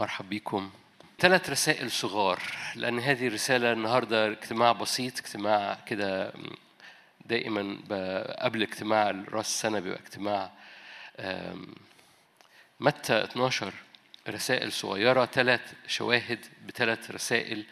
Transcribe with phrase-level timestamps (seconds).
[0.00, 0.70] مرحب بكم.
[1.18, 2.42] ثلاث رسائل صغار
[2.76, 6.32] لأن هذه الرسالة النهاردة اجتماع بسيط اجتماع كده
[7.26, 7.78] دائما
[8.38, 10.50] قبل اجتماع رأس السنة بيبقى اجتماع
[12.80, 13.72] متى 12
[14.28, 17.64] رسائل صغيرة ثلاث شواهد بثلاث رسائل.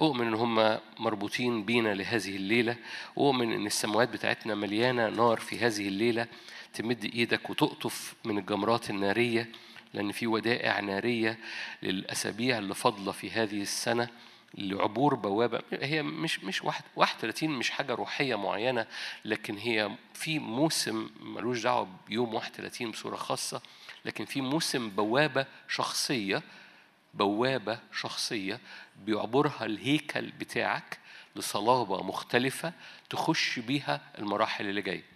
[0.00, 2.76] أؤمن إن هم مربوطين بينا لهذه الليلة.
[3.18, 6.26] أؤمن إن السماوات بتاعتنا مليانة نار في هذه الليلة.
[6.74, 9.48] تمد إيدك وتقطف من الجمرات النارية.
[9.94, 11.38] لأن في ودائع نارية
[11.82, 14.08] للأسابيع اللي فاضلة في هذه السنة
[14.54, 15.60] لعبور بوابة.
[15.72, 18.86] هي مش مش واحد 31 مش حاجة روحية معينة
[19.24, 23.62] لكن هي في موسم ملوش دعوة بيوم 31 بصورة خاصة
[24.04, 26.42] لكن في موسم بوابة شخصية
[27.14, 28.60] بوابة شخصية
[29.04, 30.98] بيعبرها الهيكل بتاعك
[31.36, 32.72] لصلابة مختلفة
[33.10, 35.11] تخش بيها المراحل اللي جاية.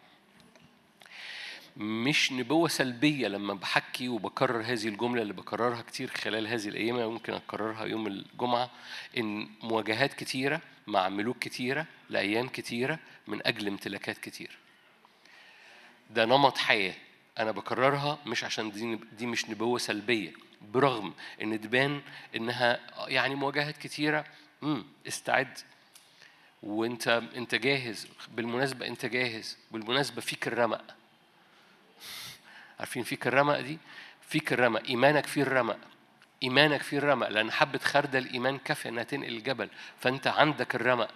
[1.77, 7.33] مش نبوة سلبية لما بحكي وبكرر هذه الجملة اللي بكررها كتير خلال هذه الأيام ممكن
[7.33, 8.71] أكررها يوم الجمعة
[9.19, 14.59] إن مواجهات كتيرة مع ملوك كتيرة لأيام كتيرة من أجل امتلاكات كتير.
[16.11, 16.95] ده نمط حياة
[17.39, 20.33] أنا بكررها مش عشان دي, دي مش نبوة سلبية
[20.73, 22.03] برغم إن تبان
[22.37, 24.25] إنها يعني مواجهات كتيرة.
[25.09, 25.59] استعد.
[26.63, 28.07] وأنت أنت جاهز.
[28.35, 29.57] بالمناسبة أنت جاهز.
[29.71, 30.97] بالمناسبة فيك الرمق.
[32.79, 33.79] عارفين فيك الرمق دي؟
[34.29, 34.83] فيك الرمق.
[34.89, 35.79] إيمانك فيه الرمق.
[36.43, 37.29] إيمانك فيه الرمق.
[37.29, 39.69] لأن حبة خردل ايمان كافية إنها تنقل الجبل.
[39.99, 41.11] فأنت عندك الرمق.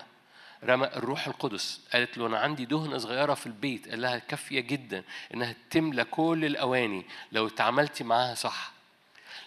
[0.64, 1.80] رمق الروح القدس.
[1.92, 6.44] قالت له أنا عندي دهنة صغيرة في البيت قال لها كافية جدا إنها تملى كل
[6.44, 7.04] الأواني.
[7.32, 8.72] لو اتعاملتي معاها صح.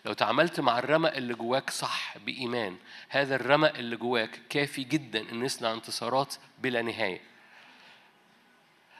[0.06, 2.78] لو تعاملت مع الرمق اللي جواك صح بإيمان
[3.10, 7.22] هذا الرمق اللي جواك كافي جدا إن يصنع انتصارات بلا نهاية.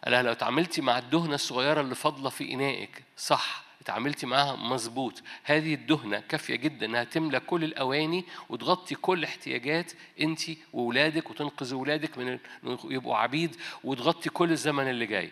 [0.04, 5.24] قال لها لو تعاملتي مع الدهنة الصغيرة اللي فاضلة في إنائك صح اتعاملتي معاها مظبوط.
[5.44, 10.42] هذه الدهنة كافية جدا إنها تملى كل الأواني وتغطي كل احتياجات أنت
[10.74, 12.40] وولادك وتنقذ ولادك من
[12.84, 15.32] يبقوا عبيد وتغطي كل الزمن اللي جاي.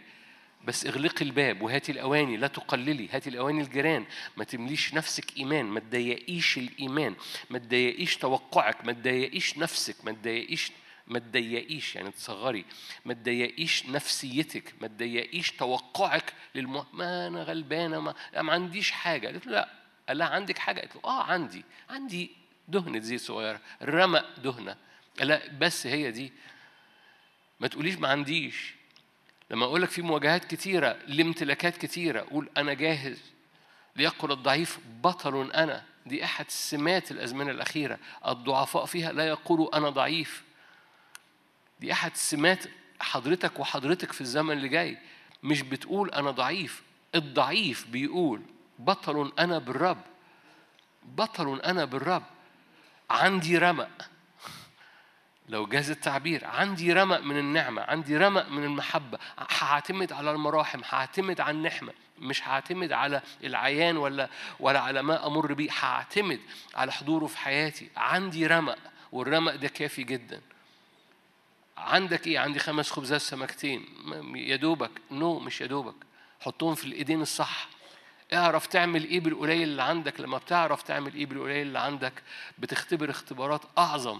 [0.65, 4.05] بس اغلقي الباب وهاتي الأواني لا تقللي هاتي الأواني الجيران.
[4.37, 7.15] ما تمليش نفسك إيمان ما تضيقيش الإيمان
[7.49, 10.71] ما تضيقيش توقعك ما تضيقيش نفسك ما تضيقيش
[11.11, 12.65] ما تضيقيش يعني تصغري.
[13.05, 16.85] ما تضيقيش نفسيتك ما تضيقيش توقعك للم...
[16.93, 19.27] ما أنا غلبانة ما, ما عنديش حاجة.
[19.27, 19.69] قالت له لا.
[20.07, 21.63] قال لها عندك حاجة؟ قالت له آه عندي.
[21.89, 22.31] عندي
[22.67, 24.75] دهنة زيت صغيرة رمق دهنة.
[25.19, 26.33] قال لها بس هي دي.
[27.59, 28.73] ما تقوليش ما عنديش.
[29.51, 33.21] لما أقول لك في مواجهات كتيرة لامتلاكات كتيرة قول أنا جاهز.
[33.95, 35.83] ليقل الضعيف بطل أنا.
[36.05, 37.99] دي أحد سمات الأزمنة الأخيرة.
[38.27, 40.43] الضعفاء فيها لا يقولوا أنا ضعيف.
[41.81, 42.63] دي أحد سمات
[42.99, 44.97] حضرتك وحضرتك في الزمن اللي جاي.
[45.43, 46.81] مش بتقول أنا ضعيف.
[47.15, 48.41] الضعيف بيقول
[48.79, 50.01] بطل أنا بالرب.
[51.03, 52.23] بطل أنا بالرب.
[53.09, 54.09] عندي رمق.
[55.49, 59.17] لو جاز التعبير عندي رمق من النعمة عندي رمق من المحبة.
[59.59, 65.53] هعتمد على المراحم هعتمد على النعمة مش هعتمد على العيان ولا ولا على ما أمر
[65.53, 66.39] بيه هعتمد
[66.75, 67.89] على حضوره في حياتي.
[67.97, 68.77] عندي رمق
[69.11, 70.41] والرمق ده كافي جدا.
[71.81, 73.85] عندك إيه؟ عندي خمس خبزات سمكتين.
[74.35, 74.91] يا دوبك.
[75.11, 75.95] no no, مش يا دوبك.
[76.39, 77.67] حطهم في الإيدين الصح.
[78.33, 80.19] اعرف تعمل إيه بالقليل اللي عندك.
[80.19, 82.13] لما بتعرف تعمل إيه بالقليل اللي عندك
[82.59, 84.19] بتختبر اختبارات أعظم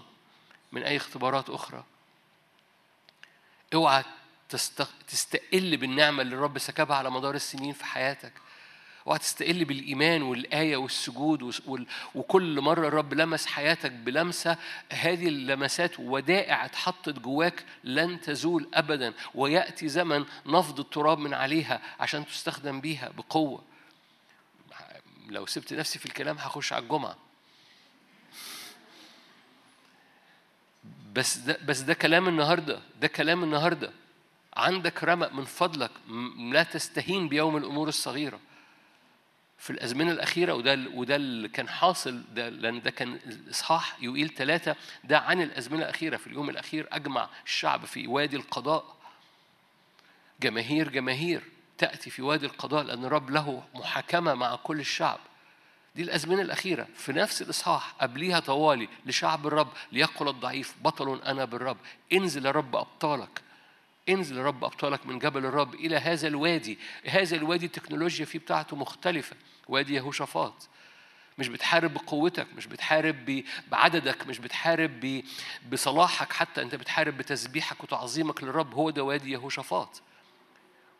[0.72, 1.84] من أي اختبارات أخرى.
[3.74, 4.04] اوعى
[4.48, 4.88] تست...
[5.08, 8.32] تستقل بالنعمة اللي الرب سكبها على مدار السنين في حياتك.
[9.06, 11.86] اوعى تستقل بالإيمان والآية والسجود وال...
[12.14, 14.56] وكل مرة الرب لمس حياتك بلمسة
[14.92, 22.26] هذه اللمسات ودائع اتحطت جواك لن تزول أبدا ويأتي زمن نفض التراب من عليها عشان
[22.26, 23.62] تستخدم بيها بقوة.
[25.28, 27.16] لو سبت نفسي في الكلام هخش على الجمعة.
[31.14, 33.92] بس ده بس ده كلام النهارده ده كلام النهارده.
[34.56, 35.90] عندك رمق من فضلك
[36.52, 38.40] لا تستهين بيوم الأمور الصغيرة.
[39.62, 43.18] في الأزمنة الأخيرة وده وده اللي كان حاصل ده لأن ده كان
[43.50, 46.16] إصحاح يوئيل ثلاثة ده عن الأزمنة الأخيرة.
[46.16, 48.96] في اليوم الأخير أجمع الشعب في وادي القضاء.
[50.40, 51.42] جماهير جماهير
[51.78, 55.18] تأتي في وادي القضاء لأن الرب له محاكمة مع كل الشعب.
[55.94, 56.88] دي الأزمنة الأخيرة.
[56.94, 61.78] في نفس الإصحاح قبليها طوالي لشعب الرب ليقل الضعيف بطل أنا بالرب.
[62.12, 63.42] انزل يا رب أبطالك.
[64.08, 66.78] انزل يا رب أبطالك من جبل الرب إلى هذا الوادي.
[67.06, 69.36] هذا الوادي التكنولوجيا فيه بتاعته مختلفة.
[69.68, 70.68] وادي يهوشافاط.
[71.38, 75.22] مش بتحارب بقوتك مش بتحارب بعددك مش بتحارب
[75.72, 80.02] بصلاحك حتى انت بتحارب بتسبيحك وتعظيمك للرب هو ده وادي يهوشافاط.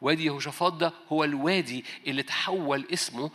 [0.01, 3.31] وادي يهوشافاط ده هو الوادي اللي تحول اسمه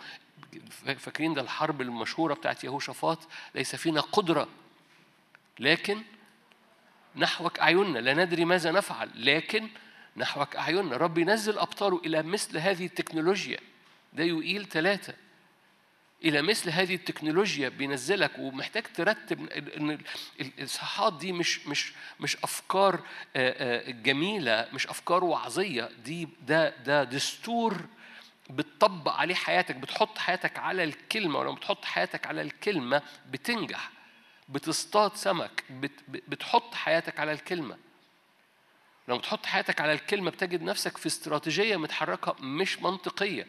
[0.97, 3.19] فاكرين ده الحرب المشهورة بتاعت يهوشافاط؟
[3.55, 4.47] ليس فينا قدرة.
[5.59, 6.01] لكن
[7.15, 7.99] نحوك أعيننا.
[7.99, 9.67] لا ندري ماذا نفعل لكن
[10.17, 10.97] نحوك أعيننا.
[10.97, 13.59] رب ينزل أبطاله إلى مثل هذه التكنولوجيا.
[14.17, 15.13] ده يقيل ثلاثة.
[16.23, 19.97] إلى مثل هذه التكنولوجيا بينزلك ومحتاج ترتب إن
[20.39, 23.01] الإصحاحات دي مش مش مش أفكار
[23.87, 25.89] جميلة مش أفكار وعظية.
[26.03, 27.85] دي ده ده دستور
[28.49, 33.89] بتطبق عليه حياتك بتحط حياتك على الكلمة ولما بتحط حياتك على الكلمة بتنجح
[34.49, 35.63] بتصطاد سمك
[36.07, 37.77] بتحط حياتك على الكلمة.
[39.07, 43.47] لما بتحط حياتك على الكلمة بتجد نفسك في استراتيجية متحركة مش منطقية.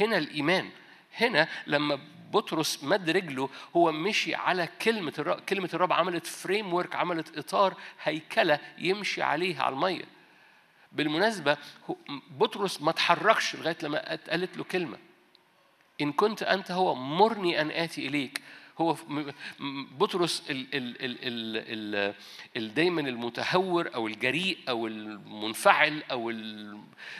[0.00, 0.70] هنا الإيمان.
[1.16, 1.98] هنا لما
[2.32, 7.74] بطرس مد رجله هو مشي على كلمة الرب كلمة الرب عملت فريم ورك عملت إطار
[8.02, 10.04] هيكلة يمشي عليها على المية.
[10.92, 11.56] بالمناسبة
[12.30, 14.98] بطرس ما تحركش لغاية لما اتقالت له كلمة.
[16.00, 18.42] إن كنت أنت هو مرني أن آتي إليك.
[18.78, 18.96] هو
[19.98, 22.14] بطرس ال ال ال ال
[22.56, 26.30] ال دايما المتهور أو الجريء أو المنفعل أو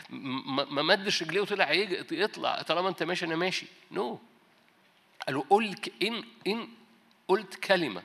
[0.09, 1.71] ما مدش رجليه وطلع
[2.11, 2.61] يطلع.
[2.61, 3.65] طالما أنت ماشي أنا ماشي.
[3.91, 4.19] نو no.
[5.25, 6.67] قالوا قل ان إن
[7.27, 8.03] قلت كلمة.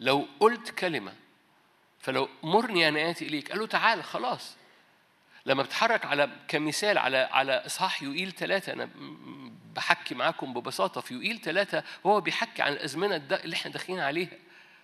[0.00, 1.12] لو قلت كلمة
[1.98, 3.50] فلو مرني أنا آتي إليك.
[3.50, 4.56] قال له تعال خلاص.
[5.46, 8.90] لما بتحرك على كمثال على على إصحاح يوئيل ثلاثة أنا
[9.76, 14.38] بحكي معاكم ببساطة في يوئيل ثلاثة هو بيحكي عن الأزمنة اللي إحنا داخلين عليها.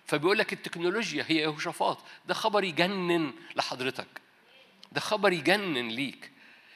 [0.05, 4.07] فبيقول لك التكنولوجيا هي يهوشافاط ده خبر يجنن لحضرتك.
[4.91, 6.31] ده خبر يجنن ليك.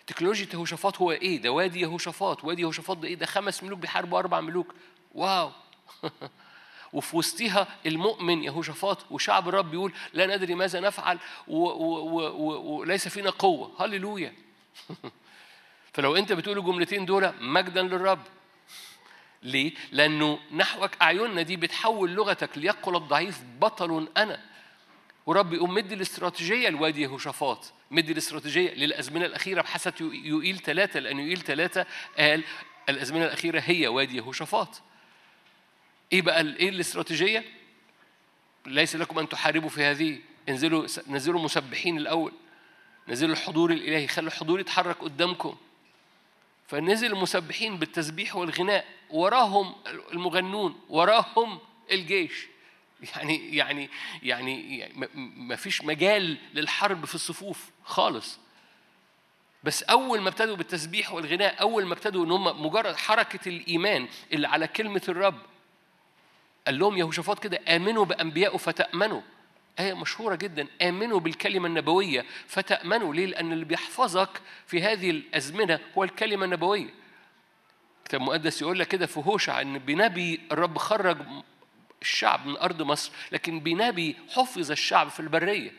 [0.07, 4.19] تكنولوجيا يهوشافاط هو إيه؟ ده وادي يهوشافاط وادي يهوشافاط ده إيه؟ ده خمس ملوك بيحاربوا
[4.19, 4.75] أربع ملوك.
[5.15, 5.51] واو!
[6.93, 13.71] وفي وسطها المؤمن يهوشافاط وشعب الرب بيقول لا ندري ماذا نفعل وليس فينا قوة.
[13.79, 14.33] هللويا!
[15.93, 18.21] فلو انت بتقول الجملتين دول مجدا للرب.
[19.43, 24.41] ليه؟ لأنه نحوك أعيننا دي بتحول لغتك ليقل الضعيف بطل أنا.
[25.25, 31.37] ورب يقوم مدي الاستراتيجية لوادي يهوشافاط مدي الاستراتيجية للأزمنة الأخيرة بحسب يوئيل ثلاثة لأن يوئيل
[31.41, 31.85] ثلاثة
[32.17, 32.43] قال
[32.89, 34.81] الأزمنة الأخيرة هي وادي يهوشافاط.
[36.13, 37.45] إيه بقى إيه الاستراتيجية؟
[38.65, 42.31] ليس لكم أن تحاربوا في هذه انزلوا نزلوا مسبحين الأول
[43.07, 45.57] نزلوا الحضور الإلهي خلوا الحضور يتحرك قدامكم.
[46.71, 49.75] فنزل المسبحين بالتسبيح والغناء وراهم
[50.13, 51.59] المغنون وراهم
[51.91, 52.47] الجيش.
[53.15, 53.89] يعني يعني
[54.23, 58.39] يعني ما فيش مجال للحرب في الصفوف خالص.
[59.63, 64.47] بس أول ما ابتدوا بالتسبيح والغناء أول ما ابتدوا إن هم مجرد حركة الإيمان اللي
[64.47, 65.41] على كلمة الرب
[66.65, 69.21] قال لهم يهوشافاط كده آمنوا بأنبيائه فتأمنوا.
[69.79, 70.67] آية مشهورة جدا.
[70.81, 73.13] آمنوا بالكلمة النبوية فتأمنوا.
[73.13, 76.89] ليه؟ لأن اللي بيحفظك في هذه الأزمنة هو الكلمة النبوية.
[77.99, 81.17] الكتاب المقدس يقول لك كده في هوشع إن بنبي الرب خرج
[82.01, 85.71] الشعب من أرض مصر لكن بنبي حفظ الشعب في البرية.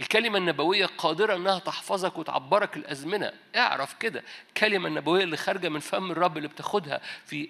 [0.00, 3.32] الكلمة النبوية قادرة إنها تحفظك وتعبرك الأزمنة.
[3.56, 4.22] اعرف كده.
[4.48, 7.48] الكلمة النبوية اللي خارجة من فم الرب اللي بتاخدها في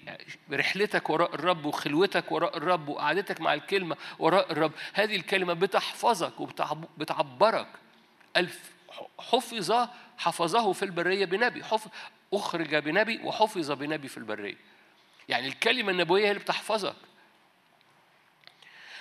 [0.52, 7.68] رحلتك وراء الرب وخلوتك وراء الرب وقعدتك مع الكلمة وراء الرب هذه الكلمة بتحفظك وبتعبرك
[8.36, 8.72] ألف
[9.18, 11.64] حفظ حفظه في البرية بنبي.
[11.64, 11.90] حفظ
[12.32, 14.56] أخرج بنبي وحفظ بنبي في البرية.
[15.28, 16.96] يعني الكلمة النبوية هي اللي بتحفظك.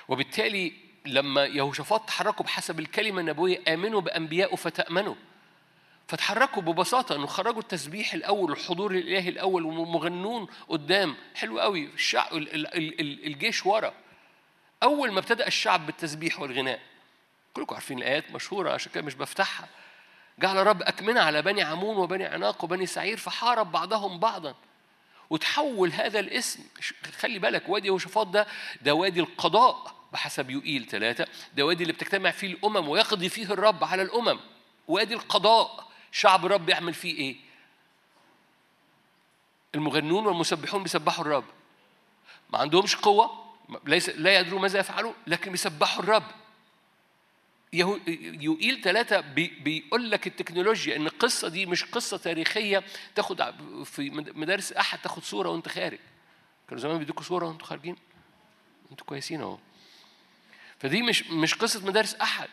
[0.08, 5.16] وبالتالي لما يهوشافاط تحركوا بحسب الكلمة النبوية آمنوا بأنبيائه فتأمنوا.
[6.08, 11.16] فتحركوا ببساطة أنه خرجوا التسبيح الأول والحضور الإلهي الأول ومغنون قدام.
[11.36, 11.86] حلو قوي.
[11.86, 13.94] الشعب الجيش ورا.
[14.84, 16.80] أول ما ابتدأ الشعب بالتسبيح والغناء.
[17.54, 19.68] كلكم عارفين الآيات مشهورة عشان كده مش بفتحها.
[20.40, 24.56] جعل رب أكمنة على بني عمون وبني عناق وبني سعير فحارب بعضهم بعضا.
[25.30, 26.64] وتحول هذا الاسم.
[27.20, 28.48] خلي بالك وادي يهوشافاط ده
[28.82, 30.01] ده وادي القضاء.
[30.14, 31.28] بحسب يوئيل ثلاثة.
[31.56, 34.40] ده وادي اللي بتجتمع فيه الأمم ويقضي فيه الرب على الأمم.
[34.88, 35.92] وادي القضاء.
[36.12, 37.36] شعب الرب يعمل فيه إيه؟
[39.76, 41.46] المغنون والمسبحون بيسبحوا الرب.
[42.50, 43.52] ما عندهمش قوة.
[43.86, 46.24] ليس لا يدروا ماذا يفعلوا لكن بيسبحوا الرب.
[47.74, 52.84] يوئيل ثلاثة بي بيقول لك التكنولوجيا إن القصة دي مش قصة تاريخية.
[53.16, 53.54] تاخد
[53.86, 56.00] في مدارس أحد تاخد صورة وأنت خارج.
[56.68, 57.96] كانوا زمان بيدوكوا صورة وأنتوا خارجين.
[58.92, 59.58] أنتوا كويسين أهو.
[60.82, 62.50] فدي مش مش قصة مدارس أحد.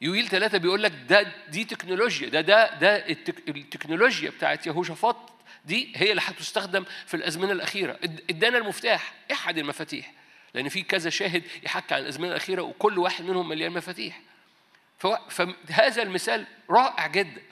[0.00, 3.08] يويل ثلاثة بيقول لك ده دي تكنولوجيا ده ده ده
[3.48, 5.16] التكنولوجيا بتاعت يهوشافاط
[5.64, 7.98] دي هي اللي هتستخدم في الأزمنة الأخيرة.
[8.30, 10.12] إدانا المفتاح أحد المفاتيح.
[10.54, 14.20] لأن في كذا شاهد يحكي عن الأزمنة الأخيرة وكل واحد منهم مليان مفاتيح.
[15.28, 17.42] فهذا المثال رائع جدا.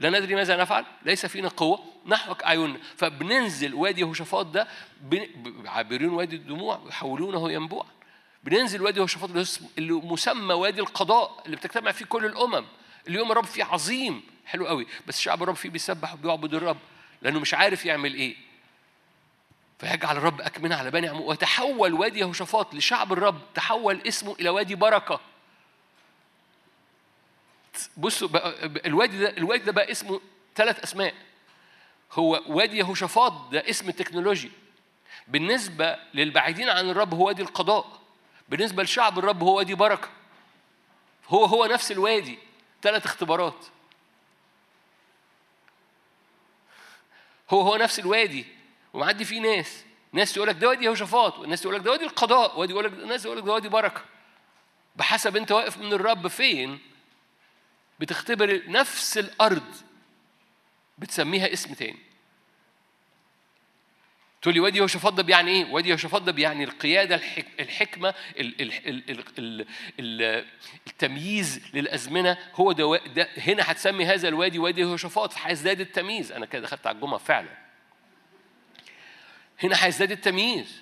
[0.00, 2.78] لا ندري ماذا نفعل ليس فينا قوة نحوك أعيننا.
[2.96, 4.68] فبننزل وادي يهوشافاط ده
[5.66, 7.86] عابرين وادي الدموع يحولونه ينبوعا
[8.44, 9.30] بننزل وادي يهوشافاط
[9.78, 12.64] اللي مسمى وادي القضاء اللي بتجتمع فيه كل الأمم.
[13.06, 14.86] اللي يوم الرب فيه عظيم حلو قوي.
[15.06, 16.78] بس شعب الرب فيه بيسبح وبيعبد الرب
[17.22, 18.36] لأنه مش عارف يعمل إيه.
[19.78, 21.30] فيجعل الرب أكمنة على بني عمو.
[21.30, 25.20] وتحول وادي يهوشافاط لشعب الرب تحول اسمه إلى وادي بركة.
[27.96, 28.28] بصوا
[28.86, 30.20] الوادي ده الوادي ده بقى اسمه
[30.56, 31.14] ثلاث أسماء.
[32.12, 34.50] هو وادي يهوشافاط ده اسم التكنولوجي.
[35.28, 38.03] بالنسبة للبعيدين عن الرب هو وادي القضاء.
[38.48, 40.08] بالنسبة لشعب الرب هو وادي بركة.
[41.28, 42.38] هو هو نفس الوادي.
[42.82, 43.66] ثلاث اختبارات.
[47.50, 48.46] هو هو نفس الوادي.
[48.92, 49.84] ومعدي فيه ناس.
[50.12, 52.58] ناس تقول لك ده وادي يهوشافاط وناس تقول لك ده وادي القضاء.
[52.58, 54.04] وادي يقول لك ناس يقول لك ده وادي بركة.
[54.96, 56.78] بحسب انت واقف من الرب فين
[58.00, 59.74] بتختبر نفس الأرض
[60.98, 62.13] بتسميها اسم تاني.
[64.44, 67.20] تقول لي وادي يهوشافاط ده بيعني إيه؟ وادي يهوشافاط ده بيعني القيادة
[67.60, 68.14] الحكمة
[70.86, 72.38] التمييز للأزمنة.
[72.54, 76.32] هو ده, ده هنا هتسمي هذا الوادي وادي يهوشافاط فهيزداد التمييز.
[76.32, 77.48] أنا كده دخلت على الجمعة فعلا.
[79.62, 80.80] هنا هيزداد التمييز.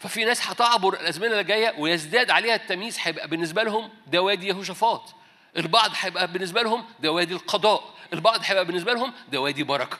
[0.00, 5.14] ففي ناس هتعبر الأزمنة اللي جاية ويزداد عليها التمييز هيبقى بالنسبة لهم ده وادي يهوشافاط
[5.56, 7.94] البعض هيبقى بالنسبة لهم ده وادي القضاء.
[8.12, 9.98] البعض هيبقى بالنسبة لهم ده وادي بركة.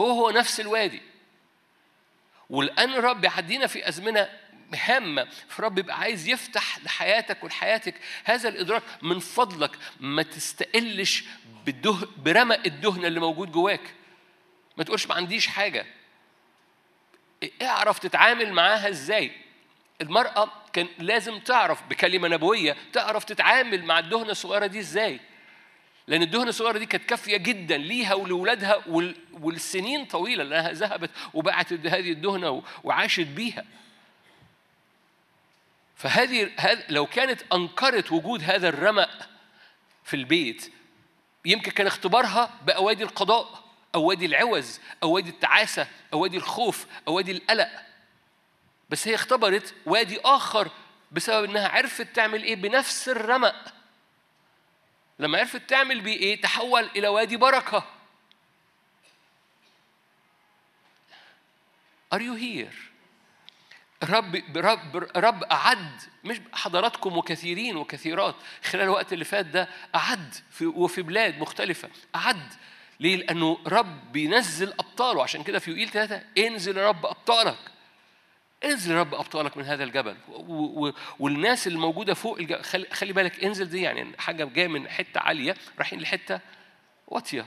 [0.00, 1.02] هو هو نفس الوادي.
[2.50, 4.28] والآن الرب يعدينا في أزمنة
[4.74, 5.28] هامة.
[5.48, 9.78] فالرب يبقى عايز يفتح لحياتك ولحياتك هذا الإدراك من فضلك.
[10.00, 11.24] ما تستقلش
[11.66, 13.94] بالده برمق الدهن اللي موجود جواك.
[14.76, 15.86] ما تقولش ما عنديش حاجة.
[17.62, 19.32] اعرف تتعامل معاها إزاي.
[20.00, 25.20] المرأة كان لازم تعرف بكلمة نبوية تعرف تتعامل مع الدهنة الصغيرة دي إزاي.
[26.08, 28.82] لأن الدهنة الصغيرة دي كانت كافية جدا ليها ولأولادها
[29.32, 33.64] والسنين طويلة لأنها ذهبت وباعت هذه الدهنة وعاشت بيها.
[35.96, 36.50] فهذه
[36.88, 39.28] لو كانت أنكرت وجود هذا الرمق
[40.04, 40.72] في البيت
[41.44, 47.14] يمكن كان اختبارها بأوادي القضاء أو وادي العوز أو وادي التعاسة أو وادي الخوف أو
[47.14, 47.70] وادي القلق.
[48.90, 50.70] بس هي اختبرت وادي آخر
[51.12, 53.77] بسبب إنها عرفت تعمل إيه بنفس الرمق.
[55.18, 57.84] لما عرفت تعمل بيه إيه تحول إلى وادي بركة
[62.14, 62.74] Are you here؟
[64.04, 68.34] رب رب رب أعد مش حضراتكم وكثيرين وكثيرات
[68.64, 72.52] خلال الوقت اللي فات ده أعد في وفي بلاد مختلفة أعد
[73.00, 77.58] ليه؟ لأنه رب بينزل أبطاله عشان كده في يوئيل ثلاثة انزل يا رب أبطالك
[78.64, 80.16] انزل رب أبطالك من هذا الجبل.
[81.18, 82.62] والناس اللي موجودة فوق الجبل
[82.92, 86.40] خلي بالك انزل دي يعني حاجة جاية من حتة عالية رايحين لحتة
[87.08, 87.46] واطية.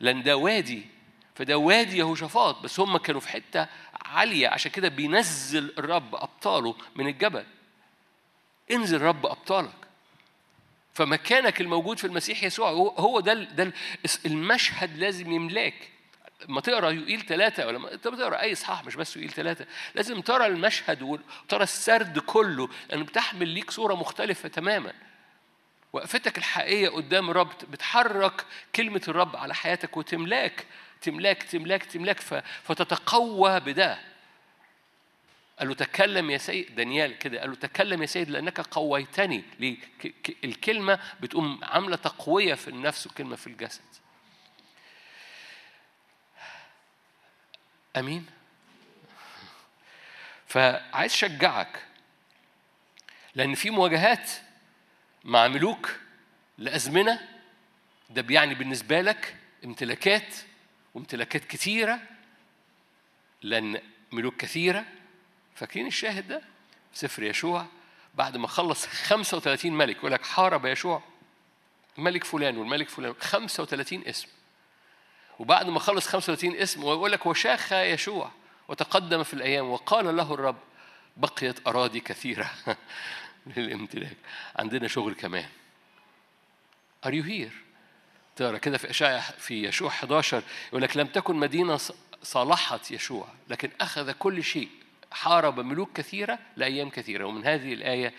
[0.00, 0.86] لأن ده وادي
[1.34, 3.66] فده وادي يهوشافاط بس هم كانوا في حتة
[4.04, 4.48] عالية.
[4.48, 7.44] عشان كده بينزل الرب أبطاله من الجبل.
[8.70, 9.74] انزل رب أبطالك.
[10.94, 13.72] فمكانك الموجود في المسيح يسوع هو ده ده
[14.26, 15.90] المشهد لازم يملاك.
[16.48, 20.46] لما تقرأ يوئيل ثلاثة ولا انت بتقرا أي إصحاح مش بس يوئيل ثلاثة لازم ترى
[20.46, 24.92] المشهد وترى السرد كله لأنه بتحمل ليك صورة مختلفة تماما
[25.92, 28.44] وقفتك الحقيقية قدام الرب بتحرك
[28.74, 30.66] كلمة الرب على حياتك وتملاك
[31.02, 32.20] تملاك تملاك تملاك
[32.64, 33.98] فتتقوى بده
[35.58, 39.76] قال له تكلم يا سيد دانيال كده قال له تكلم يا سيد لأنك قويتني ليه؟
[40.44, 43.82] الكلمة بتقوم عاملة تقوية في النفس وكلمة في الجسد
[47.96, 48.26] أمين.
[50.46, 51.86] فعايز أشجعك
[53.34, 54.30] لأن في مواجهات
[55.24, 55.96] مع ملوك
[56.58, 57.28] لأزمنة
[58.10, 60.34] ده بيعني بالنسبة لك امتلاكات
[60.94, 62.00] وامتلاكات كثيره
[63.42, 63.80] لأن
[64.12, 64.84] ملوك كثيرة.
[65.54, 66.42] فاكرين الشاهد ده؟
[66.94, 67.66] سفر يشوع
[68.14, 71.02] بعد ما خلص 35 ملك يقول لك حارب يشوع
[71.98, 74.28] ملك فلان والملك فلان 35 اسم.
[75.42, 78.30] وبعد ما خلص 35 اسم ويقول لك وشاخ يشوع
[78.68, 80.56] وتقدم في الأيام وقال له الرب
[81.16, 82.50] بقيت أراضي كثيرة
[83.56, 84.16] للامتلاك.
[84.56, 85.48] عندنا شغل كمان.
[87.06, 87.52] Are you here؟
[88.36, 91.80] تقرا كده في اشعيا في يشوع 11 يقول لك لم تكن مدينة
[92.22, 94.68] صالحت يشوع لكن أخذ كل شيء
[95.12, 97.24] حارب ملوك كثيرة لأيام كثيرة.
[97.24, 98.14] ومن هذه الآية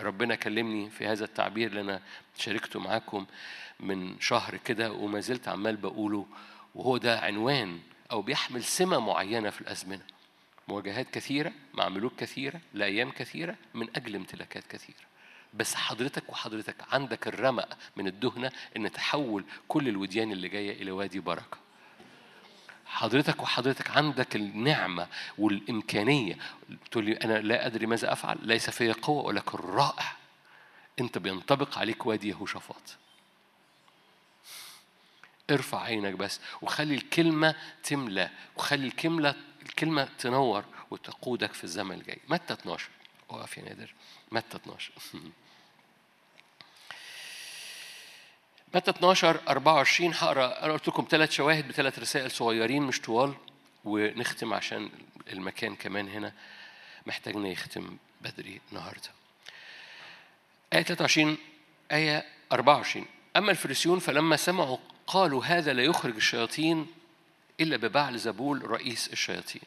[0.00, 2.00] ربنا كلمني في هذا التعبير اللي أنا
[2.38, 3.26] شاركته معاكم
[3.80, 6.26] من شهر كده وما زلت عمال بقوله
[6.74, 10.02] وهو ده عنوان أو بيحمل سمة معينة في الأزمنة.
[10.68, 15.06] مواجهات كثيرة مع ملوك كثيرة لأيام كثيرة من أجل امتلاكات كثيرة.
[15.54, 21.20] بس حضرتك وحضرتك عندك الرمق من الدهنة إن تحول كل الوديان اللي جاية إلى وادي
[21.20, 21.65] بركة.
[22.86, 26.38] حضرتك وحضرتك عندك النعمة والإمكانية.
[26.90, 30.16] تقول لي أنا لا أدري ماذا أفعل ليس في قوة ولكن رائع.
[31.00, 32.96] أنت بينطبق عليك وادي يهوشافاط.
[35.50, 42.18] ارفع عينك بس وخلي الكلمة تملى وخلي الكلمة الكلمة تنور وتقودك في الزمن الجاي.
[42.28, 42.88] متى 12
[43.30, 43.94] اقف يا نادر.
[44.32, 44.92] متى 12
[48.76, 53.34] متى 12 24 هقرأ أنا قلت لكم ثلاث شواهد بثلاث رسائل صغيرين مش طوال
[53.84, 54.90] ونختم عشان
[55.32, 56.32] المكان كمان هنا.
[57.06, 59.10] محتاجنا يختم بدري النهارده.
[60.72, 61.38] آية 23
[61.92, 63.06] آية 24
[63.36, 66.86] أما الفريسيون فلما سمعوا قالوا هذا لا يخرج الشياطين
[67.60, 69.62] إلا ببعل زبول رئيس الشياطين.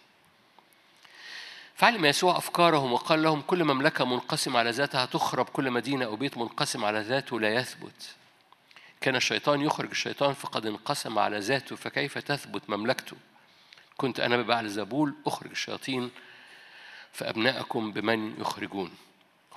[1.75, 6.37] فعلم يسوع أفكارهم وقال لهم كل مملكة منقسم على ذاتها تخرب كل مدينة أو بيت
[6.37, 8.18] منقسم على ذاته لا يثبت.
[9.01, 13.17] كان الشيطان يخرج الشيطان فقد انقسم على ذاته فكيف تثبت مملكته؟
[13.97, 16.11] كنت أنا ببعل زبول أخرج الشياطين
[17.11, 18.91] فأبناءكم بمن يخرجون؟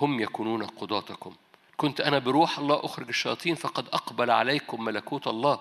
[0.00, 1.36] هم يكونون قضاتكم.
[1.76, 5.60] كنت أنا بروح الله أخرج الشياطين فقد أقبل عليكم ملكوت الله.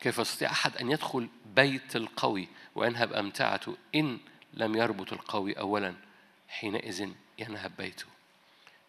[0.00, 4.18] كيف يستطيع أحد أن يدخل بيت القوي وينهب أمتعته؟ إن
[4.54, 5.94] لم يربط القوي أولا
[6.48, 7.08] حينئذ
[7.38, 8.06] ينهب بيته.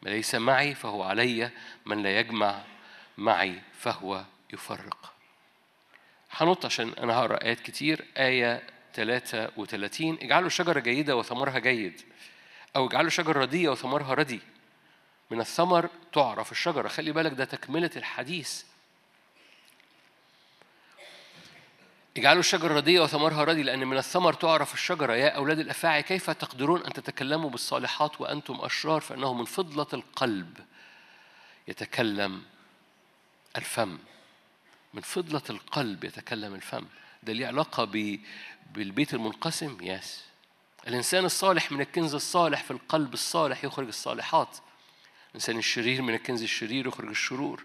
[0.02, 1.52] ما ليس معي فهو علي
[1.86, 2.64] من لا يجمع
[3.18, 5.14] معي فهو يفرق.
[6.32, 12.02] هنط عشان أنا هقرأ آيات كتير آية 33 اجعلوا الشجرة جيدة وثمرها جيد
[12.76, 14.40] أو اجعلوا شجرة ردية وثمرها ردي.
[15.32, 16.88] من الثمر تعرف الشجرة.
[16.88, 18.64] خلي بالك ده تكملة الحديث.
[22.18, 25.14] اجعلوا الشجرة ردية وثمرها ردي لأن من الثمر تعرف الشجرة.
[25.14, 30.58] يا أولاد الأفاعي كيف تقدرون أن تتكلموا بالصالحات وأنتم أشرار؟ فإنه من فضلة القلب
[31.68, 32.44] يتكلم
[33.56, 33.98] الفم.
[34.94, 36.86] من فضلة القلب يتكلم الفم.
[37.24, 37.86] ده ليه علاقة
[38.74, 40.24] بالبيت المنقسم؟ يس.
[40.88, 44.58] الإنسان الصالح من الكنز الصالح في القلب الصالح يخرج الصالحات.
[45.30, 47.64] الإنسان الشرير من الكنز الشرير يخرج الشرور.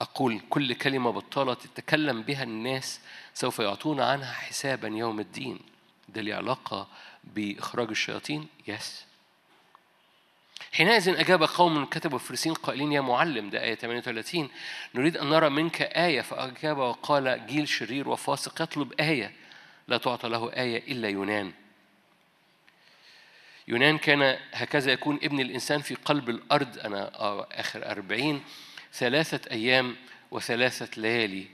[0.00, 3.00] أقول كل كلمة بطالة تتكلم بها الناس
[3.34, 5.58] سوف يعطون عنها حسابا يوم الدين.
[6.08, 6.88] ده ليه علاقة
[7.24, 9.04] بإخراج الشياطين؟ يس.
[10.72, 14.48] حينئذ أجاب قوم كتبوا الفريسين قائلين يا معلم ده آية 38
[14.94, 16.20] نريد أن نرى منك آية.
[16.20, 19.32] فأجاب وقال جيل شرير وفاسق يطلب آية.
[19.88, 21.52] لا تعطى له آية إلا يونان.
[23.68, 26.78] يونان كان هكذا يكون ابن الإنسان في قلب الأرض.
[26.78, 28.42] أنا آه، آخر أربعين.
[28.92, 29.96] ثلاثة أيام
[30.30, 31.46] وثلاثة ليالي.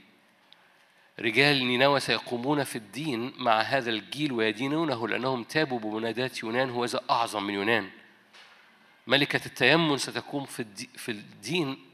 [1.19, 6.69] رجال نينوى سيقومون في الدين مع هذا الجيل ويدينونه لأنهم تابوا بمنادات يونان.
[6.69, 7.89] هو أعظم من يونان.
[9.07, 10.45] ملكة التيمم ستقوم
[10.95, 11.85] في الدين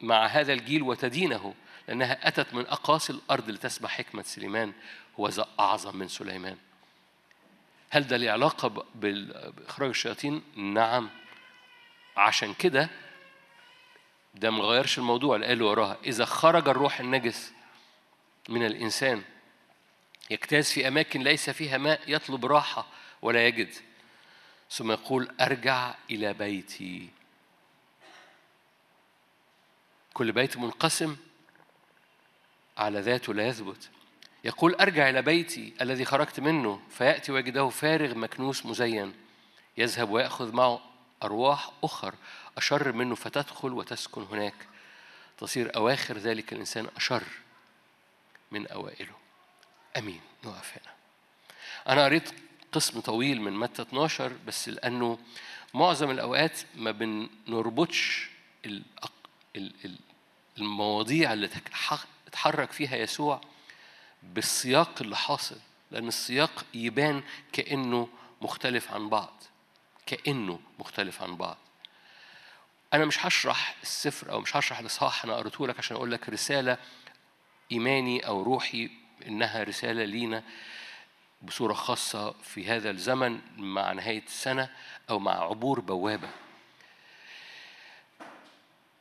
[0.00, 1.54] مع هذا الجيل وتدينه
[1.88, 4.72] لأنها أتت من أقاصي الأرض لتسبح حكمة سليمان
[5.20, 6.56] هو أعظم من سليمان.
[7.90, 11.10] هل ده له علاقة بإخراج الشياطين؟ نعم.
[12.16, 12.90] عشان كده
[14.34, 15.98] ده ما غيرش الموضوع اللي قاله وراها.
[16.04, 17.52] إذا خرج الروح النجس
[18.48, 19.22] من الإنسان
[20.30, 22.86] يجتاز في أماكن ليس فيها ماء يطلب راحة
[23.22, 23.74] ولا يجد.
[24.70, 27.08] ثم يقول أرجع إلى بيتي.
[30.14, 31.16] كل بيت منقسم
[32.78, 33.90] على ذاته لا يثبت.
[34.44, 39.14] يقول أرجع إلى بيتي الذي خرجت منه فيأتي ويجده فارغ مكنوس مزين.
[39.78, 40.80] يذهب ويأخذ معه
[41.22, 42.14] أرواح أخر
[42.56, 44.54] أشر منه فتدخل وتسكن هناك.
[45.38, 47.22] تصير أواخر ذلك الإنسان أشر
[48.50, 49.14] من أوائله.
[49.96, 50.20] أمين.
[50.44, 50.94] نقف هنا
[51.88, 55.18] أنا قريت قسم طويل من متى 12 بس لأنه
[55.74, 58.30] معظم الأوقات ما بنربطش
[60.58, 61.50] المواضيع اللي
[62.26, 63.40] اتحرك فيها يسوع
[64.22, 65.56] بالسياق اللي حاصل
[65.90, 68.08] لأن السياق يبان كأنه
[68.42, 69.42] مختلف عن بعض
[70.06, 71.56] كأنه مختلف عن بعض.
[72.94, 76.78] أنا مش هشرح السفر أو مش هشرح الإصحاح أنا قريته لك عشان أقول لك رسالة
[77.72, 78.90] إيماني أو روحي
[79.26, 80.42] إنها رسالة لينا.
[81.42, 84.70] بصورة خاصة في هذا الزمن مع نهاية السنة
[85.10, 86.28] أو مع عبور بوابة.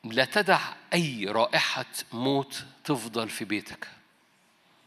[0.03, 0.59] لا تدع
[0.93, 3.87] أي رائحة موت تفضل في بيتك.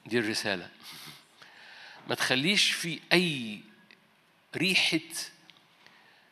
[0.07, 0.71] دي الرسالة.
[2.09, 3.61] ما تخليش في أي
[4.57, 5.01] ريحة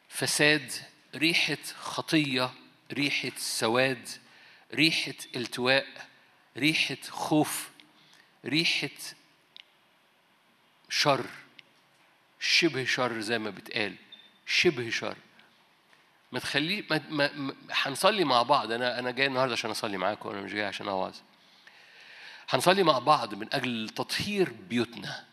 [0.09, 0.73] فساد
[1.15, 2.51] ريحة خطية
[2.93, 4.09] ريحة سواد
[4.75, 6.09] ريحة التواء
[6.57, 7.71] ريحة خوف
[8.45, 8.89] ريحة
[10.89, 11.27] شر
[12.41, 13.95] شبه شر زي ما بتقال
[14.47, 15.17] شبه شر.
[16.33, 18.73] ما تخليه ما ما هنصلي مع بعض.
[18.73, 21.17] أنا أنا جاي النهارده عشان أصلي معاكم أنا مش جاي عشان اوعظ
[22.49, 25.25] هنصلي مع بعض من أجل تطهير بيوتنا.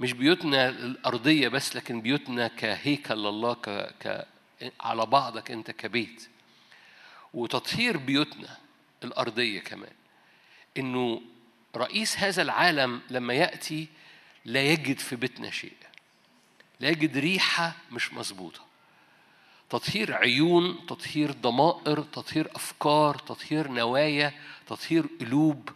[0.00, 3.94] مش بيوتنا الأرضية بس لكن بيوتنا كهيكل لله ك...
[4.02, 4.26] ك
[4.80, 6.28] على بعضك أنت كبيت.
[7.34, 8.56] وتطهير بيوتنا
[9.04, 9.92] الأرضية كمان.
[10.78, 11.22] إنه
[11.76, 13.88] رئيس هذا العالم لما يأتي
[14.44, 15.76] لا يجد في بيتنا شيء.
[16.80, 18.68] لا يجد ريحة مش مظبوطة.
[19.70, 24.34] تطهير عيون تطهير ضمائر تطهير أفكار تطهير نوايا
[24.66, 25.70] تطهير قلوب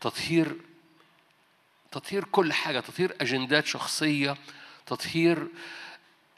[0.00, 0.56] تطهير
[1.92, 4.36] تطهير كل حاجة تطهير أجندات شخصية
[4.86, 5.48] تطهير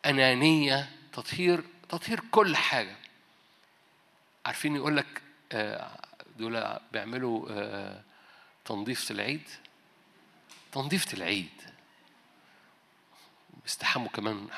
[0.07, 2.97] أنانية تطهير تطهير كل حاجة.
[4.47, 6.01] عارفين يقول لك آه،
[6.39, 8.03] دول بيعملوا آه،
[8.65, 9.43] تنظيف العيد؟
[10.73, 11.63] تنظيفة العيد.
[13.63, 14.49] بيستحموا كمان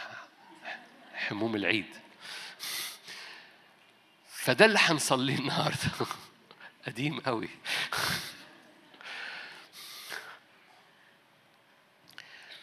[1.15, 1.97] حموم العيد.
[4.29, 5.91] فده اللي هنصليه النهارده.
[6.87, 7.49] قديم قوي.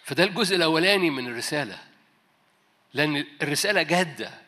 [0.04, 1.84] فده الجزء الأولاني من الرسالة.
[2.94, 4.48] لأن الرسالة جادة.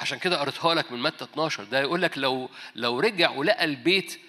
[0.00, 4.20] عشان كده قريتها لك من متى 12 ده يقول لك لو لو رجع ولقى البيت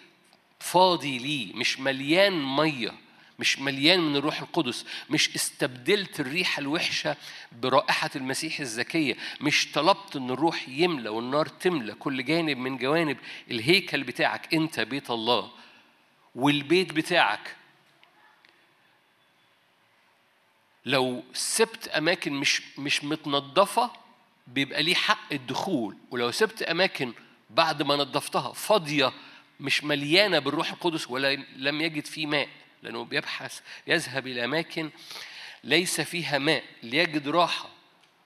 [0.59, 3.04] فاضي ليه مش مليان مية
[3.39, 7.15] مش مليان من الروح القدس مش استبدلت الريحة الوحشة
[7.51, 13.17] برائحة المسيح الزكية مش طلبت إن الروح يملى والنار تملى كل جانب من جوانب
[13.51, 15.51] الهيكل بتاعك أنت بيت الله
[16.35, 17.55] والبيت بتاعك.
[20.85, 23.91] لو سبت أماكن مش مش متنظفة
[24.47, 27.13] بيبقى ليه حق الدخول ولو سبت أماكن
[27.49, 29.13] بعد ما نظفتها فاضية
[29.59, 32.49] مش مليانة بالروح القدس ولا لم يجد فيه ماء.
[32.85, 34.91] لأنه بيبحث يذهب إلى أماكن
[35.63, 37.69] ليس فيها ماء ليجد راحة.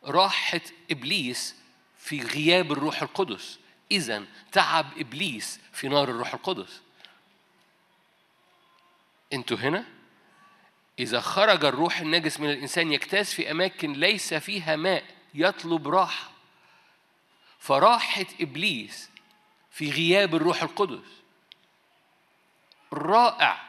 [0.04, 1.56] راحة إبليس
[1.98, 3.60] في غياب الروح القدس.
[3.92, 6.82] إذا تعب إبليس في نار الروح القدس.
[9.34, 9.86] أنتوا هنا؟
[11.00, 16.32] إذا خرج الروح النجس من الإنسان يجتاز في أماكن ليس فيها ماء يطلب راحة.
[17.60, 19.10] فراحة إبليس
[19.72, 21.08] في غياب الروح القدس.
[22.94, 23.69] رائع.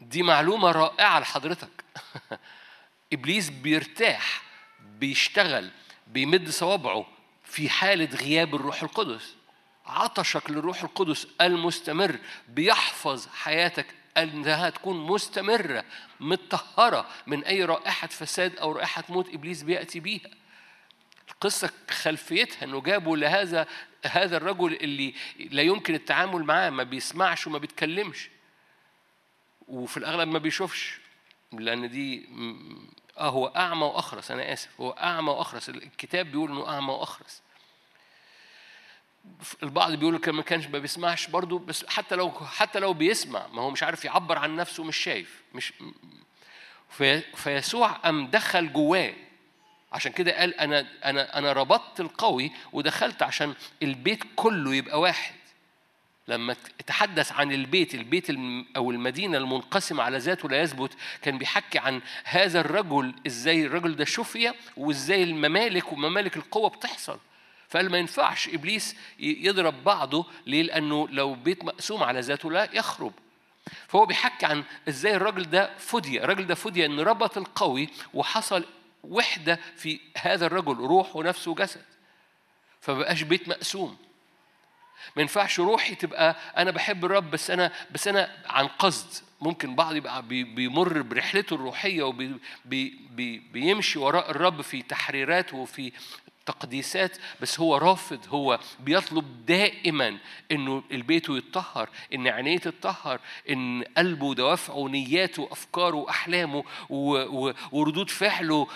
[0.00, 1.84] دي معلومة رائعة لحضرتك.
[3.12, 4.42] إبليس بيرتاح
[4.98, 5.70] بيشتغل
[6.06, 7.06] بيمد صوابعه
[7.44, 9.34] في حالة غياب الروح القدس.
[9.86, 15.84] عطشك للروح القدس المستمر بيحفظ حياتك إنها تكون مستمرة
[16.20, 20.30] متطهرة من أي رائحة فساد أو رائحة موت إبليس بيأتي بيها.
[21.30, 23.66] القصة خلفيتها إنه جابوا لهذا
[24.06, 28.30] هذا الرجل اللي لا يمكن التعامل معاه ما بيسمعش وما بيتكلمش.
[29.68, 30.98] وفي الأغلب ما بيشوفش
[31.52, 32.28] لأن دي
[33.18, 35.68] آه هو أعمى وأخرس أنا آسف هو أعمى وأخرس.
[35.68, 37.42] الكتاب بيقول إنه أعمى وأخرس.
[39.62, 43.70] البعض بيقول ما كانش ما بيسمعش برضه بس حتى لو حتى لو بيسمع ما هو
[43.70, 45.72] مش عارف يعبر عن نفسه مش شايف مش
[46.90, 49.14] في فيسوع قام دخل جواه.
[49.92, 55.34] عشان كده قال أنا أنا أنا ربطت القوي ودخلت عشان البيت كله يبقى واحد.
[56.28, 58.30] لما تحدث عن البيت البيت
[58.76, 64.04] أو المدينة المنقسمة على ذاته لا يثبت كان بيحكي عن هذا الرجل إزاي الرجل ده
[64.04, 67.18] شفي وإزاي الممالك وممالك القوة بتحصل
[67.68, 73.12] فقال ما ينفعش إبليس يضرب بعضه ليه؟ لأنه لو بيت مقسوم على ذاته لا يخرب.
[73.88, 78.64] فهو بيحكي عن إزاي الراجل ده فدي، الراجل ده فدي إن ربط القوي وحصل
[79.04, 81.84] وحدة في هذا الرجل روح ونفس وجسد.
[82.80, 83.96] فبقاش بيت مقسوم.
[85.16, 89.24] ما ينفعش روحي تبقى أنا بحب الرب بس أنا بس أنا عن قصد.
[89.40, 92.02] ممكن بعض يبقى بيمر برحلته الروحية
[92.66, 95.92] وبيمشي وراء الرب في تحريرات وفي
[96.48, 100.18] تقديسات بس هو رافض هو بيطلب دائما
[100.52, 106.64] إنه البيت يتطهر إن عينيه تتطهر إن قلبه ودوافعه ونياته وأفكاره وأحلامه
[107.72, 108.66] وردود فعله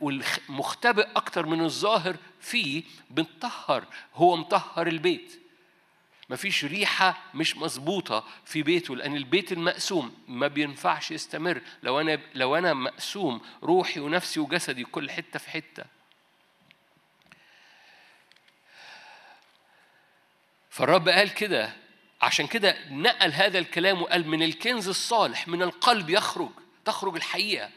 [0.00, 5.38] والمختبئ أكتر من الظاهر فيه بنطهر هو مطهر البيت.
[6.30, 11.60] مفيش ريحة مش مظبوطة في بيته لأن البيت المقسوم ما بينفعش يستمر.
[11.82, 15.84] لو أنا لو أنا مقسوم روحي ونفسي وجسدي كل حتة في حتة.
[20.72, 21.72] فالرب قال كده.
[22.22, 26.50] عشان كده نقل هذا الكلام وقال من الكنز الصالح من القلب يخرج
[26.84, 27.70] تخرج الحقيقة.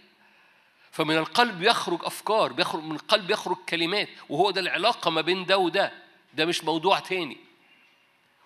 [0.91, 5.57] فمن القلب يخرج أفكار بيخرج من القلب يخرج كلمات وهو ده العلاقة ما بين ده
[5.57, 5.91] وده.
[6.33, 7.37] ده مش موضوع تاني.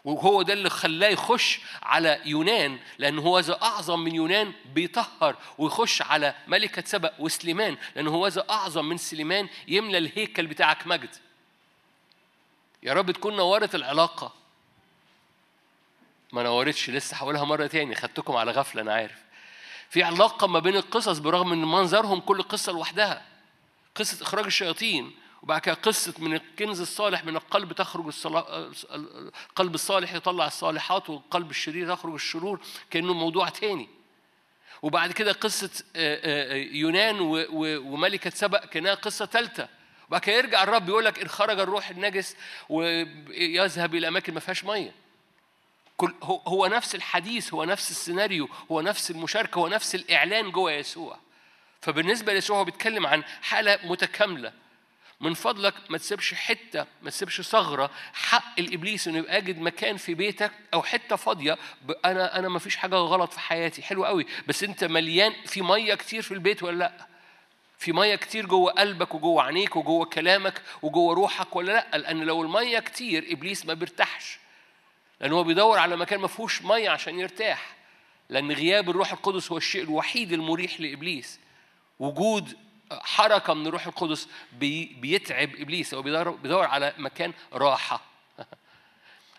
[0.03, 6.01] وهو ده اللي خلاه يخش على يونان لأن هو ذا أعظم من يونان بيطهر ويخش
[6.01, 11.15] على ملكة سبأ وسليمان لأن هو ذا أعظم من سليمان يملى الهيكل بتاعك مجد
[12.83, 14.33] يا رب تكون نورت العلاقة.
[16.33, 19.23] ما نورتش لسه هقولها مرة تاني خدتكم على غفلة أنا عارف.
[19.89, 23.25] في علاقة ما بين القصص برغم إن منظرهم كل قصة لوحدها.
[23.95, 28.13] قصة إخراج الشياطين وبعد كده قصة من الكنز الصالح من القلب تخرج.
[28.91, 33.89] القلب الصالح يطلع الصالحات والقلب الشرير تخرج الشرور كأنه موضوع تاني.
[34.81, 35.83] وبعد كده قصة
[36.71, 37.17] يونان
[37.59, 39.69] وملكة سبأ كأنها قصة ثالثة
[40.09, 42.35] وبعد كده يرجع الرب يقول لك إن خرج الروح النجس
[42.69, 44.91] ويذهب إلى أماكن ما فيهاش مية.
[45.97, 51.17] كل هو نفس الحديث هو نفس السيناريو هو نفس المشاركة هو نفس الإعلان جوه يسوع.
[51.81, 54.53] فبالنسبة ليسوع هو بيتكلم عن حالة متكاملة.
[55.21, 60.13] من فضلك ما تسيبش حتة ما تسيبش ثغرة حق الإبليس إنه يبقى يجد مكان في
[60.13, 61.57] بيتك أو حتة فاضية.
[62.05, 63.81] أنا أنا ما فيش حاجة غلط في حياتي.
[63.81, 64.25] حلو قوي.
[64.47, 67.07] بس أنت مليان في مية كتير في البيت ولا لأ؟
[67.79, 72.41] في مية كتير جوه قلبك وجوه عينيك وجوه كلامك وجوه روحك ولا لأ؟ لأن لو
[72.41, 74.39] المية كتير إبليس ما بيرتاحش.
[75.21, 77.75] لأن هو بيدور على مكان ما فيهوش مية عشان يرتاح.
[78.29, 81.39] لأن غياب الروح القدس هو الشيء الوحيد المريح لإبليس.
[81.99, 82.57] وجود
[82.91, 85.93] حركة من الروح القدس بي بيتعب إبليس.
[85.93, 88.01] هو بيدور, بيدور على مكان راحة.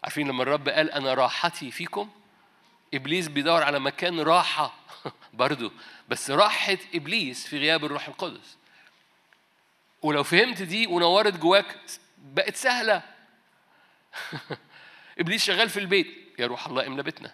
[0.04, 2.10] عارفين لما الرب قال أنا راحتي فيكم؟
[2.94, 4.74] إبليس بيدور على مكان راحة.
[5.32, 5.72] برضو.
[6.10, 8.56] بس راحة إبليس في غياب الروح القدس.
[10.02, 11.76] ولو فهمت دي ونورت جواك
[12.18, 13.02] بقت سهلة.
[15.20, 16.06] إبليس شغال في البيت.
[16.38, 17.32] يا روح الله املى بيتنا.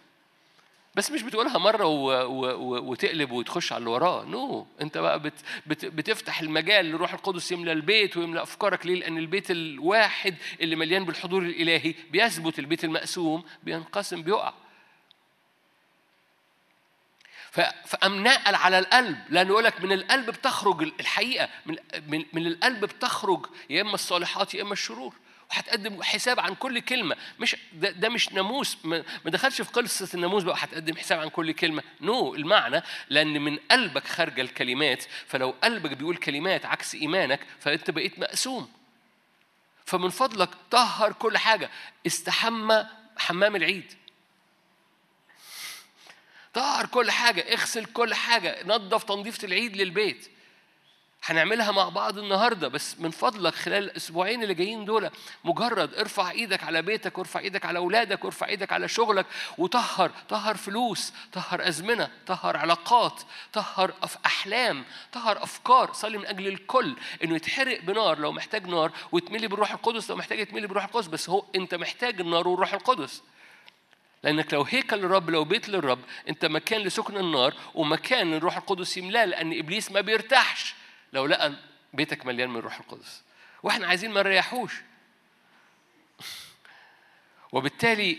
[0.95, 2.11] بس مش بتقولها مرة و...
[2.27, 2.91] و...
[2.91, 4.25] وتقلب وتخش على اللي وراه.
[4.25, 4.63] نو.
[4.63, 4.83] no.
[4.83, 5.35] انت بقى بت...
[5.67, 5.85] بت...
[5.85, 8.87] بتفتح المجال لروح القدس يملى البيت ويملى أفكارك.
[8.87, 14.53] ليه؟ لأن البيت الواحد اللي مليان بالحضور الإلهي بيثبت البيت المقسوم بينقسم بيقع.
[17.87, 19.19] فأمناء على القلب.
[19.29, 24.55] لأنه يقول لك من القلب بتخرج الحقيقة من, من, من القلب بتخرج يا إما الصالحات
[24.55, 25.15] يا إما الشرور.
[25.51, 27.17] وهتقدم حساب عن كل كلمة.
[27.39, 28.77] مش ده, ده مش ناموس.
[28.85, 31.83] ما دخلش في قصة الناموس بقى هتقدم حساب عن كل كلمة.
[32.01, 35.05] نو no, المعنى لأن من قلبك خارجة الكلمات.
[35.27, 38.69] فلو قلبك بيقول كلمات عكس إيمانك فأنت بقيت مقسوم.
[39.85, 41.71] فمن فضلك طهر كل حاجة.
[42.07, 43.93] استحمى حمام العيد.
[46.57, 50.31] طهر كل حاجة اغسل كل حاجة نظف تنظيفة العيد للبيت.
[51.25, 55.11] هنعملها مع بعض النهاردة بس من فضلك خلال الأسبوعين اللي جايين دول
[55.45, 59.27] مجرد ارفع إيدك على بيتك وارفع إيدك على أولادك وارفع إيدك على شغلك
[59.59, 63.95] وطهر طهر فلوس طهر أزمنة طهر علاقات طهر
[64.27, 65.93] أحلام طهر أفكار.
[65.93, 66.97] صلي من أجل الكل.
[67.25, 71.31] إنه يتحرق بنار لو محتاج نار ويتملي بالروح القدس لو محتاج يتملي بالروح القدس بس
[71.31, 73.23] هو أنت محتاج النار والروح القدس.
[74.27, 79.25] لأنك لو هيكل للرب لو بيت للرب أنت مكان لسكن النار ومكان الروح القدس يملاه
[79.25, 80.75] لأن إبليس ما بيرتاحش.
[81.13, 81.53] لو لقى
[81.93, 83.23] بيتك مليان من الروح القدس.
[83.63, 84.73] وإحنا عايزين ما نريحوش.
[87.53, 88.19] وبالتالي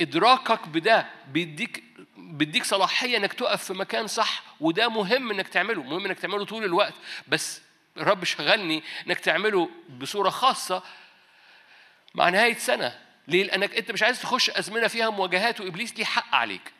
[0.00, 1.84] إدراكك بده بيديك
[2.16, 5.82] بيديك صلاحية إنك تقف في مكان صح وده مهم إنك تعمله.
[5.82, 6.94] مهم إنك تعمله طول الوقت.
[7.28, 7.62] بس
[7.96, 10.82] الرب شغلني إنك تعمله بصورة خاصة
[12.14, 13.05] مع نهاية سنة.
[13.28, 16.72] ليه؟ لأنك أنت مش عايز تخش أزمنة فيها مواجهات وإبليس ليه حق عليك.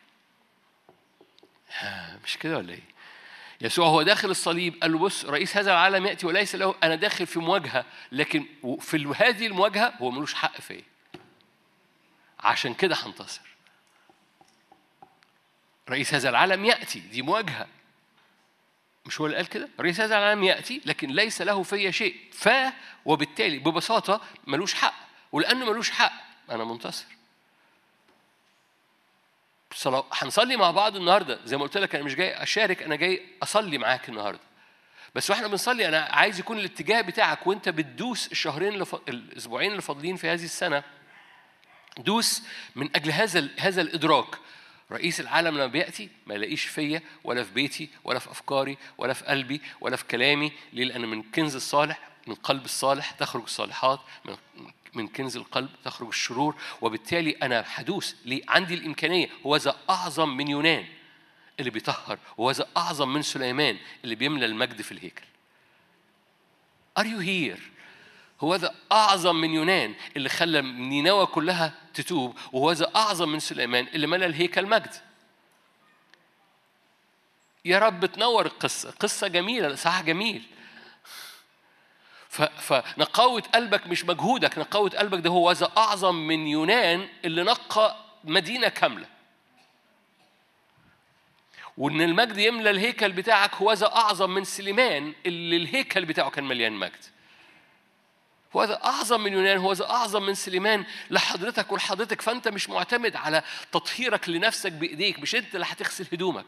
[2.23, 2.97] مش كده ولا إيه؟
[3.61, 7.27] يسوع هو داخل الصليب قال له بص رئيس هذا العالم يأتي وليس له أنا داخل
[7.27, 8.45] في مواجهة لكن
[8.79, 10.83] في هذه المواجهة هو ملوش حق فيا.
[12.39, 13.41] عشان كده هنتصر.
[15.89, 17.67] رئيس هذا العالم يأتي دي مواجهة.
[19.05, 22.15] مش هو اللي قال كده؟ رئيس هذا العالم يأتي لكن ليس له في شيء.
[22.31, 22.49] ف
[23.05, 24.93] وبالتالي ببساطة ملوش حق.
[25.31, 27.05] ولأنه ملوش حق أنا منتصر.
[30.13, 31.39] هنصلي مع بعض النهارده.
[31.45, 34.39] زي ما قلت لك أنا مش جاي أشارك أنا جاي أصلي معاك النهارده.
[35.15, 38.95] بس وإحنا بنصلي أنا عايز يكون الاتجاه بتاعك وأنت بتدوس الشهرين اللي ف...
[38.95, 40.83] الأسبوعين اللي فاضلين في هذه السنة
[41.97, 42.43] دوس
[42.75, 43.51] من أجل هذا ال...
[43.59, 44.35] هذا الإدراك.
[44.91, 49.25] رئيس العالم لما بيأتي ما يلاقيش فيا ولا في بيتي ولا في أفكاري ولا في
[49.25, 54.37] قلبي ولا في كلامي ليه؟ لأن من كنز الصالح من قلب الصالح تخرج الصالحات من
[54.97, 59.29] من كنز القلب تخرج الشرور وبالتالي أنا حدوث ليه عندي الإمكانية.
[59.45, 60.85] هو ذا أعظم من يونان
[61.59, 65.25] اللي بيطهر وهو ذا أعظم من سليمان اللي بيملى المجد في الهيكل.
[66.99, 67.61] Are you here؟
[68.41, 73.87] هو ذا أعظم من يونان اللي خلى نينوى كلها تتوب وهو ذا أعظم من سليمان
[73.87, 74.93] اللي ملى الهيكل مجد.
[77.65, 78.91] يا رب تنور القصة.
[78.91, 80.43] قصة جميلة صح جميل.
[82.29, 88.67] فنقاوة قلبك مش مجهودك نقاوة قلبك ده هو ذا أعظم من يونان اللي نقى مدينة
[88.67, 89.07] كاملة.
[91.77, 96.73] وإن المجد يملى الهيكل بتاعك هو ذا أعظم من سليمان اللي الهيكل بتاعه كان مليان
[96.73, 97.05] مجد.
[98.55, 103.15] هو هذا أعظم من يونان هو هذا أعظم من سليمان لحضرتك ولحضرتك فأنت مش معتمد
[103.15, 106.45] على تطهيرك لنفسك بإيديك مش أنت اللي هتغسل هدومك.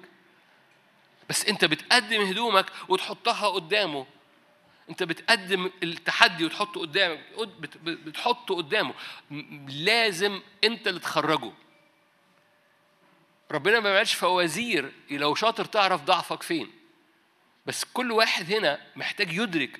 [1.30, 4.06] بس أنت بتقدم هدومك وتحطها قدامه.
[4.90, 7.20] أنت بتقدم التحدي وتحطه قدامك
[7.84, 8.94] بتحطه قدامه.
[9.70, 11.52] لازم أنت اللي تخرجه.
[13.52, 16.72] ربنا ما بيعملش فوازير لو شاطر تعرف ضعفك فين.
[17.66, 19.80] بس كل واحد هنا محتاج يدرك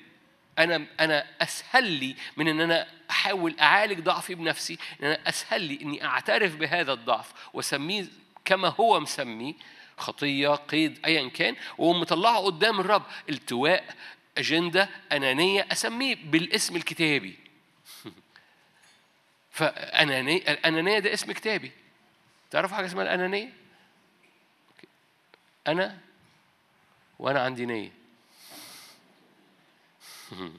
[0.58, 5.78] أنا أنا أسهل لي من إن أنا أحاول أعالج ضعفي بنفسي إن أنا أسهل لي
[5.82, 8.06] إني أعترف بهذا الضعف وأسميه
[8.44, 9.54] كما هو مسميه
[9.96, 13.84] خطية قيد ايا كان واقوم مطلعه قدام الرب التواء
[14.38, 17.38] أجندة أنانية أسميه بالاسم الكتابي.
[19.50, 21.72] فأنانية الانانيه ده اسم كتابي.
[22.50, 23.52] تعرفوا حاجة اسمها الأنانية؟
[25.66, 25.98] أنا
[27.18, 27.92] وأنا عندي نية.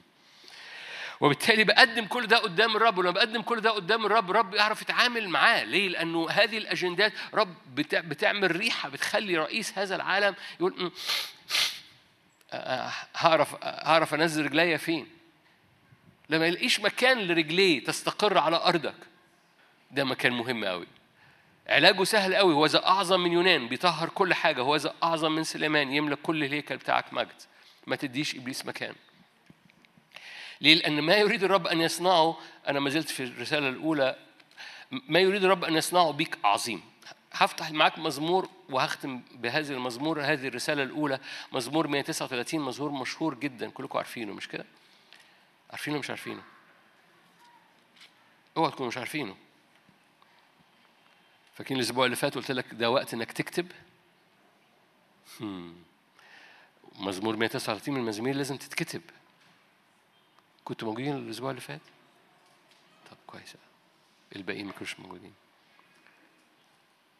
[1.20, 5.28] وبالتالي بقدم كل ده قدام الرب ولما بقدم كل ده قدام الرب الرب يعرف يتعامل
[5.28, 5.64] معاه.
[5.64, 10.92] ليه؟ لأنه هذه الأجندات رب بتعمل ريحة بتخلي رئيس هذا العالم يقول
[13.14, 15.06] هعرف هعرف انزل رجليا فين.
[16.28, 18.94] لما يلاقيش مكان لرجليه تستقر على أرضك
[19.90, 20.86] ده مكان مهم قوي
[21.68, 25.44] علاجه سهل قوي هو ذا أعظم من يونان بيطهر كل حاجة هو ذا أعظم من
[25.44, 27.42] سليمان يملك كل الهيكل بتاعك مجد.
[27.86, 28.94] ما تديش إبليس مكان.
[30.60, 32.38] ليه؟ لأن ما يريد الرب أن يصنعه
[32.68, 34.16] أنا ما زلت في الرسالة الأولى
[34.90, 36.82] ما يريد الرب أن يصنعه بيك عظيم.
[37.32, 41.18] هفتح معاك مزمور وهختم بهذه المزمور هذه الرسالة الأولى
[41.52, 44.64] مزمور 139 مزمور مشهور جدا كلكم عارفينه مش كده؟
[45.70, 46.42] عارفينه مش عارفينه؟
[48.56, 49.36] اوعى تكونوا مش عارفينه
[51.54, 53.72] فاكرين الأسبوع اللي فات قلت لك ده وقت إنك تكتب؟
[56.98, 59.02] مزمور 139 من المزامير لازم تتكتب
[60.64, 61.80] كنتوا موجودين الأسبوع اللي فات؟
[63.10, 63.54] طب كويس
[64.36, 65.32] الباقيين ما كانوش موجودين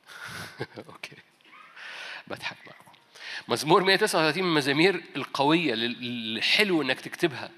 [0.89, 1.17] أوكي.
[2.27, 2.93] بضحك معكم
[3.49, 7.51] مزمور 139 من المزامير القوية الحلو إنك تكتبها.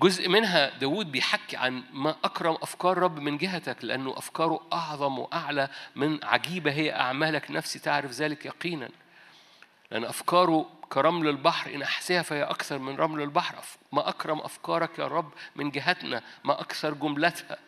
[0.00, 5.68] جزء منها داود بيحكي عن ما أكرم أفكار رب من جهتك لأنه أفكاره أعظم وأعلى
[5.96, 8.88] من عجيبة هي أعمالك نفسي تعرف ذلك يقينا.
[9.90, 13.64] لأن أفكاره كرمل البحر إن أحسها فهي أكثر من رمل البحر.
[13.92, 17.58] ما أكرم أفكارك يا رب من جهتنا ما أكثر جملتها.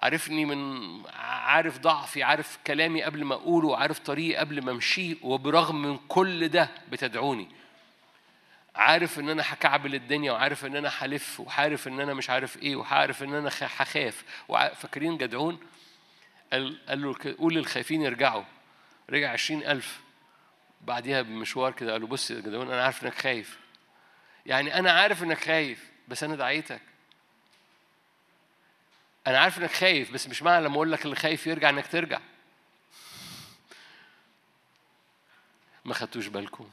[0.00, 5.82] عارفني من عارف ضعفي عارف كلامي قبل ما أقوله عارف طريقي قبل ما أمشيه وبرغم
[5.82, 7.48] من كل ده بتدعوني.
[8.74, 12.76] عارف إن أنا هكعبل الدنيا وعارف إن أنا هلف وعارف إن أنا مش عارف إيه
[12.76, 14.24] وعارف إن أنا هخاف.
[14.74, 15.60] فاكرين جدعون؟
[16.52, 18.44] قال, قال له قول للخايفين يرجعوا.
[19.10, 20.00] رجع عشرين ألف.
[20.80, 23.58] بعديها بمشوار كده قالوا بص يا جدعون أنا عارف إنك خايف.
[24.46, 26.80] يعني أنا عارف إنك خايف بس أنا دعيتك.
[29.26, 32.20] أنا عارف إنك خايف بس مش معنى لما أقول لك اللي خايف يرجع إنك ترجع.
[35.84, 36.70] ما خدتوش بالكم.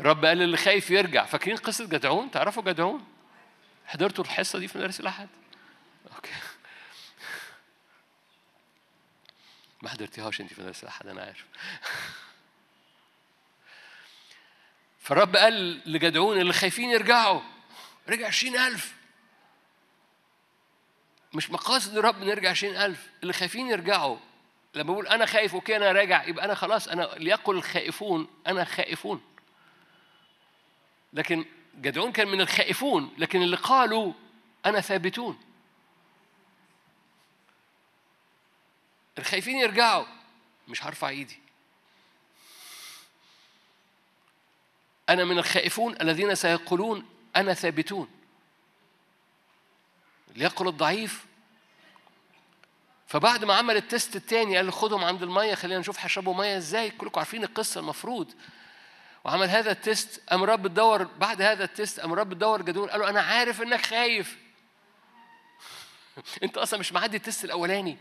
[0.00, 1.24] الرب قال اللي خايف يرجع.
[1.24, 3.06] فاكرين قصة جدعون؟ تعرفوا جدعون؟
[3.86, 5.28] حضرتوا الحصة دي في مدارس الأحد؟
[6.16, 6.30] أوكي.
[9.82, 11.44] ما حضرتيهاش انت في مدارس الأحد أنا عارف.
[15.00, 17.40] فالرب قال لجدعون اللي خايفين يرجعوا.
[18.08, 18.97] رجع عشرين ألف.
[21.32, 24.16] مش مقاصد الرب نرجع عشرين ألف اللي خايفين يرجعوا.
[24.74, 29.22] لما بقول أنا خايف أوكي أنا راجع يبقى أنا خلاص أنا ليقل الخائفون أنا خائفون.
[31.12, 34.12] لكن جدعون كان من الخائفون لكن اللي قالوا
[34.66, 35.38] أنا ثابتون.
[39.18, 40.06] الخايفين يرجعوا.
[40.68, 41.38] مش هرفع إيدي.
[45.08, 48.17] أنا من الخائفون الذين سيقولون أنا ثابتون.
[50.36, 51.26] ليقل الضعيف.
[53.06, 56.90] فبعد ما عمل التست الثاني قال خدهم عند المية خلينا نشوف هيشربوا مية إزاي.
[56.90, 58.32] كلكم عارفين القصة المفروض.
[59.24, 63.08] وعمل هذا التست قام رب تدور بعد هذا التست قام رب تدور جدون قال له
[63.08, 64.36] أنا عارف إنك خايف.
[66.42, 67.96] أنت أصلا مش معدي التست الأولاني.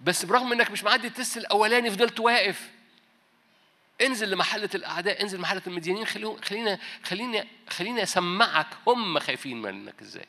[0.00, 2.70] بس برغم إنك مش معدي التست الأولاني فضلت واقف.
[4.06, 8.66] انزل لمحلة الأعداء انزل لمحلة المديانين خلينا خلينا خليني أسمعك.
[8.86, 10.26] هم خايفين منك إزاي؟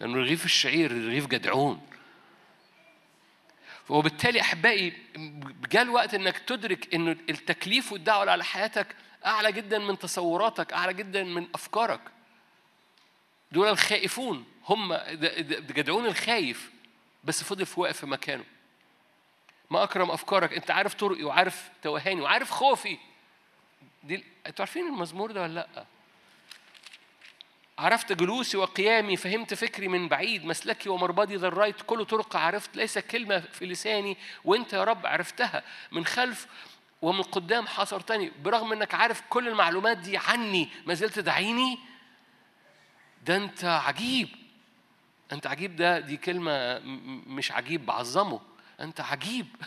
[0.00, 1.86] لأنه رغيف الشعير رغيف جدعون.
[3.88, 4.92] وبالتالي أحبائي
[5.70, 11.24] جاء الوقت إنك تدرك إنه التكليف والدعوة على حياتك أعلى جدا من تصوراتك أعلى جدا
[11.24, 12.00] من أفكارك.
[13.52, 14.44] دول الخائفون.
[14.68, 14.94] هم
[15.50, 16.70] جدعون الخايف.
[17.24, 18.44] بس فضل في واقف في مكانه.
[19.72, 20.52] ما أكرم أفكارك.
[20.52, 22.98] أنت عارف طرقي وعارف توهاني وعارف خوفي.
[24.02, 25.84] دي أنتوا عارفين المزمور ده ولا لأ؟
[27.78, 30.44] عرفت جلوسي وقيامي فهمت فكري من بعيد.
[30.44, 32.76] مسلكي ومربدي ذريت كل طرق عرفت.
[32.76, 34.16] ليس كلمة في لساني.
[34.44, 35.62] وأنت يا رب عرفتها
[35.92, 36.46] من خلف
[37.02, 38.32] ومن قدام حاصرتني.
[38.42, 41.78] برغم إنك عارف كل المعلومات دي عني ما زلت تدعيني
[43.24, 44.28] ده أنت عجيب.
[45.32, 46.78] أنت عجيب ده دي كلمة
[47.26, 48.51] مش عجيب بعظمه.
[48.80, 49.46] أنت عجيب.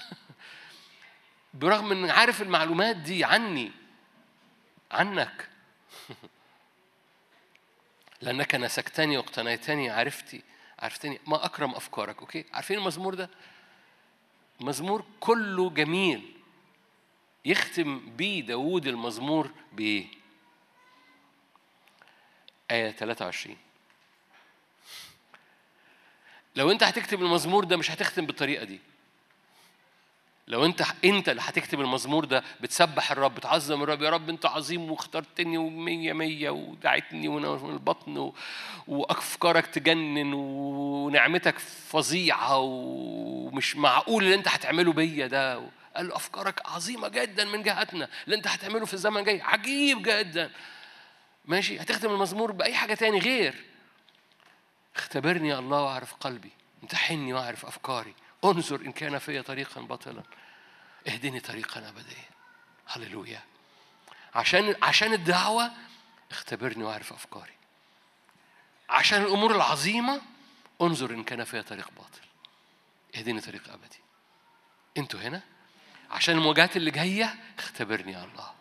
[1.53, 3.72] برغم إن عارف المعلومات دي عني
[4.91, 5.49] عنك.
[8.22, 10.43] لأنك نسكتني واقتنيتني عرفتي
[10.80, 11.20] عرفتني.
[11.28, 13.30] ما أكرم أفكارك أوكي؟ عارفين المزمور ده؟
[14.60, 16.36] مزمور كله جميل.
[17.45, 20.08] يختم بيه داوود المزمور بإيه؟
[22.72, 23.58] آية 23
[26.56, 28.80] لو أنت هتكتب المزمور ده مش هتختم بالطريقة دي.
[30.48, 34.91] لو انت انت اللي هتكتب المزمور ده بتسبح الرب بتعظم الرب يا رب انت عظيم
[34.91, 38.32] واخترتني ومية مية ودعيتني من البطن
[38.88, 45.56] وافكارك تجنن ونعمتك فظيعة ومش معقول اللي انت هتعمله بيا ده.
[45.96, 50.52] قال له أفكارك عظيمة جدا من جهتنا اللي انت هتعمله في الزمن الجاي عجيب جدا.
[51.46, 53.56] ماشي؟ هتختم المزمور بأي حاجة تاني غير.
[54.96, 56.52] اختبرني يا الله وأعرف قلبي
[56.84, 58.14] امتحني وأعرف أفكاري.
[58.52, 60.24] انظر إن كان في طريقا باطلا.
[61.08, 62.30] اهدني طريقا أبديا.
[62.88, 63.41] هللويا.
[64.36, 65.72] عشان عشان الدعوة
[66.32, 67.54] اختبرني وأعرف أفكاري.
[68.89, 70.22] عشان الأمور العظيمة
[70.82, 72.22] انظر إن كان فيها طريق باطل.
[73.16, 74.00] اهدني طريق أبدي.
[74.98, 75.41] أنتوا هنا؟
[76.12, 78.54] عشان المواجهات اللي جاية اختبرني يا الله.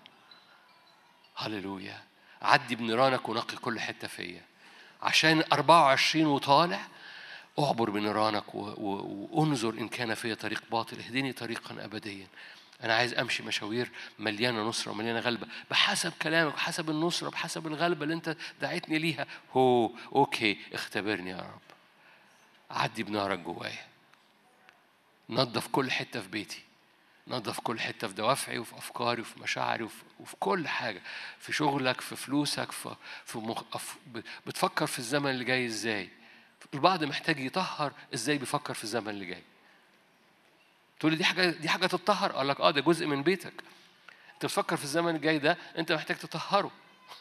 [1.37, 2.03] هللويا.
[2.43, 4.43] عدي بنيرانك ونقي كل حتة فيا.
[5.03, 6.81] عشان 24 وطالع
[7.59, 10.99] أعبر بنيرانك وأنظر إن كان في طريق باطل.
[10.99, 12.27] اهدني طريقا ابديا.
[12.83, 15.47] أنا عايز أمشي مشاوير مليانة نصرة ومليانة غلبة.
[15.71, 19.27] بحسب كلامك بحسب النصرة بحسب الغلبة اللي أنت دعيتني ليها.
[19.53, 21.61] هو أوكي اختبرني يا رب.
[22.71, 23.87] عدي بنارك جوايا.
[25.31, 26.63] نظف كل حتة في بيتي.
[27.29, 31.03] نظف كل حتة في دوافعي وفي أفكاري وفي مشاعري وفي, وفي كل حاجة.
[31.39, 33.63] في شغلك في فلوسك في, في مخ...
[34.47, 36.09] بتفكر في الزمن اللي جاي إزاي؟
[36.75, 39.43] البعض محتاج يطهر إزاي بيفكر في الزمن اللي جاي.
[41.01, 43.53] تقول لي دي حاجة دي حاجة تطهر أقول لك آه ده جزء من بيتك.
[44.35, 46.71] انت بتفكر في الزمن الجاي ده انت محتاج تطهره.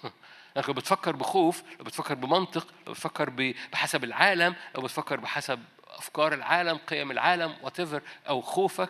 [0.56, 6.78] لو بتفكر بخوف لو بتفكر بمنطق لو بتفكر بحسب العالم لو بتفكر بحسب أفكار العالم
[6.78, 7.80] قيم العالم وات
[8.28, 8.90] أو خوفك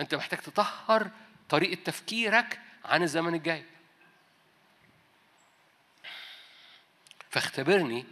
[0.00, 1.10] انت محتاج تطهر
[1.48, 3.64] طريقة تفكيرك عن الزمن الجاي.
[7.30, 8.06] فاختبرني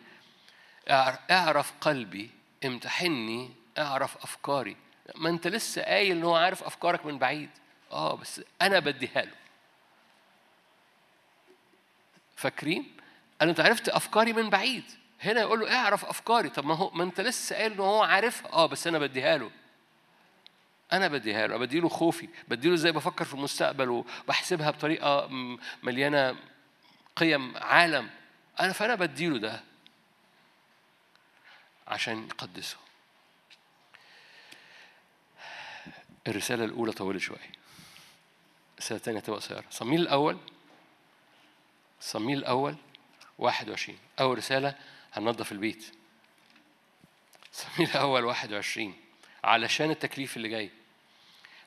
[0.91, 2.31] أعرف قلبي
[2.65, 4.77] امتحني أعرف أفكاري.
[5.15, 7.51] ما أنت لسه قايل إن هو عارف أفكارك من بعيد.
[7.93, 9.33] آه بس أنا بديها له.
[12.37, 12.97] فاكرين؟
[13.43, 14.85] أنا أنت عرفت أفكاري من بعيد.
[15.23, 16.49] هنا يقول له أعرف أفكاري.
[16.49, 18.53] طب ما هو ما أنت لسه قايل إن هو عارفها.
[18.53, 19.51] آه بس أنا بديها له.
[20.93, 21.57] أنا بديها له.
[21.57, 22.29] بدي له خوفي.
[22.49, 25.29] بدي له إزاي بفكر في المستقبل وبحسبها بطريقة
[25.83, 26.37] مليانة
[27.17, 28.11] قيم عالم.
[28.61, 29.61] أنا فأنا بدي له ده.
[31.89, 32.77] عشان يقدسه.
[36.29, 37.51] الرسالة الأولى طولت شوية.
[38.79, 39.65] الرسالة الثانية تبقى قصيرة.
[39.71, 40.39] صميل الأول
[42.01, 42.77] صميل الأول
[43.39, 44.75] 21 أول رسالة
[45.13, 45.93] هننظف البيت.
[47.53, 48.95] صميل الأول 21
[49.45, 50.71] علشان التكليف اللي جاي.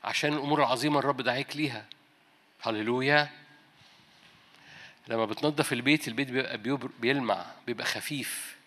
[0.04, 1.86] عشان الأمور العظيمة الرب دعيك ليها.
[2.62, 3.30] هللويا.
[5.08, 6.58] لما بتنظف البيت البيت بيبقى
[7.00, 8.58] بيلمع بيبقى خفيف.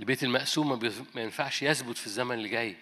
[0.00, 2.76] البيت المقسوم ما ينفعش يثبت في الزمن اللي جاي.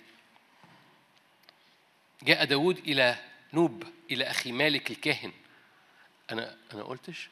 [2.22, 3.16] جاء داود إلى
[3.52, 5.32] نوب إلى أخي مالك الكاهن.
[6.30, 7.28] أنا أنا قلتش؟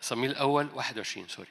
[0.00, 1.48] صميل الأول 21 سوري.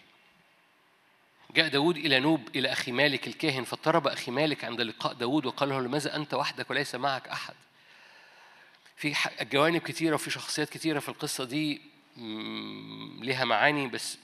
[1.55, 5.69] جاء داود إلى نوب إلى أخي مالك الكاهن فاضطرب أخي مالك عند لقاء داود وقال
[5.69, 7.55] له لماذا أنت وحدك وليس معك أحد؟
[8.97, 11.81] في جوانب كتيرة وفي شخصيات كتيرة في القصة دي
[13.21, 14.17] لها معاني بس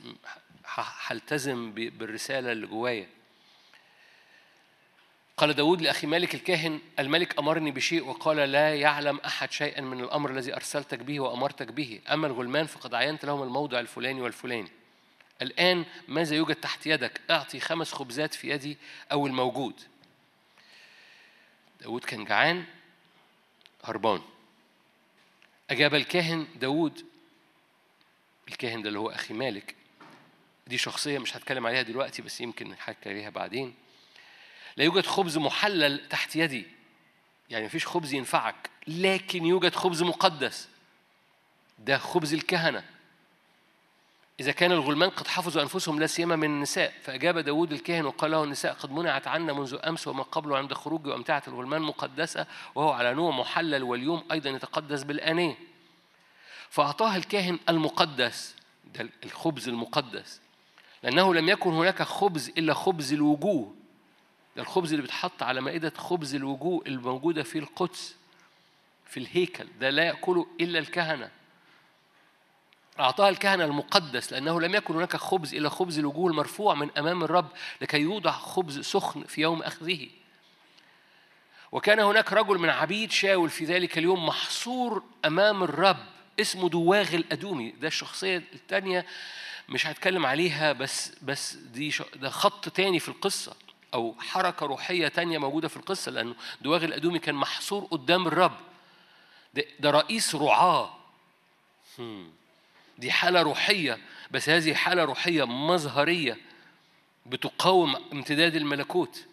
[1.08, 3.08] هلتزم بالرسالة اللي جوايا.
[5.38, 10.30] قال داود لأخي مالك الكاهن الملك أمرني بشيء وقال لا يعلم أحد شيئا من الأمر
[10.30, 12.02] الذي أرسلتك به وأمرتك به.
[12.10, 14.72] أما الغلمان فقد عينت لهم الموضع الفلاني والفلاني.
[15.42, 18.78] الآن ماذا يوجد تحت يدك؟ أعطي خمس خبزات في يدي
[19.12, 19.82] أو الموجود.
[21.82, 22.66] داود كان جعان
[23.84, 24.22] هربان.
[25.70, 27.06] أجاب الكاهن داود
[28.48, 29.76] الكاهن ده اللي هو أخي مالك
[30.72, 33.74] دي شخصية مش هتكلم عليها دلوقتي بس يمكن نحكي عليها بعدين.
[34.78, 36.66] لا يوجد خبز محلل تحت يدي.
[37.50, 40.70] يعني مفيش خبز ينفعك لكن يوجد خبز مقدس.
[41.80, 42.84] ده خبز الكهنة.
[44.40, 48.44] إذا كان الغلمان قد حفظوا أنفسهم لا سيما من النساء فأجاب داود الكاهن وقال له
[48.44, 52.46] النساء قد منعت عنا منذ أمس وما قبله عند خروجي وأمتعة الغلمان مقدسة
[52.76, 55.58] وهو على نوع محلل واليوم أيضا يتقدس بالآنية.
[56.70, 58.56] فأعطاه الكاهن المقدس
[58.96, 60.41] ده الخبز المقدس.
[61.04, 63.76] لأنه لم يكن هناك خبز إلا خبز الوجوه.
[64.56, 68.16] ده الخبز اللي بيتحط على مائدة خبز الوجوه الموجودة في القدس
[69.06, 69.68] في الهيكل.
[69.80, 71.32] ده لا يأكله إلا الكهنة.
[73.00, 77.48] أعطاها الكهنة المقدس لأنه لم يكن هناك خبز إلا خبز الوجوه المرفوع من أمام الرب
[77.82, 80.08] لكي يوضع خبز سخن في يوم أخذه.
[81.72, 86.06] وكان هناك رجل من عبيد شاول في ذلك اليوم محصور أمام الرب
[86.40, 87.72] اسمه دواغ الأدومي.
[87.72, 89.06] ده الشخصية الثانية
[89.72, 93.56] مش هتكلم عليها بس بس دي ده خط تاني في القصة
[93.94, 98.58] أو حركة روحية تانية موجودة في القصة لأنه دواغ الأدومي كان محصور قدام الرب.
[99.54, 100.98] ده, ده رئيس رعاة.
[102.98, 104.00] دي حالة روحية
[104.32, 106.38] بس هذه حالة روحية مظهرية
[107.26, 109.26] بتقاوم امتداد الملكوت.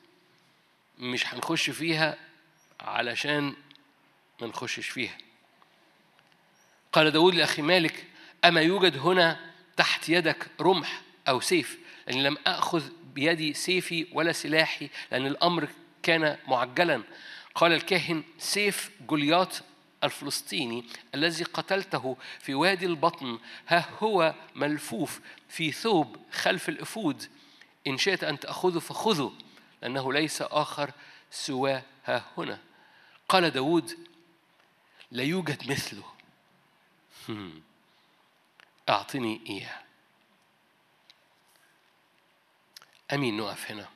[0.99, 2.17] مش هنخش فيها
[2.81, 3.55] علشان
[4.41, 5.19] ما نخشش فيها.
[6.93, 8.07] قال داود لأخي مالك
[8.45, 9.48] أما يوجد هنا
[9.79, 15.69] تحت يدك رمح أو سيف لأني لم أخذ بيدي سيفي ولا سلاحي لأن الأمر
[16.03, 17.03] كان معجلا.
[17.55, 19.63] قال الكاهن سيف جولياط
[20.05, 27.25] الفلسطيني الذي قتلته في وادي البطن ها هو ملفوف في ثوب خلف الأفود.
[27.87, 29.33] إن شئت أن تأخذه فخذه
[29.83, 30.91] لأنه ليس آخر
[31.31, 32.59] سوى ها هنا.
[33.29, 33.99] قال داود
[35.11, 36.05] لا يوجد مثله.
[38.89, 39.79] أعطني إياه
[43.13, 43.89] أمين نقف هنا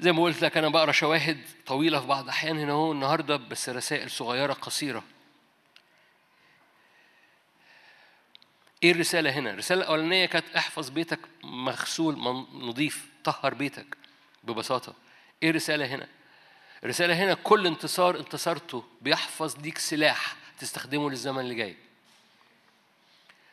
[0.00, 3.68] زي ما قلت لك أنا بقرأ شواهد طويلة في بعض الأحيان هنا هو النهاردة بس
[3.68, 5.04] رسائل صغيرة قصيرة.
[8.82, 12.18] إيه الرسالة هنا؟ الرسالة الأولانية كانت احفظ بيتك مغسول
[12.52, 13.96] نظيف طهر بيتك
[14.44, 14.94] ببساطة.
[15.42, 16.08] إيه الرسالة هنا؟
[16.84, 21.76] الرسالة هنا كل انتصار انتصرته بيحفظ ليك سلاح تستخدمه للزمن اللي جاي.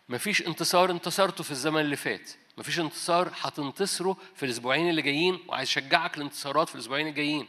[0.09, 2.31] مفيش انتصار انتصرته في الزمن اللي فات.
[2.57, 7.47] مفيش انتصار هتنتصره في الأسبوعين اللي جايين وعايز أشجعك الانتصارات في الأسبوعين الجايين.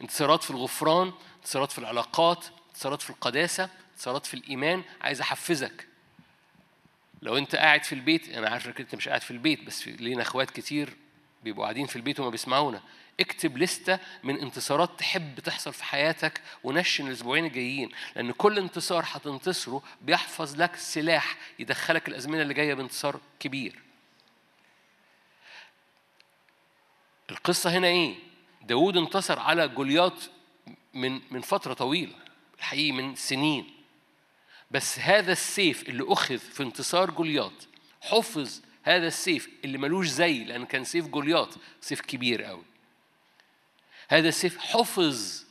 [0.00, 4.82] انتصارات في الغفران انتصارات في العلاقات انتصارات في القداسة انتصارات في الإيمان.
[5.00, 5.86] عايز أحفزك.
[7.22, 10.22] لو أنت قاعد في البيت أنا عارف إنك أنت مش قاعد في البيت بس لينا
[10.22, 10.96] أخوات كتير
[11.44, 12.80] بيبقوا قاعدين في البيت وما بيسمعونا.
[13.20, 19.82] اكتب لستة من انتصارات تحب تحصل في حياتك ونشن الأسبوعين الجايين لأن كل انتصار هتنتصره
[20.02, 23.82] بيحفظ لك سلاح يدخلك الأزمنة اللي جاية بانتصار كبير.
[27.30, 28.14] القصة هنا إيه؟
[28.62, 30.30] داود انتصر على جولياط
[30.94, 32.14] من من فترة طويلة
[32.58, 33.74] الحقيقي من سنين.
[34.70, 37.68] بس هذا السيف اللي أخذ في انتصار جولياط
[38.00, 42.64] حفظ هذا السيف اللي ملوش زي لأن كان سيف جولياط سيف كبير قوي
[44.08, 45.44] هذا السيف حفظ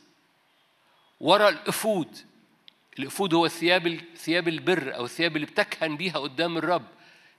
[1.20, 2.18] ورا الأفود.
[2.98, 6.86] الأفود هو ثياب ثياب البر أو الثياب اللي بتكهن بيها قدام الرب.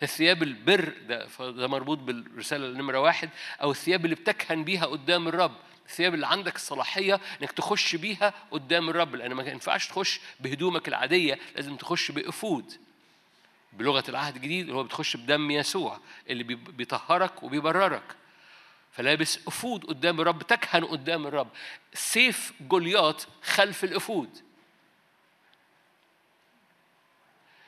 [0.04, 3.30] الثياب البر ده ده مربوط بالرسالة نمره واحد.
[3.62, 5.56] أو الثياب اللي بتكهن بيها قدام الرب.
[5.86, 9.16] الثياب اللي عندك الصلاحيه إنك تخش بيها قدام الرب.
[9.16, 12.74] لأن ما ينفعش تخش بهدومك العادية لازم تخش بأفود.
[13.78, 16.00] بلغة العهد الجديد اللي هو بتخش بدم يسوع
[16.30, 18.16] اللي بيطهرك وبيبررك.
[18.92, 21.48] فلابس أفود قدام الرب تكهن قدام الرب.
[21.94, 24.30] سيف جولياط خلف الأفود.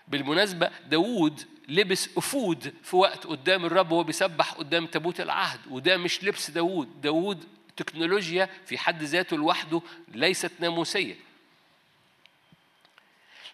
[0.07, 6.23] بالمناسبة داوود لبس أفود في وقت قدام الرب وهو بيسبح قدام تابوت العهد وده مش
[6.23, 7.01] لبس داوود.
[7.01, 7.45] داوود
[7.77, 11.15] تكنولوجيا في حد ذاته لوحده ليست ناموسية.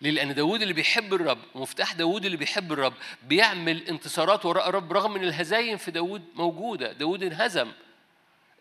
[0.03, 2.93] ليه؟ لأن داوود اللي بيحب الرب مفتاح داوود اللي بيحب الرب
[3.27, 6.93] بيعمل انتصارات وراء الرب رغم من الهزايم في داوود موجودة.
[6.93, 7.71] داوود انهزم.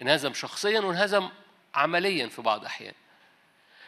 [0.03, 1.29] انهزم شخصيا وانهزم
[1.75, 2.95] عمليا في بعض الأحيان.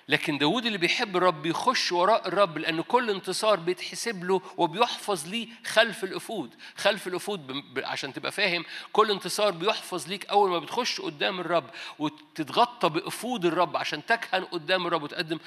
[0.08, 5.48] لكن داود اللي بيحب الرب بيخش وراء الرب لأن كل انتصار بيتحسب له وبيحفظ ليه
[5.66, 6.54] خلف الأفود.
[6.76, 12.88] خلف الأفود عشان تبقى فاهم كل انتصار بيحفظ ليك أول ما بتخش قدام الرب وتتغطى
[12.88, 15.38] بأفود الرب عشان تكهن قدام الرب وتقدم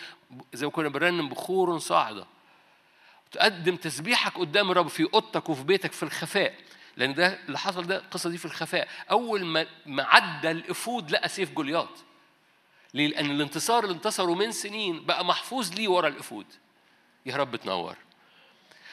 [0.53, 2.26] زي ما كنا بنرنم بخور صاعدة.
[3.32, 6.53] تقدم تسبيحك قدام الرب في أوضتك وفي بيتك في الخفاء.
[6.97, 8.88] لأن ده اللي حصل ده القصة دي في الخفاء.
[9.12, 9.45] أول
[9.86, 11.89] ما عدى الأفود لقى سيف جولياط.
[12.98, 16.45] ليه؟ لأن الانتصار اللي انتصروا من سنين بقى محفوظ ليه ورا الأفود.
[17.26, 17.95] يا رب تنور.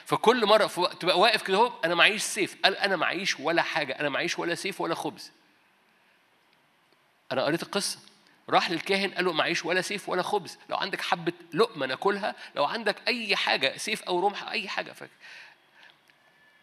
[0.05, 0.67] فكل مرة
[1.01, 4.55] تبقى واقف كده اهو أنا معيش سيف، قال أنا معيش ولا حاجة، أنا معيش ولا
[4.55, 5.33] سيف ولا خبز.
[7.33, 7.99] أنا قريت القصة.
[8.51, 12.65] راح للكاهن قال له معيش ولا سيف ولا خبز، لو عندك حبة لقمة ناكلها، لو
[12.65, 15.13] عندك أي حاجة سيف أو رمح أي حاجة فاكر.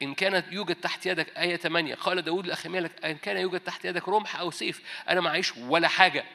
[0.02, 4.10] إن كانت يوجد تحت يدك آية 8 قال داود لأخيميلك إن كان يوجد تحت يدك
[4.10, 6.26] رمح أو سيف أنا معيش ولا حاجة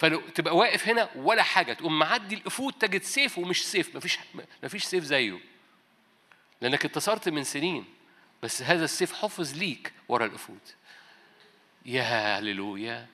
[0.00, 4.18] فلو تبقى واقف هنا ولا حاجة تقوم معدي الأفود تجد سيف ومش سيف مفيش
[4.62, 5.38] مفيش سيف زيه.
[6.60, 7.84] لأنك انتصرت من سنين
[8.42, 10.58] بس هذا السيف حفظ ليك ورا الأفود.
[11.86, 12.02] يا
[12.38, 13.06] هللويا.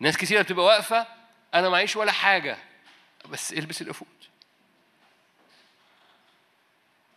[0.00, 1.06] ناس كثيرة بتبقى واقفة
[1.54, 2.58] أنا معيش ولا حاجة
[3.28, 4.08] بس البس الأفود.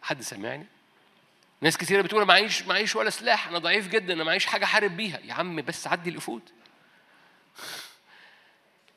[0.02, 0.66] حد سمعني؟
[1.62, 5.20] ناس كثيرة بتقول معيش معيش ولا سلاح أنا ضعيف جدا أنا معيش حاجة أحارب بيها.
[5.20, 6.50] يا عم بس عدي الأفود.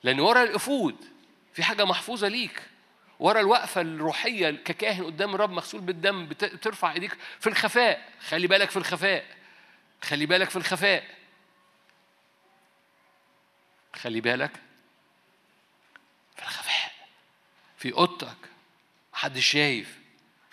[0.03, 0.97] لأن ورا الأفود
[1.53, 2.63] في حاجة محفوظة ليك.
[3.19, 8.13] ورا الوقفة الروحية ككاهن قدام الرب مغسول بالدم بترفع إيديك في الخفاء.
[8.29, 9.25] خلي بالك في الخفاء.
[10.03, 11.05] خلي بالك في الخفاء.
[13.95, 14.53] خلي بالك
[16.37, 16.93] في الخفاء.
[17.79, 18.37] في أوضتك.
[19.13, 19.99] محدش شايف.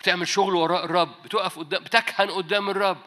[0.00, 1.22] بتعمل شغل وراء الرب.
[1.22, 3.00] بتقف قدام بتكهن قدام الرب.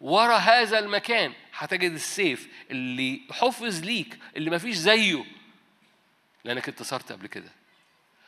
[0.00, 1.34] ورا هذا المكان.
[1.58, 5.24] هتجد السيف اللي حفظ ليك اللي مفيش زيه
[6.44, 7.52] لأنك انتصرت قبل كده.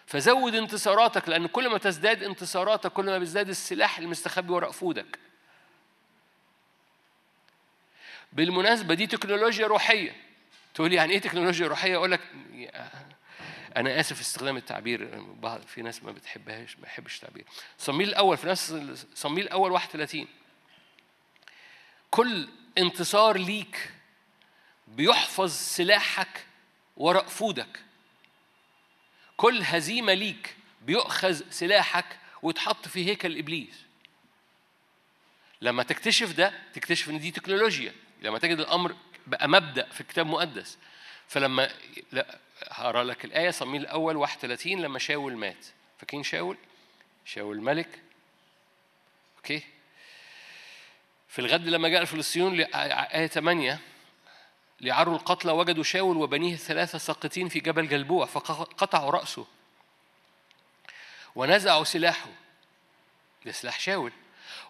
[0.07, 5.19] فزود انتصاراتك لأن كل ما تزداد انتصاراتك كل ما بيزداد السلاح المستخبي وراء فودك.
[8.33, 10.17] بالمناسبة دي تكنولوجيا روحية.
[10.75, 12.21] تقول يعني إيه تكنولوجيا روحية؟ أقول لك
[13.77, 15.25] أنا آسف في استخدام التعبير
[15.67, 17.45] في ناس ما بتحبهاش ما بيحبش التعبير.
[17.79, 18.75] صميل الأول في ناس
[19.15, 20.27] صميل الأول 31
[22.11, 22.49] كل
[22.79, 23.93] انتصار ليك
[24.89, 26.47] بيحفظ سلاحك
[26.97, 27.81] وراء فودك.
[29.37, 33.75] كل هزيمة ليك بيؤخذ سلاحك ويتحط في هيكل إبليس.
[35.63, 37.95] لما تكتشف ده تكتشف إن دي تكنولوجيا.
[38.23, 38.97] لما تجد الأمر
[39.27, 40.79] بقى مبدأ في الكتاب المقدس
[41.29, 41.71] فلما
[42.13, 45.67] لا هقرأ لك الآية صميل الأول 31 لما شاول مات.
[45.99, 46.57] فاكرين شاول؟
[47.25, 48.03] شاول الملك
[49.37, 49.63] أوكي؟
[51.31, 53.79] في الغد لما جاء الفلسطينيون آية 8
[54.81, 59.47] ليعروا القتلى وجدوا شاول وبنيه الثلاثة ساقطين في جبل جلبوع فقطعوا رأسه
[61.35, 62.31] ونزعوا سلاحه
[63.47, 64.13] ده سلاح شاول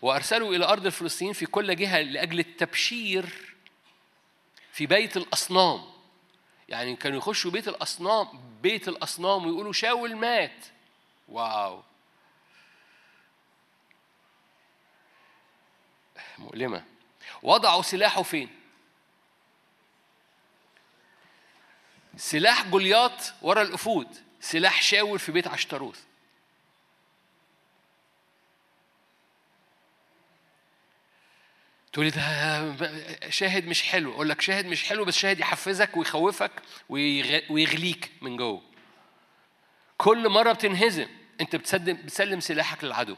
[0.02, 3.26] وأرسلوا إلى أرض الفلسطينيين في كل جهة لأجل التبشير
[4.72, 5.84] في بيت الأصنام.
[6.68, 8.26] يعني كانوا يخشوا بيت الأصنام
[8.62, 10.64] بيت الأصنام ويقولوا شاول مات.
[11.28, 11.82] واو!
[16.38, 16.84] مؤلمة.
[17.42, 18.48] وضعوا سلاحه فين؟
[22.16, 24.06] سلاح جولياط ورا الأفود
[24.40, 26.00] سلاح شاول في بيت عشتروث
[31.92, 34.12] تقولي ده شاهد مش حلو.
[34.12, 36.52] أقول لك شاهد مش حلو بس شاهد يحفزك ويخوفك
[36.88, 38.62] ويغليك من جوه.
[39.98, 41.08] كل مرة بتنهزم
[41.40, 43.16] أنت بتسلم بتسلم سلاحك للعدو.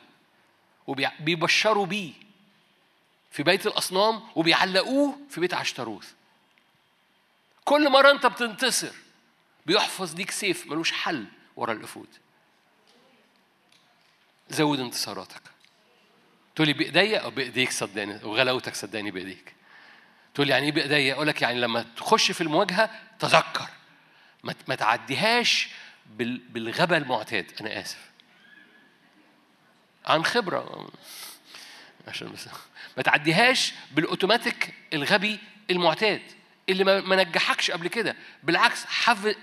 [0.87, 2.13] وبيبشروا بيه.
[3.33, 6.13] في بيت الأصنام وبيعلقوه في بيت عشتروث
[7.65, 8.93] كل مرة أنت بتنتصر
[9.67, 11.27] بيحفظ ليك سيف ملوش حل
[11.57, 12.09] ورا الأفود.
[14.51, 15.43] زود انتصاراتك.
[16.55, 19.55] تقول لي بإيديا؟ أو بإيديك صدقني وغلاوتك صدقني بإيديك.
[20.35, 23.69] تقول لي يعني إيه بإيديا؟ أقول لك يعني لما تخش في المواجهة تذكر.
[24.69, 25.69] ما تعديهاش
[26.51, 27.53] بالغبا المعتاد.
[27.61, 28.11] أنا آسف.
[30.07, 30.91] عن خبرة.
[32.09, 32.49] عشان بس
[32.97, 35.39] ما تعديهاش بالأوتوماتيك الغبي
[35.71, 36.23] المعتاد
[36.69, 38.17] اللي ما نجحكش قبل كده.
[38.43, 39.35] بالعكس حف...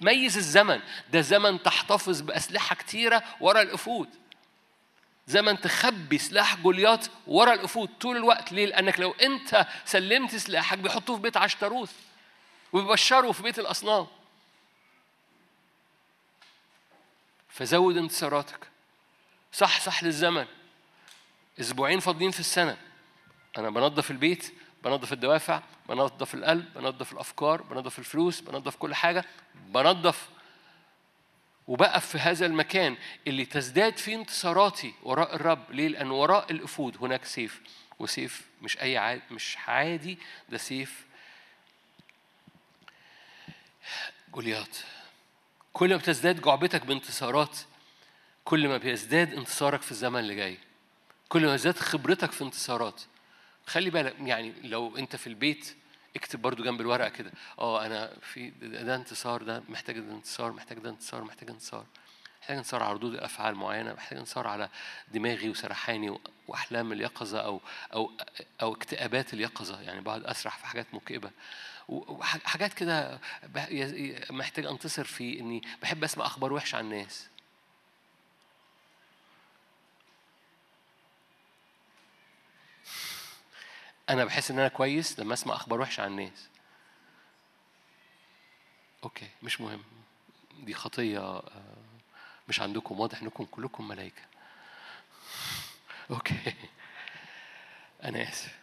[0.00, 0.80] ميز الزمن.
[1.12, 4.08] ده زمن تحتفظ بأسلحة كتيرة ورا الأفود.
[5.26, 7.88] زمن تخبي سلاح جولياط ورا الأفود.
[8.00, 8.52] طول الوقت.
[8.52, 11.92] ليه؟ لأنك لو أنت سلمت سلاحك بيحطوه في بيت عشتروث
[12.72, 14.06] وبيبشروا في بيت الأصنام.
[17.48, 18.68] فزود انتصاراتك.
[19.52, 20.46] صح صح للزمن.
[21.60, 22.76] أسبوعين فاضيين في السنة.
[23.58, 29.24] أنا بنظف البيت بنظف الدوافع بنظف القلب بنظف الأفكار بنظف الفلوس بنظف كل حاجة
[29.54, 30.28] بنظف.
[31.66, 32.96] وبقف في هذا المكان
[33.26, 35.70] اللي تزداد فيه انتصاراتي وراء الرب.
[35.70, 37.60] ليه؟ لأن وراء الأفود هناك سيف.
[37.98, 40.18] وسيف مش أي عادي مش عادي.
[40.48, 41.06] ده سيف
[44.32, 44.76] جوليات
[45.72, 47.58] كل ما بتزداد جعبتك بانتصارات
[48.44, 50.58] كل ما بيزداد انتصارك في الزمن اللي جاي.
[51.32, 53.02] كل ما زاد خبرتك في انتصارات.
[53.66, 55.76] خلي بالك يعني لو انت في البيت
[56.16, 60.78] اكتب برضو جنب الورقة كده آه أنا في ده انتصار ده محتاج ده انتصار محتاج
[60.78, 61.86] ده انتصار محتاج انتصار.
[62.40, 64.68] محتاج انتصار على ردود أفعال معينة محتاج انتصار على
[65.08, 66.18] دماغي وسرحاني
[66.48, 67.60] وأحلام اليقظة أو
[67.94, 68.12] أو
[68.62, 69.80] أو اكتئابات اليقظة.
[69.80, 71.30] يعني بقعد أسرح في حاجات مكئبة.
[71.88, 73.20] وحاجات كده
[74.30, 77.28] محتاج أنتصر في إني بحب أسمع أخبار وحشة عن الناس.
[84.10, 86.48] أنا بحس إن أنا كويس لما أسمع أخبار وحشة عن الناس.
[89.04, 89.82] okay مش مهم.
[90.60, 91.42] دي خطية آه،
[92.48, 93.00] مش عندكم.
[93.00, 94.22] واضح إنكم كلكم ملائكه
[96.10, 96.34] okay.
[98.04, 98.58] أنا آسف.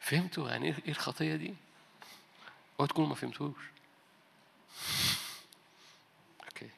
[0.00, 1.54] فهمتوا يعني إيه الخطية دي؟
[2.80, 3.56] اوعوا تكونوا ما فهمتوش.
[6.44, 6.68] أوكي.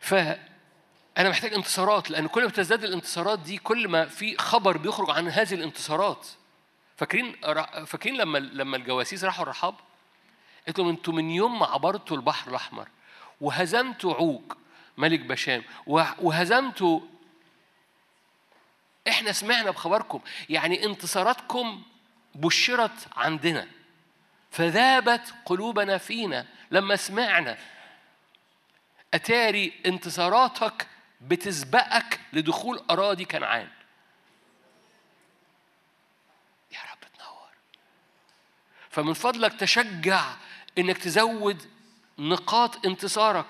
[0.00, 0.14] ف
[1.18, 5.28] أنا محتاج انتصارات لأن كل ما تزداد الانتصارات دي كل ما في خبر بيخرج عن
[5.28, 6.26] هذه الانتصارات.
[6.96, 7.32] فاكرين
[7.86, 9.74] فاكرين لما لما الجواسيس راحوا الرحاب؟
[10.68, 12.88] قلت لهم أنتوا من يوم ما عبرتوا البحر الأحمر
[13.40, 14.52] وهزمتوا عوج
[14.96, 17.00] ملك بشام وهزمتوا
[19.08, 20.20] إحنا سمعنا بخبركم.
[20.48, 21.82] يعني انتصاراتكم
[22.34, 23.68] بشرت عندنا.
[24.50, 27.58] فذابت قلوبنا فينا لما سمعنا.
[29.14, 30.86] أتاري انتصاراتك
[31.20, 33.68] بتسبقك لدخول أراضي كنعان.
[36.72, 37.50] يا رب تنور.
[38.90, 40.34] فمن فضلك تشجع
[40.78, 41.62] إنك تزود
[42.18, 43.46] نقاط انتصارك.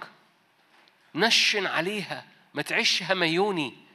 [1.14, 3.88] نشن عليها ما تعيش هميوني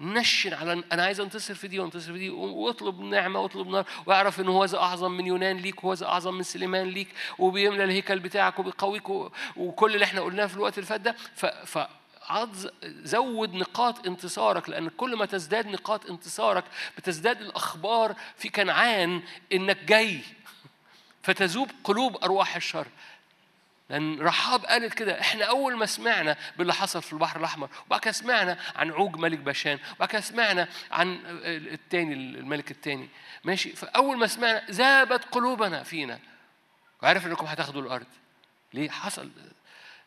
[0.00, 2.30] نشن على أنا عايز انتصر في دي وانتصر في دي.
[2.30, 3.86] واطلب نعمة واطلب نار.
[4.06, 7.08] واعرف إن هو أعظم من يونان ليك وهو أعظم من سليمان ليك.
[7.38, 9.08] وبيملى الهيكل بتاعك وبيقويك
[9.56, 11.16] وكل اللي إحنا قلناه في الوقت اللي فات ده.
[12.82, 16.64] زود نقاط انتصارك لأن كل ما تزداد نقاط انتصارك
[16.98, 19.22] بتزداد الأخبار في كنعان
[19.52, 20.20] إنك جاي.
[21.22, 22.86] فتذوب قلوب أرواح الشر.
[23.90, 28.12] لأن رحاب قالت كده إحنا أول ما سمعنا باللي حصل في البحر الأحمر وبعد كده
[28.12, 33.08] سمعنا عن عوج ملك باشان وبعد كده سمعنا عن التاني الملك التاني.
[33.44, 36.18] ماشي؟ فأول ما سمعنا ذابت قلوبنا فينا.
[37.02, 38.06] وعرف إنكم هتاخدوا الأرض.
[38.74, 39.30] ليه؟ حصل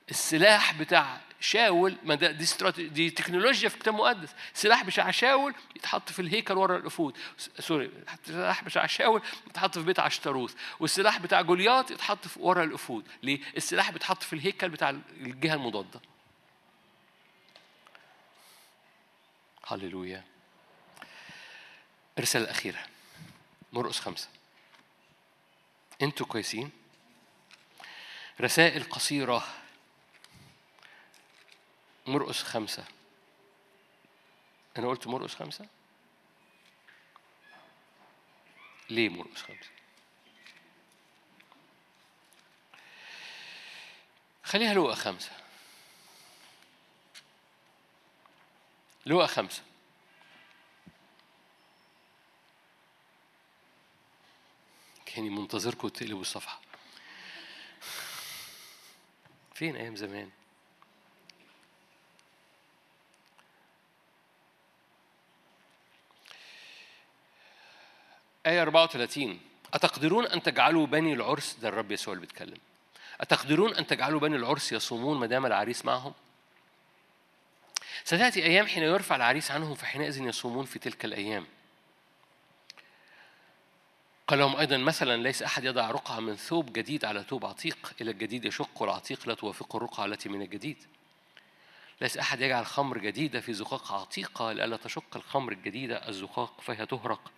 [0.10, 2.45] السلاح بتاع شاول ما ده دي
[2.88, 7.18] دي تكنولوجيا في الكتاب المقدس سلاح بتاع شاول يتحط في الهيكل ورا الأفود.
[7.60, 7.91] sorry
[8.24, 13.07] السلاح بتاع شاول يتحط في بيت عشتروث والسلاح بتاع جولياط يتحط ورا الأفود.
[13.24, 16.01] ليه؟ السلاح بيتحط في الهيكل بتاع الجهة المضادة.
[19.68, 20.24] هللويا.
[22.18, 22.80] الرسالة الأخيرة.
[23.74, 24.28] مرقس خمسة.
[26.01, 26.72] أنتوا كويسين؟
[28.41, 29.47] رسائل قصيرة
[32.10, 32.86] مرقس خمسة.
[34.78, 35.68] أنا قلت مرقس خمسة؟
[38.89, 39.70] ليه مرقس خمسة؟
[44.43, 45.32] خليها لوقا خمسة.
[49.05, 49.64] لوقا خمسة.
[55.05, 56.62] كأني منتظركم تقلبوا الصفحة.
[59.55, 60.39] فين أيام زمان؟
[68.46, 69.40] آية 34
[69.74, 72.58] أتقدرون أن تجعلوا بني العرس؟ ده الرب يسوع اللي بيتكلم.
[73.22, 76.14] أتقدرون أن تجعلوا بني العرس يصومون ما دام العريس معهم؟
[78.04, 81.46] ستأتي أيام حين يرفع العريس عنهم فحينئذ يصومون في تلك الأيام.
[84.28, 88.12] قال لهم أيضا مثلا ليس أحد يضع رقعة من ثوب جديد على ثوب عتيق إلى
[88.12, 90.78] الجديد يشق العتيق لا توافق الرقعة التي من الجديد.
[92.02, 97.32] ليس أحد يجعل خمر جديدة في زقاق عتيقة لئلا تشق الخمر الجديدة الزقاق فهي تهرق.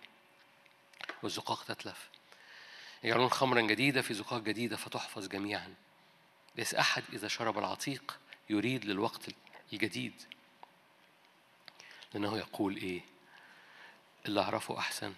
[1.22, 2.08] والزقاق تتلف.
[3.04, 5.74] يجعلون خمرا جديدة في زقاق جديدة فتحفظ جميعا.
[6.56, 8.18] ليس أحد إذا شرب العتيق
[8.50, 9.28] يريد للوقت
[9.72, 10.22] الجديد.
[12.14, 13.00] لأنه يقول إيه؟
[14.26, 15.14] اللي أعرفه أحسن.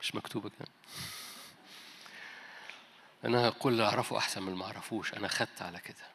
[0.00, 0.68] مش مكتوبة كده.
[3.22, 5.14] لأنه يقول اللي أعرفه أحسن من اللي ما أعرفوش.
[5.14, 6.06] أنا خدت على كده.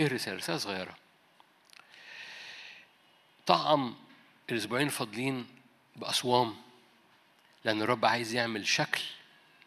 [0.00, 0.96] إيه الرسالة؟ رسالة صغيرة.
[3.46, 3.94] طعم
[4.50, 5.46] الأسبوعين الفاضلين
[5.96, 6.56] بأصوام
[7.64, 9.02] لأن الرب عايز يعمل شكل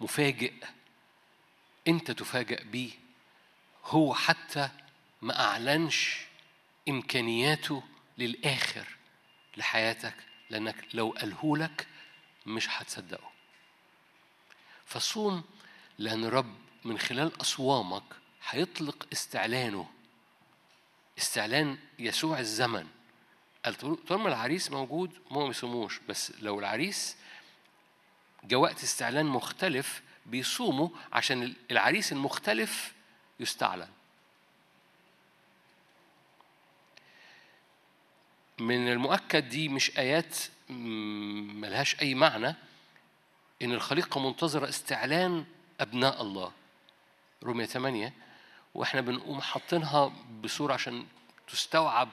[0.01, 0.53] مفاجئ
[1.87, 2.91] أنت تفاجأ بيه.
[3.85, 4.69] هو حتى
[5.21, 6.25] ما أعلنش
[6.89, 7.83] إمكانياته
[8.17, 8.87] للآخر
[9.57, 10.15] لحياتك
[10.49, 11.87] لأنك لو قالهولك
[12.45, 13.31] مش هتصدقه.
[14.85, 15.43] فصوم
[15.97, 18.03] لأن الرب من خلال أصوامك
[18.49, 19.89] هيطلق استعلانه.
[21.17, 22.87] استعلان يسوع الزمن.
[23.73, 27.15] طول ما العريس موجود ما بيصوموش بس لو العريس
[28.43, 32.93] جاء وقت استعلان مختلف بيصوموا عشان العريس المختلف
[33.39, 33.87] يستعلن.
[38.59, 40.37] من المؤكد دي مش آيات
[40.69, 42.55] ملهاش أي معنى
[43.61, 45.45] إن الخليقة منتظرة استعلان
[45.79, 46.51] أبناء الله.
[47.43, 48.13] رومية 8
[48.73, 50.13] وإحنا بنقوم حاطينها
[50.43, 51.05] بصورة عشان
[51.47, 52.09] تستوعب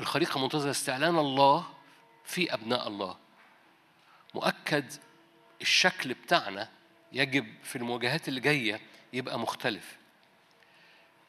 [0.00, 1.66] الخليقة منتظرة استعلان الله
[2.24, 3.16] في أبناء الله.
[4.34, 4.92] مؤكد
[5.60, 6.70] الشكل بتاعنا
[7.12, 8.80] يجب في المواجهات اللي جاية
[9.12, 9.96] يبقى مختلف.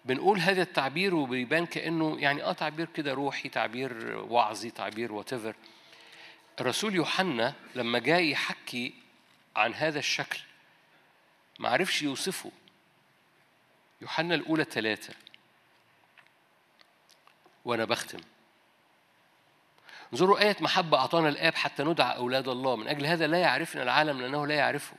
[0.06, 5.56] بنقول هذا التعبير وبيبان كأنه يعني آه تعبير كده روحي تعبير وعظي تعبير واتيفر
[6.62, 8.94] الرسول يوحنا لما جاي يحكي
[9.56, 10.40] عن هذا الشكل
[11.60, 12.52] ما عرفش يوصفه.
[14.02, 15.14] يوحنا الأولى ثلاثة
[17.66, 18.20] وأنا بختم.
[20.16, 22.76] انظروا آية محبة أعطانا الآب حتى ندعى أولاد الله.
[22.76, 24.96] من أجل هذا لا يعرفنا العالم لأنه لا يعرفه.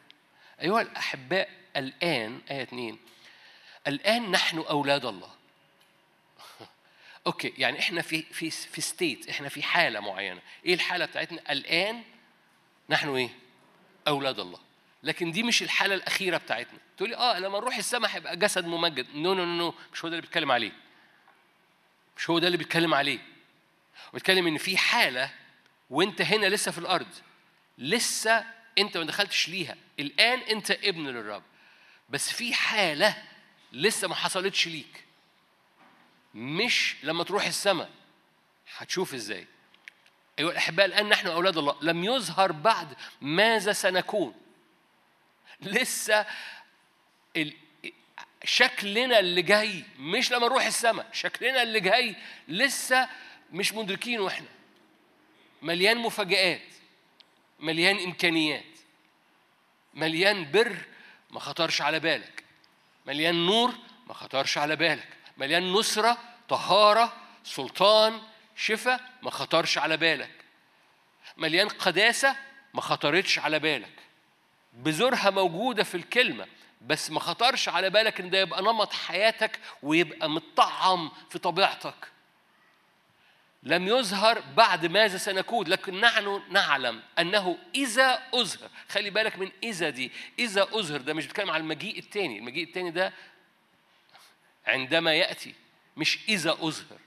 [0.61, 2.99] أيها الأحباء الآن آية 2
[3.87, 5.31] الآن نحن أولاد الله.
[7.27, 10.41] okay يعني إحنا في في في state إحنا في حالة معينة.
[10.67, 12.03] إيه الحالة بتاعتنا؟ الآن
[12.91, 13.31] نحن إيه؟
[14.09, 14.59] أولاد الله.
[15.03, 16.79] لكن دي مش الحالة الأخيرة بتاعتنا.
[16.97, 19.07] تقولي آه لما نروح السماء هيبقى جسد ممجد.
[19.15, 20.73] no no no مش هو ده اللي بيتكلم عليه.
[22.17, 23.36] مش هو ده اللي بيتكلم عليه.
[24.13, 25.31] بيتكلم إن في حالة
[25.91, 27.09] وإنت هنا لسه في الأرض
[27.79, 28.45] لسه
[28.79, 29.77] إنت ما دخلتش ليها.
[30.01, 31.43] الآن إنت ابن للرب.
[32.09, 33.23] بس في حالة
[33.73, 35.05] لسه ما حصلتش ليك.
[36.35, 37.91] مش لما تروح السماء.
[38.77, 39.47] هتشوف إزاي.
[40.39, 41.77] أيها الأحباء الآن نحن أولاد الله.
[41.83, 44.35] لم يظهر بعد ماذا سنكون.
[45.61, 46.27] لسه
[48.45, 49.85] شكلنا اللي جاي.
[49.99, 51.09] مش لما نروح السماء.
[51.13, 52.17] شكلنا اللي جاي.
[52.49, 53.09] لسه
[53.57, 54.47] مش مدركين وإحنا
[55.63, 56.61] مليان مفاجآت
[57.61, 58.65] مليان إمكانيات
[59.95, 60.77] مليان بر
[61.31, 62.45] ما خطرش على بالك
[63.07, 63.75] مليان نور
[64.07, 68.21] ما خطرش على بالك مليان نصرة طهارة سلطان
[68.57, 70.31] شفاء ما خطرش على بالك
[71.37, 72.37] مليان قداسة
[72.75, 73.93] ما خطرتش على بالك.
[74.73, 76.47] بذورها موجودة في الكلمة
[76.83, 81.95] بس ما خطرش على بالك إن ده يبقى نمط حياتك ويبقى متطعم في طبيعتك.
[83.67, 89.91] لم يظهر بعد ماذا سنكون لكن نحن نعلم أنه إذا أظهر خلي بالك من إذا
[89.91, 93.13] دي إذا أظهر ده مش بيتكلم على المجيء الثاني المجيء الثاني ده
[94.67, 95.55] عندما يأتي
[95.97, 96.99] مش إذا أظهر.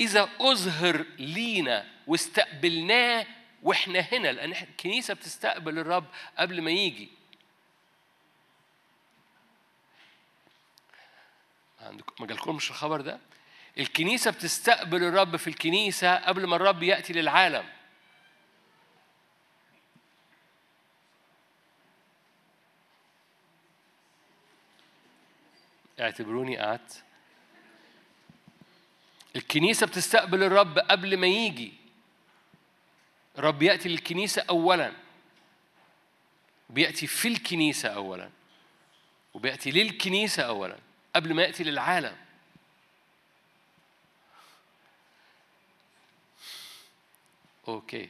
[0.00, 3.26] إذا أظهر لينا واستقبلناه
[3.62, 6.06] وإحنا هنا لأن الكنيسة بتستقبل الرب
[6.38, 7.08] قبل ما يجي.
[11.80, 13.20] عندكم ما جالكمش الخبر ده؟
[13.78, 17.64] الكنيسة بتستقبل الرب في الكنيسة قبل ما الرب يأتي للعالم.
[26.00, 27.02] اعتبروني قعدت
[29.36, 31.72] الكنيسة بتستقبل الرب قبل ما يجي.
[33.38, 34.92] الرب يأتي للكنيسة أولا.
[36.70, 38.30] بيأتي في الكنيسة أولا.
[39.34, 40.78] وبيأتي للكنيسة أولا
[41.16, 42.16] قبل ما يأتي للعالم.
[47.74, 48.08] أوكي.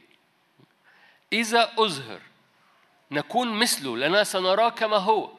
[1.33, 2.21] إذا أظهر
[3.11, 5.31] نكون مثله لنا سنراه كما هو.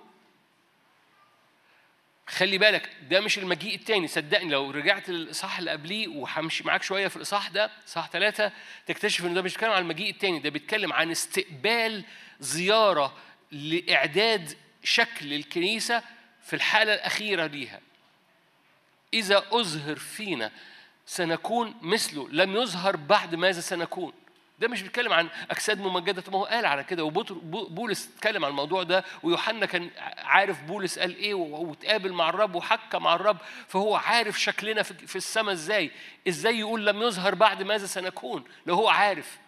[2.29, 4.09] خلي بالك ده مش المجيء التاني.
[4.09, 8.53] صدقني لو رجعت للإصحاح اللي قبليه وهمشي معاك شوية في الإصحاح ده إصحاح ثلاثة
[8.87, 12.05] تكتشف ان ده مش بيتكلم عن المجيء التاني ده بيتكلم عن استقبال
[12.41, 13.17] زيارة
[13.53, 16.03] لإعداد شكل الكنيسة
[16.43, 17.81] في الحالة الأخيرة ليها.
[19.15, 20.51] إذا اظهر فينا
[21.07, 24.13] سنكون مثله لم يظهر بعد ماذا سنكون.
[24.59, 26.25] ده مش بيتكلم عن أجساد ممجدة.
[26.29, 31.17] ما هو قال على كده وبولس اتكلم عن الموضوع ده ويوحنا كان عارف بولس قال
[31.17, 33.37] إيه واتقابل مع الرب وحكى مع الرب
[33.69, 35.91] فهو عارف شكلنا في السماء إزاي.
[36.29, 39.39] إزاي يقول لم يظهر بعد ماذا سنكون؟ لو هو عارف.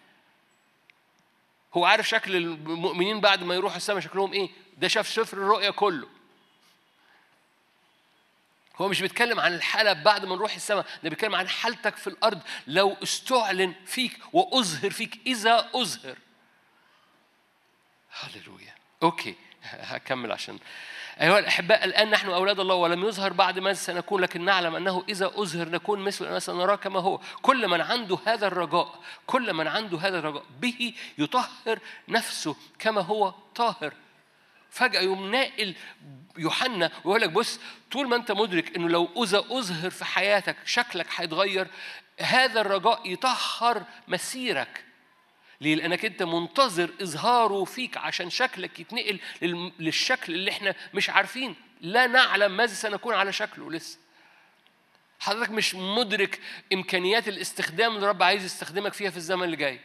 [1.73, 6.14] هو عارف شكل المؤمنين بعد ما يروحوا السماء شكلهم إيه؟ ده شاف سفر الرؤيا كله.
[8.77, 12.41] هو مش بيتكلم عن الحالة بعد ما نروح السماء ده بيتكلم عن حالتك في الأرض.
[12.67, 16.17] لو استعلن فيك وأظهر فيك إذا أظهر.
[18.19, 18.75] هللويا.
[19.03, 20.59] أوكي هكمل عشان.
[21.21, 25.25] أيها الأحباء الآن نحن أولاد الله ولم يظهر بعد ماذا سنكون لكن نعلم أنه إذا
[25.25, 27.19] أظهر نكون مثل أننا سنراه كما هو.
[27.41, 33.33] كل من عنده هذا الرجاء كل من عنده هذا الرجاء به يطهر نفسه كما هو
[33.55, 33.93] طاهر.
[34.75, 35.75] فجأة يقوم ناقل
[36.37, 37.59] يوحنا ويقول لك بص
[37.91, 41.67] طول ما أنت مدرك إنه لو إذا أظهر في حياتك شكلك هيتغير
[42.19, 44.85] هذا الرجاء يطهر مسيرك.
[45.61, 49.19] ليه؟ لأنك أنت منتظر إظهاره فيك عشان شكلك يتنقل
[49.79, 51.55] للشكل اللي إحنا مش عارفين.
[51.81, 53.97] لا نعلم ماذا سنكون على شكله لسه.
[55.19, 56.39] حضرتك مش مدرك
[56.73, 59.79] إمكانيات الاستخدام اللي الرب عايز يستخدمك فيها في الزمن اللي جاي.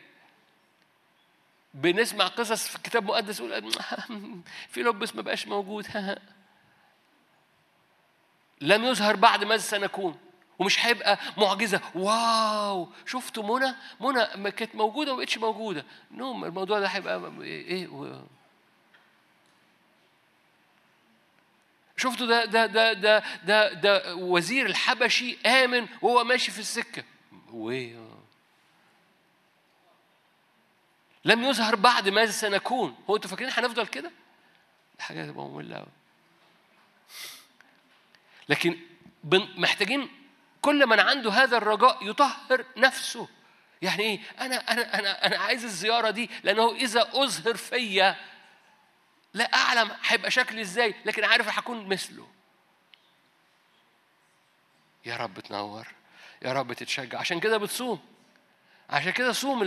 [1.74, 3.72] بنسمع قصص في الكتاب المقدس يقول
[4.72, 5.86] في لبس ما بقاش موجود.
[8.60, 10.18] لم يظهر بعد ماذا سنكون؟
[10.58, 11.80] ومش هيبقى معجزة.
[11.94, 12.88] واو!
[13.06, 15.84] شفتوا منى؟ منى ما كانت موجودة وما بقتش موجودة.
[16.10, 18.20] نوم الموضوع ده هيبقى إيه؟ و...
[21.96, 27.04] شفتوا ده ده ده ده ده ده وزير الحبشي آمن وهو ماشي في السكة.
[27.52, 27.72] و
[31.24, 32.96] لم يظهر بعد ماذا سنكون.
[33.10, 34.10] هو أنتوا فاكرين هنفضل كده؟
[34.98, 35.86] حاجة تبقى مملة قوي
[38.48, 38.78] لكن
[39.56, 40.08] محتاجين
[40.62, 43.28] كل من عنده هذا الرجاء يطهر نفسه.
[43.82, 48.16] يعني إيه؟ أنا أنا أنا أنا عايز الزيارة دي لأنه إذا أظهر فيا
[49.34, 52.28] لا أعلم هيبقى شكلي إزاي لكن عارف هكون مثله.
[55.06, 55.88] يا رب تنور
[56.42, 57.18] يا رب تتشجع.
[57.18, 58.09] عشان كده بتصوم.
[58.91, 59.62] عشان كده صوم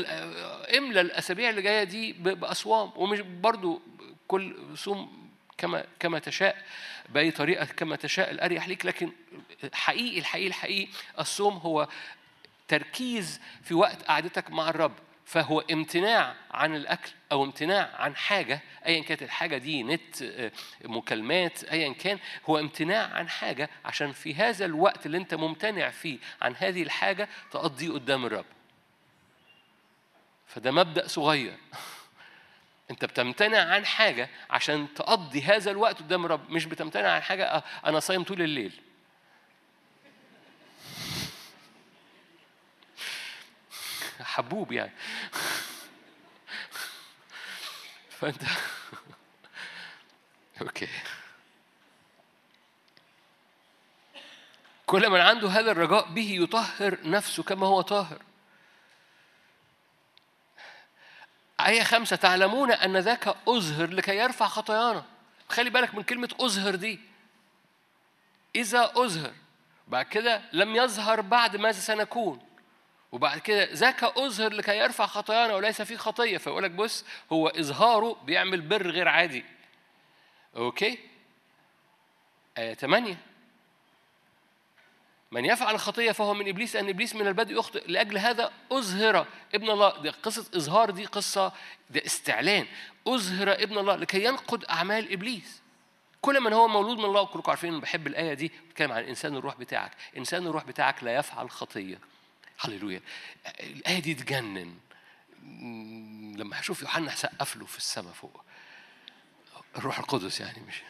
[0.77, 3.81] املى الاسابيع اللي جاية دي بأصوام ومش برضو
[4.27, 6.63] كل صوم كما كما تشاء
[7.09, 9.11] بأي طريقة كما تشاء الأريح ليك لكن
[9.73, 11.87] حقيقي الحقيقي الحقيقي الصوم هو
[12.67, 14.93] تركيز في وقت قعدتك مع الرب
[15.25, 20.23] فهو امتناع عن الأكل أو امتناع عن حاجة ايا كانت الحاجة دي نت
[20.85, 22.19] مكالمات ايا كان
[22.49, 27.29] هو امتناع عن حاجة عشان في هذا الوقت اللي أنت ممتنع فيه عن هذه الحاجة
[27.51, 28.45] تقضيه قدام الرب.
[30.53, 31.57] فده مبدأ صغير.
[32.91, 37.99] انت بتمتنع عن حاجة عشان تقضي هذا الوقت قدام الرب مش بتمتنع عن حاجة أنا
[37.99, 38.81] صايم طول الليل.
[44.21, 44.91] حبوب يعني.
[48.19, 48.41] فانت
[50.61, 50.87] أوكي.
[54.85, 58.21] كل من عنده هذا الرجاء به يطهر نفسه كما هو طاهر.
[61.67, 65.05] آية خمسة تعلمون أن ذاك أزهر لكي يرفع خطايانا.
[65.49, 66.99] خلي بالك من كلمة أزهر دي.
[68.55, 69.33] إذا أزهر
[69.87, 72.41] بعد كده لم يظهر بعد ماذا سنكون.
[73.11, 76.37] وبعد كده ذاك أظهر لكي يرفع خطايانا وليس فيه خطية.
[76.37, 79.45] فيقول لك بص هو إظهاره بيعمل بر غير عادي.
[80.55, 80.99] أوكي؟
[82.57, 83.17] آية 8
[85.33, 87.83] من يفعل الخطية فهو من إبليس أن إبليس من البدء يخطئ.
[87.87, 91.53] لأجل هذا أظهر ابن الله دي قصة إظهار دي قصة
[91.89, 92.65] ده استعلان.
[93.07, 95.61] أظهر ابن الله لكي ينقض أعمال إبليس.
[96.21, 99.55] كل من هو مولود من الله كلكم عارفين بحب الآية دي بتتكلم عن إنسان الروح
[99.55, 99.91] بتاعك.
[100.17, 101.99] إنسان الروح بتاعك لا يفعل خطية.
[102.59, 103.01] هللويا.
[103.59, 104.75] الآية دي تجنن.
[106.37, 108.43] لما هشوف يوحنا هسقف له في السماء فوق.
[109.77, 110.81] الروح القدس يعني مش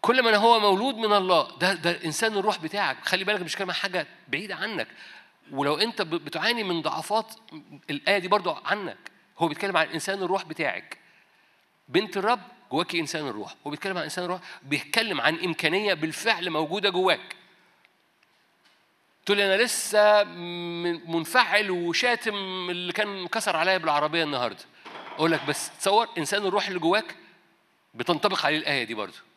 [0.00, 2.96] كل من هو مولود من الله ده ده إنسان الروح بتاعك.
[3.04, 4.88] خلي بالك مش كلمة حاجة بعيدة عنك.
[5.52, 7.34] ولو أنت بتعاني من ضعفات
[7.90, 8.98] الآية دي برضو عنك.
[9.38, 10.98] هو بيتكلم عن إنسان الروح بتاعك.
[11.88, 12.40] بنت الرب
[12.72, 13.54] جواكي إنسان الروح.
[13.66, 17.36] هو بيتكلم عن إنسان الروح بيتكلم عن إمكانية بالفعل موجودة جواك.
[19.26, 20.24] تقول لي أنا لسه
[21.12, 22.34] منفعل وشاتم
[22.70, 24.64] اللي كان كسر عليا بالعربية النهارده.
[25.14, 27.16] أقول لك بس تصور إنسان الروح اللي جواك
[27.94, 29.29] بتنطبق عليه الآية دي برضه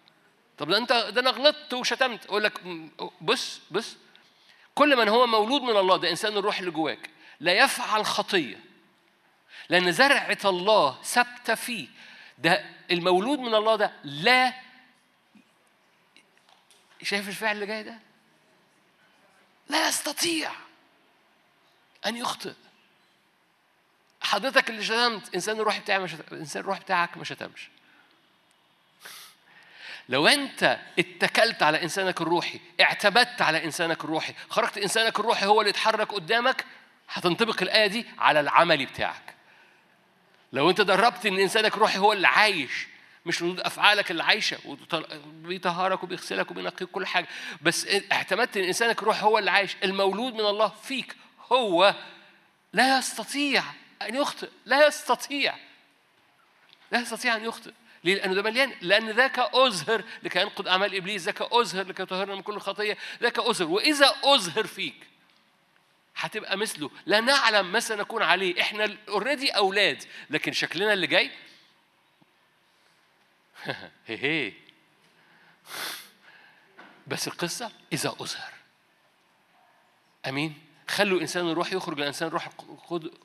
[0.58, 2.26] طب ده انت ده أنا غلطت وشتمت.
[2.26, 2.62] أقول لك
[3.22, 3.98] بص بص.
[4.76, 8.60] كل من هو مولود من الله ده إنسان الروح اللي جواك لا يفعل خطية.
[9.70, 11.88] لأن زرعة الله ثابتة فيه.
[12.38, 14.54] ده المولود من الله ده لا
[17.04, 18.00] شايف الفعل اللي جاي ده؟
[19.70, 20.52] لا يستطيع
[22.06, 22.54] أن يخطئ.
[24.22, 27.70] حضرتك اللي شتمت إنسان الروح بتاعك مش إنسان الروح بتاعك ما شتمش.
[30.10, 35.70] لو أنت اتكلت على إنسانك الروحي اعتمدت على إنسانك الروحي خرجت إنسانك الروحي هو اللي
[35.70, 36.66] يتحرك قدامك
[37.10, 39.34] هتنطبق الآية دي على العملي بتاعك.
[40.54, 42.88] لو أنت دربت إن إنسانك الروحي هو اللي عايش
[43.26, 44.58] مش ردود أفعالك اللي عايشة
[45.26, 47.28] بيطهرك وبيغسلك وبينقيك كل حاجة
[47.62, 51.16] بس اعتمدت ان انسانك الروح هو اللي عايش المولود من الله فيك
[51.52, 51.96] هو
[52.74, 53.64] لا يستطيع
[54.02, 55.56] أن يخطئ لا يستطيع
[56.92, 57.72] لا يستطيع أن يخطئ.
[58.04, 62.36] ليه؟ لأنه ده مليان لأن ذاك أزهر لكي ينقض أعمال إبليس ذاك أزهر لكي يطهرنا
[62.36, 63.68] من كل خطية ذاك أزهر.
[63.68, 65.08] وإذا أزهر فيك
[66.16, 66.92] هتبقى مثله.
[67.06, 68.62] لا نعلم ما سنكون عليه.
[68.62, 71.32] إحنا اوريدي أولاد لكن شكلنا اللي جاي؟
[74.08, 74.54] هي
[77.08, 78.54] بس القصة إذا أظهر
[80.28, 82.50] أمين؟ خلوا إنسان الروح يخرج الإنسان الروح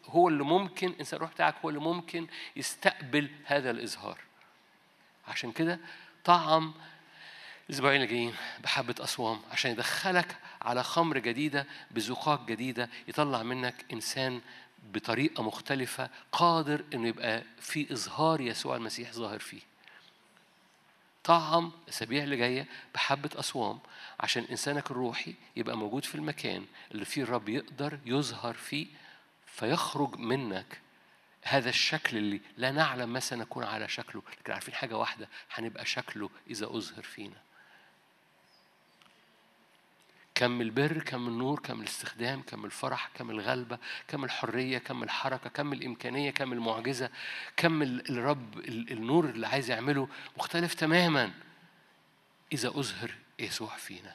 [0.07, 2.27] هو اللي ممكن إنسان الروح بتاعك هو اللي ممكن
[2.57, 4.28] يستقبل هذا الإظهار
[5.29, 5.79] عشان كده
[6.25, 6.75] طعم
[7.71, 14.41] الأسبوعين اللي جايين بحبة أصوام عشان يدخلك على خمر جديدة بذوقات جديدة يطلع منك إنسان
[14.93, 19.61] بطريقة مختلفة قادر إنه يبقى في إظهار يسوع المسيح ظاهر فيه.
[21.25, 23.79] طعم الأسابيع اللي جاية بحبة أصوام
[24.21, 28.87] عشان إنسانك الروحي يبقى موجود في المكان اللي فيه الرب يقدر يظهر فيه
[29.47, 30.81] فيخرج منك
[31.49, 36.31] هذا الشكل اللي لا نعلم ما سنكون على شكله لكن عارفين حاجة واحدة هنبقى شكله
[36.51, 37.37] إذا أظهر فينا.
[40.35, 43.79] كم البر كم النور كم الاستخدام كم الفرح كم الغلبة
[44.09, 47.11] كم الحرية كم الحركة كم الإمكانية كم المعجزة
[47.57, 51.33] كم الرب النور اللي عايز يعمله مختلف تماما.
[52.53, 54.15] إذا أظهر يسوع فينا.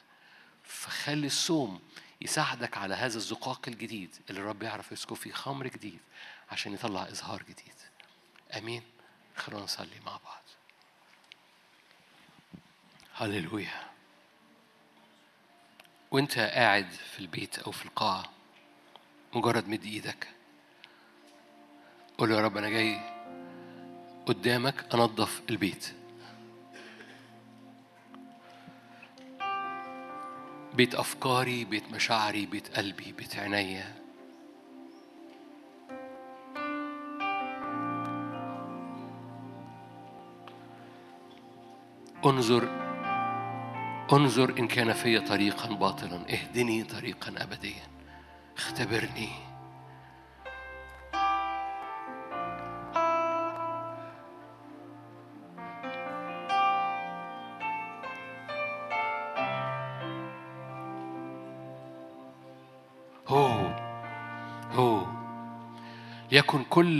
[0.64, 1.80] فخلي الصوم
[2.20, 6.00] يساعدك على هذا الزقاق الجديد اللي الرب يعرف يسكب فيه خمر جديد.
[6.50, 7.74] عشان يطلع إظهار جديد.
[8.56, 8.82] أمين.
[9.36, 10.42] خلونا نصلي مع بعض.
[13.14, 13.94] هللويا.
[16.10, 18.24] وانت قاعد في البيت أو في القاعة
[19.34, 20.28] مجرد مد إيدك
[22.18, 23.00] قول يا رب أنا جاي
[24.26, 25.94] قدامك أنظف البيت.
[30.74, 34.03] بيت أفكاري بيت مشاعري بيت قلبي بيت عينيا.
[42.26, 42.68] انظر
[44.12, 46.32] انظر إن كان في طريقا باطلا.
[46.32, 47.82] اهدني طريقا أبديا.
[48.56, 49.28] اختبرني.
[63.28, 63.74] هو
[64.72, 65.06] هو
[66.32, 66.98] يكن كل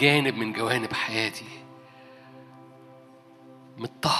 [0.00, 1.44] جانب من جوانب حياتي
[3.78, 4.15] متطهر.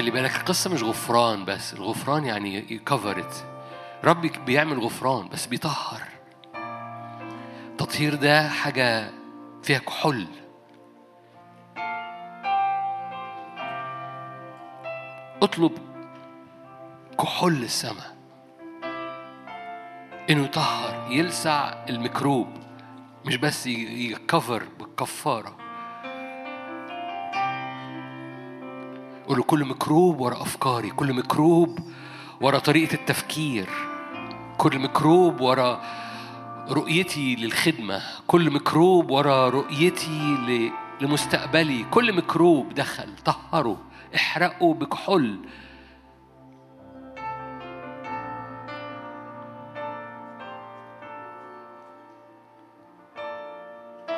[0.00, 3.46] خلي بالك القصة مش غفران بس الغفران يعني يكفرت
[4.04, 6.02] ربي بيعمل غفران بس بيطهر.
[7.70, 9.10] التطهير ده حاجة
[9.62, 10.26] فيها كحول.
[15.42, 15.72] اطلب
[17.20, 18.16] كحول السماء
[20.30, 22.48] إنه يطهر يلسع الميكروب
[23.26, 25.59] مش بس يكفر بالكفارة.
[29.30, 31.78] قولوا كل ميكروب ورا أفكاري كل ميكروب
[32.40, 33.68] ورا طريقة التفكير
[34.58, 35.80] كل ميكروب ورا
[36.70, 40.36] رؤيتي للخدمة كل ميكروب ورا رؤيتي
[41.00, 43.76] لمستقبلي كل ميكروب دخل طهره
[44.14, 45.38] احرقه بكحول.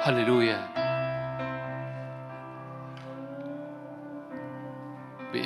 [0.02, 0.41] هللويا.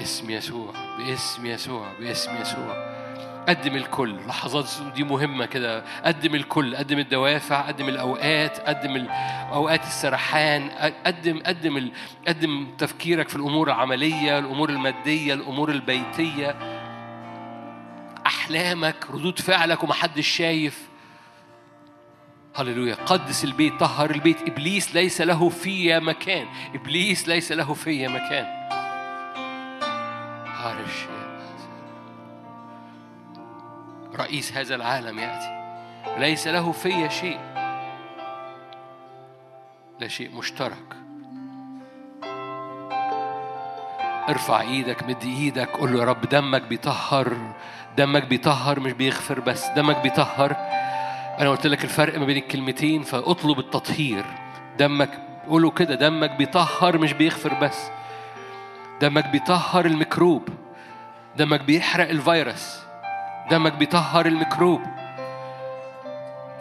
[0.07, 2.97] باسم يسوع باسم يسوع باسم يسوع.
[3.49, 4.27] قدم الكل.
[4.27, 5.85] لحظات دي مهمة كده.
[6.05, 6.77] قدم الكل.
[6.77, 9.07] قدم الدوافع قدم الأوقات قدم
[9.53, 10.71] أوقات السرحان.
[11.07, 11.91] قدم قدم.
[12.29, 16.57] قدم تفكيرك في الأمور العملية الأمور المادية الأمور البيتية.
[18.27, 20.89] أحلامك ردود فعلك ومحدش شايف.
[22.55, 22.95] هللويا.
[22.95, 24.49] قدس البيت طهر البيت.
[24.49, 26.47] إبليس ليس له في مكان.
[26.75, 28.67] إبليس ليس له في مكان.
[34.19, 35.57] رئيس هذا العالم يأتي.
[36.19, 37.39] ليس له في شيء.
[40.01, 40.97] لا شيء مشترك.
[44.29, 47.37] ارفع إيدك مد إيدك قول له يا رب دمك بيطهر.
[47.97, 49.67] دمك بيطهر مش بيغفر بس.
[49.67, 50.57] دمك بيطهر.
[51.41, 54.25] أنا قلت لك الفرق ما بين الكلمتين فاطلب التطهير.
[54.79, 55.11] دمك
[55.49, 57.91] قوله كده دمك بيطهر مش بيغفر بس.
[59.01, 60.49] دمك بيطهر الميكروب.
[61.37, 62.77] دمك بيحرق الفيروس.
[63.51, 64.81] دمك بيطهر الميكروب.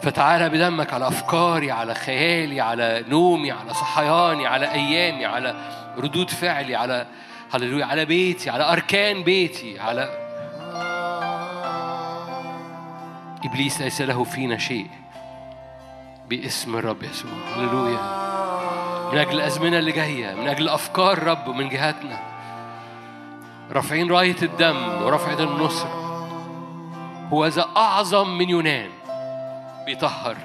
[0.02, 5.54] فتعالى بدمك على أفكاري على خيالي على نومي على صحياني على أيامي على
[5.98, 7.06] ردود فعلي على
[7.54, 10.08] هللويا على بيتي على أركان بيتي على
[13.44, 14.86] إبليس ليس له فينا شيء
[16.28, 17.30] باسم الرب يسوع.
[17.56, 18.25] هللويا.
[19.16, 20.34] من أجل الأزمنة اللي جاية.
[20.34, 22.18] من أجل أفكار رب من جهاتنا.
[23.72, 25.88] رافعين راية الدم ورفعة النصر.
[27.32, 28.90] هو ذا أعظم من يونان.
[29.86, 30.36] بيطهر.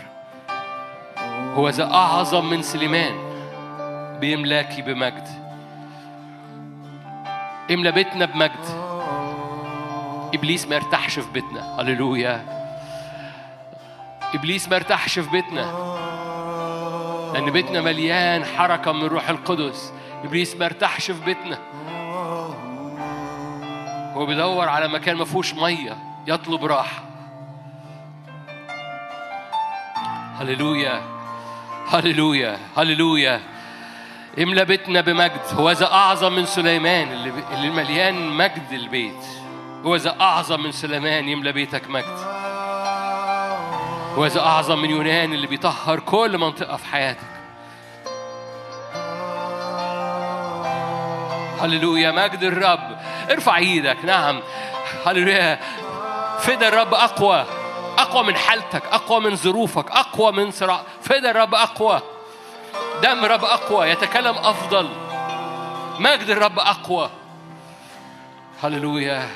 [1.56, 3.14] هو ذا أعظم من سليمان.
[4.20, 5.28] بيملاكي بمجد.
[7.72, 8.66] املى بيتنا بمجد.
[10.34, 11.82] إبليس ما يرتاحش في بيتنا.
[11.82, 12.46] هللويا.
[14.34, 15.92] إبليس ما يرتاحش في بيتنا.
[17.42, 19.94] ان بيتنا مليان حركة من روح القدس.
[20.24, 21.58] إبليس ما ارتاحش في بيتنا.
[24.14, 25.98] هو بيدور على مكان ما فيهوش مية
[26.28, 27.04] يطلب راحة.
[30.40, 31.02] هللويا
[31.88, 33.42] هللويا هللويا.
[34.40, 35.42] املى بيتنا بمجد.
[35.54, 39.26] هو ذا أعظم من سليمان اللي, اللي مليان مجد البيت.
[39.86, 42.18] هو ذا أعظم من سليمان يملى بيتك مجد.
[44.16, 47.31] هو ذا أعظم من يونان اللي بيطهر كل منطقة في حياتك.
[51.62, 52.98] هللويا مجد الرب.
[53.32, 53.98] ارفع إيدك.
[54.06, 54.42] نعم.
[55.06, 55.60] هللويا.
[56.40, 57.46] فدا الرب أقوى.
[57.98, 58.84] أقوى من حالتك.
[58.92, 59.92] أقوى من ظروفك.
[59.92, 60.82] أقوى من صراع.
[61.02, 62.02] فدا الرب أقوى.
[63.04, 63.90] دم رب أقوى.
[63.90, 64.90] يتكلم أفضل.
[66.00, 67.10] مجد الرب أقوى.
[68.64, 69.30] هللويا.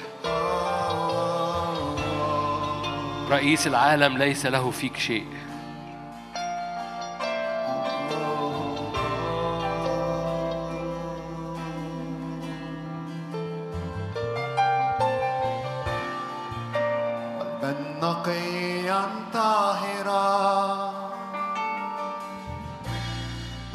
[3.31, 5.34] رئيس العالم ليس له فيك شيء.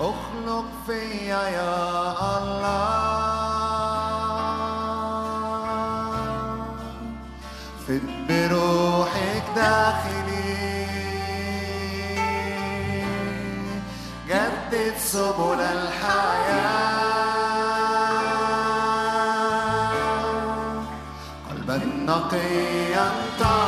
[0.01, 1.77] اخلق فيا يا
[2.39, 3.01] الله.
[7.86, 10.86] فد بروحك داخلي.
[14.28, 17.01] جدد سبل الحياة.
[21.51, 23.06] قلبا نقيا
[23.40, 23.60] طاهرا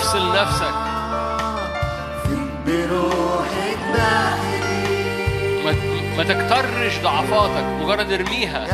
[0.00, 0.74] افصل نفسك.
[6.16, 8.66] ما تكترش ضعفاتك مجرد ارميها.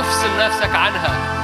[0.00, 1.39] افصل نفسك عنها.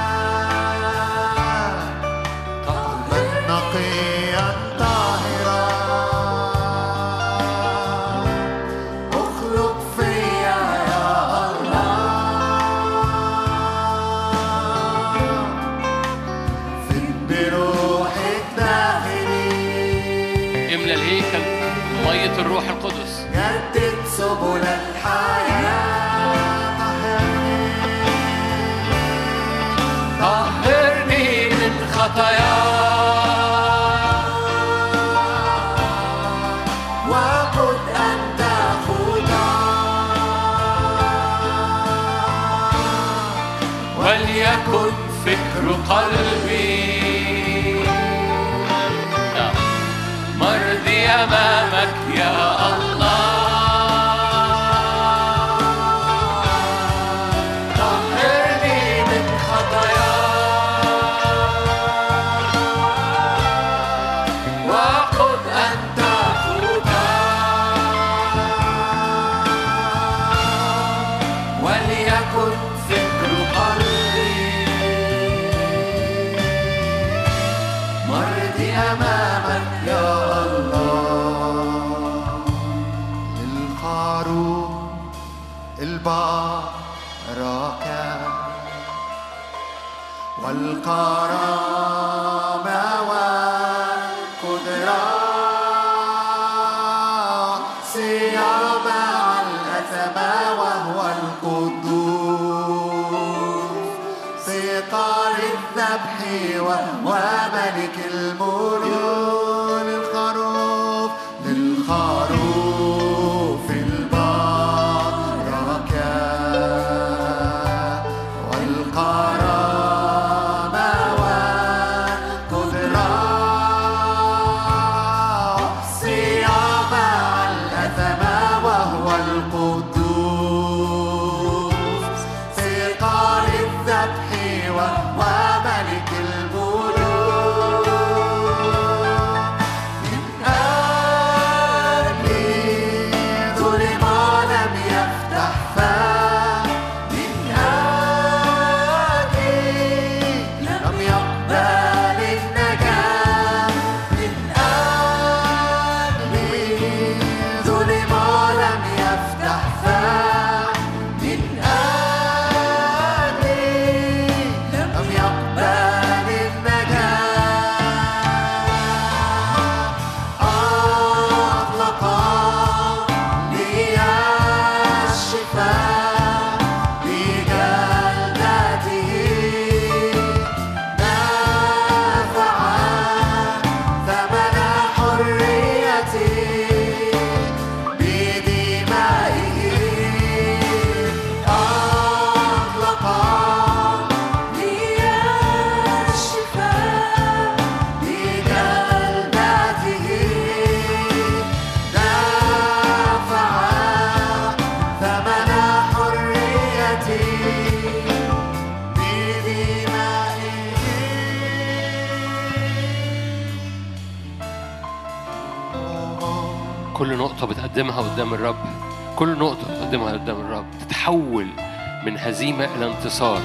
[223.07, 223.41] انتصار.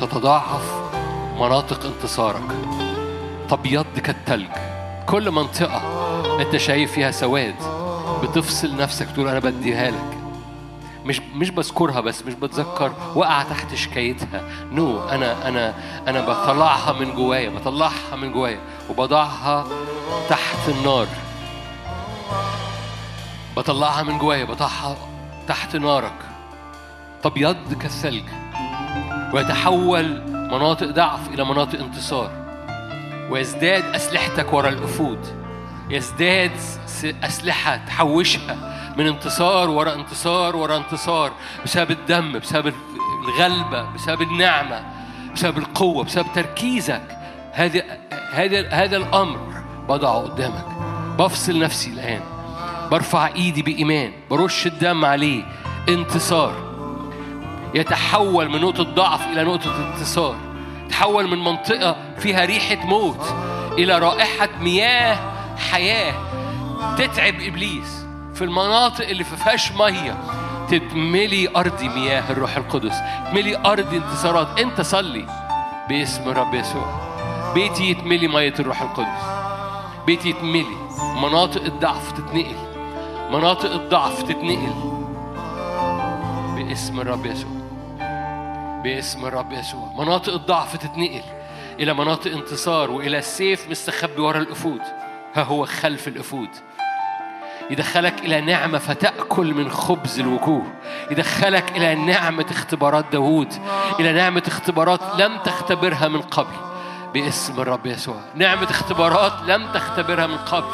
[0.00, 0.90] تتضاعف
[1.40, 2.42] مناطق انتصارك.
[3.50, 4.48] تبيض كالتلج.
[5.06, 5.82] كل منطقة
[6.40, 7.54] أنت شايف فيها سواد
[8.22, 10.18] بتفصل نفسك تقول أنا بديها لك.
[11.04, 14.42] مش مش بذكرها بس مش بتذكر وقع تحت شكايتها.
[14.72, 15.74] نو no, أنا أنا
[16.08, 18.60] أنا بطلعها من جوايا بطلعها من جوايا
[18.90, 19.66] وبضعها
[20.28, 21.06] تحت النار.
[23.56, 24.96] بطلعها من جوايا بضعها
[25.48, 26.18] تحت نارك.
[27.22, 28.45] تبيض كالثلج.
[29.36, 32.30] ويتحول مناطق ضعف إلى مناطق انتصار.
[33.30, 35.18] ويزداد أسلحتك ورا الأفود.
[35.90, 36.50] يزداد
[37.04, 38.56] أسلحة تحوشها
[38.96, 41.32] من انتصار ورا انتصار ورا انتصار
[41.64, 42.74] بسبب الدم بسبب
[43.28, 44.84] الغلبة بسبب النعمة
[45.34, 47.18] بسبب القوة بسبب تركيزك.
[47.52, 47.82] هذا
[48.32, 50.66] هذا هذا الأمر بضعه قدامك.
[51.18, 52.20] بفصل نفسي الآن.
[52.90, 54.12] برفع إيدي بإيمان.
[54.30, 55.42] برش الدم عليه.
[55.88, 56.65] انتصار.
[57.74, 60.36] يتحول من نقطة ضعف إلى نقطة انتصار.
[60.90, 63.34] تحول من منطقة فيها ريحة موت
[63.78, 65.18] إلى رائحة مياه
[65.70, 66.14] حياة.
[66.98, 68.06] تتعب إبليس.
[68.34, 70.16] في المناطق اللي فيهاش مية
[70.70, 72.96] تتملي أرضي مياه الروح القدس.
[73.30, 74.60] تملي أرضي انتصارات.
[74.60, 75.26] أنت صلي
[75.88, 77.06] باسم رب يسوع.
[77.54, 79.24] بيتي يتملي مية الروح القدس.
[80.06, 80.76] بيتي يتملي.
[81.22, 82.56] مناطق الضعف تتنقل.
[83.30, 84.96] مناطق الضعف تتنقل.
[86.56, 87.55] باسم الرب يسوع.
[88.82, 89.92] باسم الرب يسوع.
[89.98, 91.22] مناطق الضعف تتنقل
[91.80, 94.80] إلى مناطق انتصار وإلى السيف مستخبي ورا الأفود.
[95.34, 96.48] ها هو خلف الأفود.
[97.70, 100.62] يدخلك إلى نعمة فتأكل من خبز الوجوه.
[101.10, 103.52] يدخلك إلى نعمة اختبارات داوود.
[104.00, 106.56] إلى نعمة اختبارات لم تختبرها من قبل.
[107.14, 108.20] باسم الرب يسوع.
[108.34, 110.70] نعمة اختبارات لم تختبرها من قبل.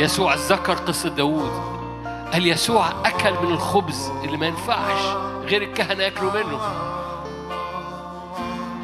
[0.00, 1.71] يسوع ذكر قصة داوود.
[2.32, 5.00] قال يسوع أكل من الخبز اللي ما ينفعش
[5.44, 6.60] غير الكهنة ياكلوا منه؟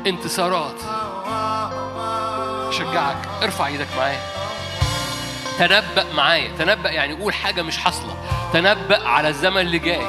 [0.07, 0.81] انتصارات.
[2.71, 4.21] شجعك ارفع إيدك معايا.
[5.59, 6.57] تنبأ معايا.
[6.59, 8.15] تنبأ يعني قول حاجة مش حاصلة.
[8.53, 10.07] تنبأ على الزمن اللي جاي.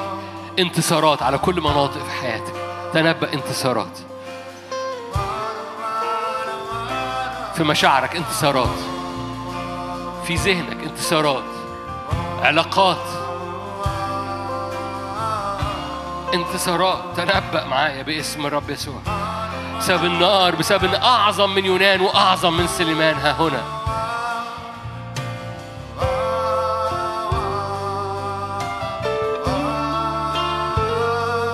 [0.60, 2.54] انتصارات على كل مناطق في حياتك.
[2.94, 3.98] تنبأ انتصارات.
[7.56, 8.80] في مشاعرك انتصارات.
[10.26, 11.44] في ذهنك انتصارات.
[12.42, 13.29] علاقات.
[16.34, 19.02] انتصارات تنبأ معايا باسم الرب يسوع.
[19.80, 23.16] بسبب النار بسبب إن أعظم من يونان وأعظم من سليمان.
[23.16, 23.64] ها هنا.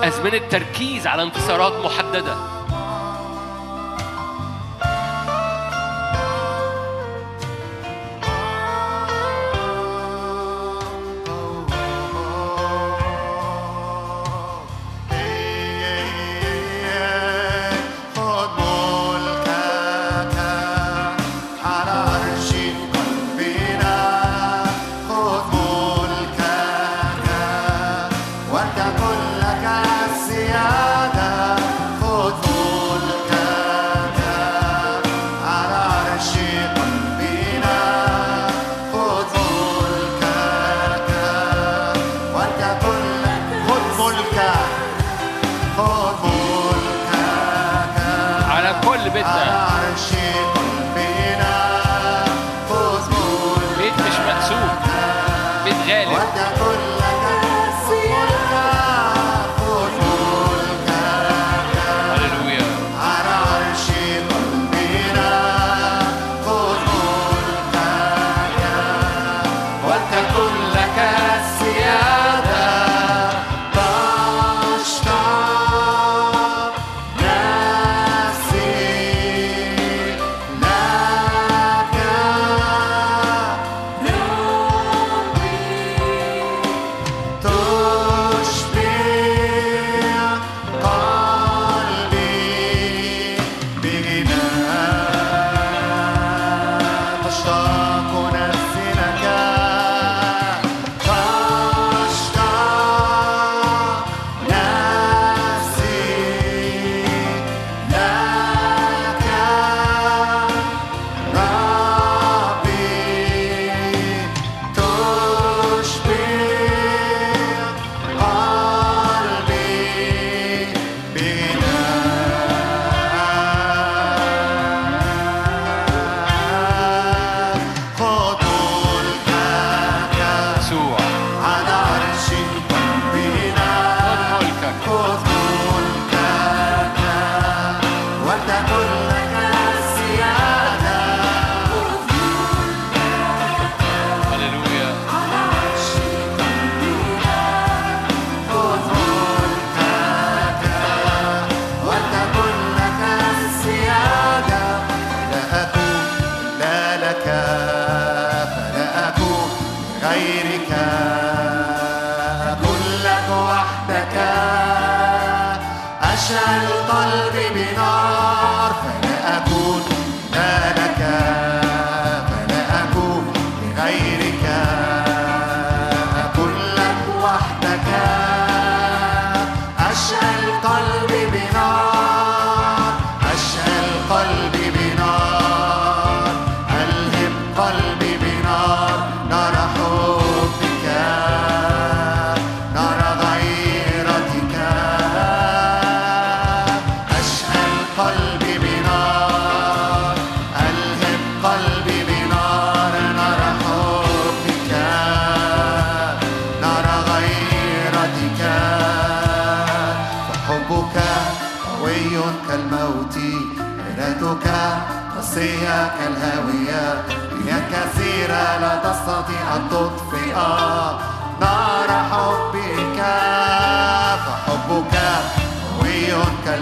[0.08, 2.55] أزمنة تركيز على انتصارات محددة.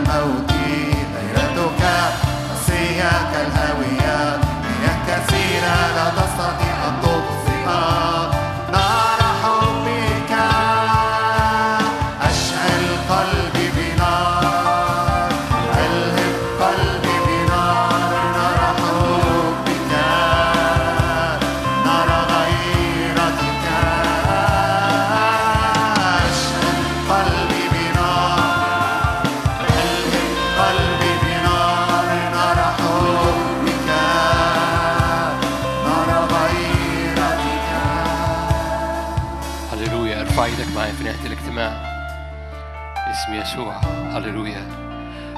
[0.03, 0.54] قوي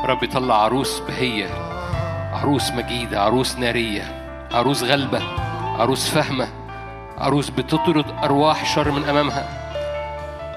[0.07, 1.49] رب يطلع عروس بهية
[2.33, 4.03] عروس مجيدة عروس نارية
[4.53, 5.23] عروس غلبة
[5.79, 6.49] عروس فهمة
[7.19, 9.49] عروس بتطرد أرواح شر من أمامها.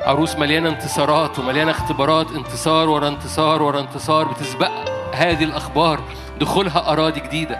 [0.05, 4.71] عروس مليانة انتصارات ومليانة اختبارات انتصار ورا انتصار ورا انتصار بتسبق
[5.13, 5.99] هذه الأخبار
[6.39, 7.59] دخولها أراضي جديدة.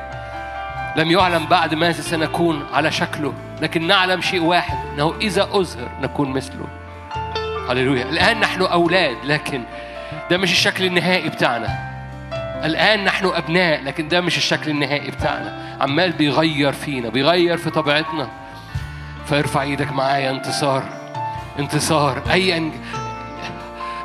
[0.96, 6.30] لم يعلم بعد ماذا سنكون على شكله لكن نعلم شيء واحد إنه إذا اظهر نكون
[6.30, 6.66] مثله.
[7.70, 8.04] هللويا.
[8.04, 9.64] الآن نحن أولاد لكن
[10.30, 11.90] ده مش الشكل النهائي بتاعنا.
[12.64, 15.78] الآن نحن أبناء لكن ده مش الشكل النهائي بتاعنا.
[15.82, 18.30] عمال بيغير فينا بيغير في طبيعتنا.
[19.26, 20.84] فارفع إيدك معايا انتصار
[21.60, 22.24] انتصار.
[22.32, 22.72] ايا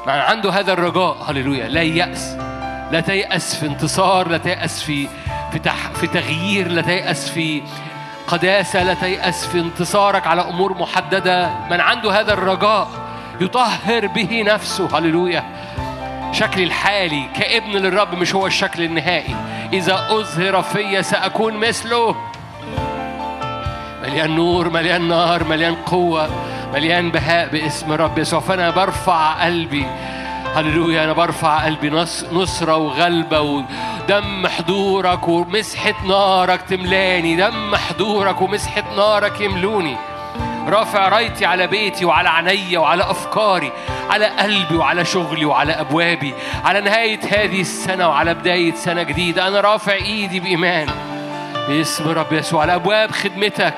[0.06, 1.68] مع عنده هذا الرجاء هللويا.
[1.68, 2.36] لا يأس
[2.92, 5.08] لا تيأس في انتصار لا تيأس في
[5.52, 7.62] في تح في تغيير لا تيأس في
[8.26, 11.50] قداسة لا تيأس في انتصارك على أمور محددة.
[11.70, 12.88] من عنده هذا الرجاء
[13.40, 15.44] يطهر به نفسه هللويا.
[16.34, 19.36] شكلي الحالي كابن للرب مش هو الشكل النهائي.
[19.72, 22.16] إذا أظهر في سأكون مثله.
[24.02, 26.28] مليان نور مليان نار مليان قوة
[26.72, 29.86] مليان بهاء باسم رب يسوع فأنا برفع قلبي.
[30.54, 31.90] هللويا أنا برفع قلبي.
[31.90, 37.36] نص نصرة وغلبة ودم حضورك ومسحة نارك تملاني.
[37.36, 39.96] دم حضورك ومسحة نارك يملوني.
[40.74, 43.72] رافع رايتي على بيتي وعلى عيني وعلى أفكاري
[44.10, 46.34] على قلبي وعلى شغلي وعلى أبوابي
[46.64, 49.48] على نهاية هذه السنة وعلى بداية سنة جديدة.
[49.48, 50.88] أنا رافع إيدي بإيمان.
[51.68, 52.62] باسم رب يسوع.
[52.62, 53.74] على أبواب خدمتك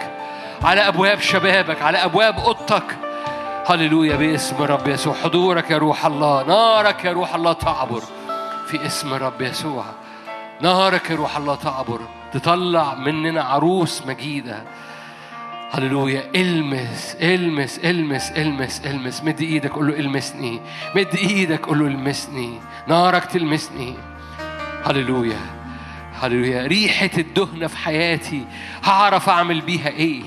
[0.64, 2.96] على أبواب شبابك على أبواب أوضتك.
[3.66, 4.16] هللويا.
[4.16, 5.14] باسم رب يسوع.
[5.14, 6.42] حضورك يا روح الله.
[6.42, 8.02] نارك يا روح الله تعبر.
[8.66, 9.84] في اسم رب يسوع.
[10.60, 12.00] نارك يا روح الله تعبر.
[12.32, 14.62] تطلع مننا عروس مجيدة.
[15.76, 20.60] هللويا المس المس المس المس المس مد إيدك قول له المسني
[20.94, 23.94] مد إيدك قول له المسني نارك تلمسني
[24.84, 25.40] هللويا
[26.22, 28.44] هللويا ريحة الدهنة في حياتي
[28.84, 30.22] هعرف أعمل بيها إيه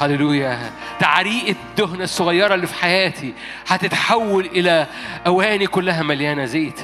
[0.00, 0.70] هللويا
[1.00, 3.34] تعريق الدهنة الصغيرة اللي في حياتي
[3.68, 4.86] هتتحول إلى
[5.26, 6.80] أواني كلها مليانة زيت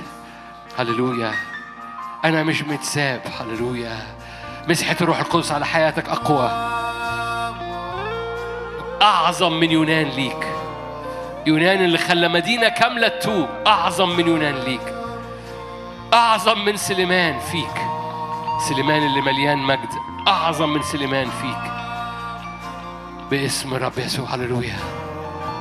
[0.79, 1.33] هللويا
[2.25, 3.99] أنا مش متساب هللويا
[4.69, 6.77] مسحة الروح القدس على حياتك أقوى
[9.03, 10.47] أعظم من يونان ليك.
[11.47, 13.49] يونان اللي خلى مدينة كاملة تتوب.
[13.67, 14.95] أعظم من يونان ليك.
[16.15, 17.83] أعظم من سليمان فيك.
[18.69, 19.89] سليمان اللي مليان مجد.
[20.29, 21.73] أعظم من سليمان فيك.
[23.31, 24.35] باسم رب يسوع.
[24.35, 24.77] هللويا.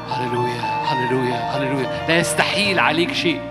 [0.09, 0.61] هللويا.
[0.85, 1.57] هللويا.
[1.57, 2.05] هللويا.
[2.07, 3.41] لا يستحيل عليك شيء.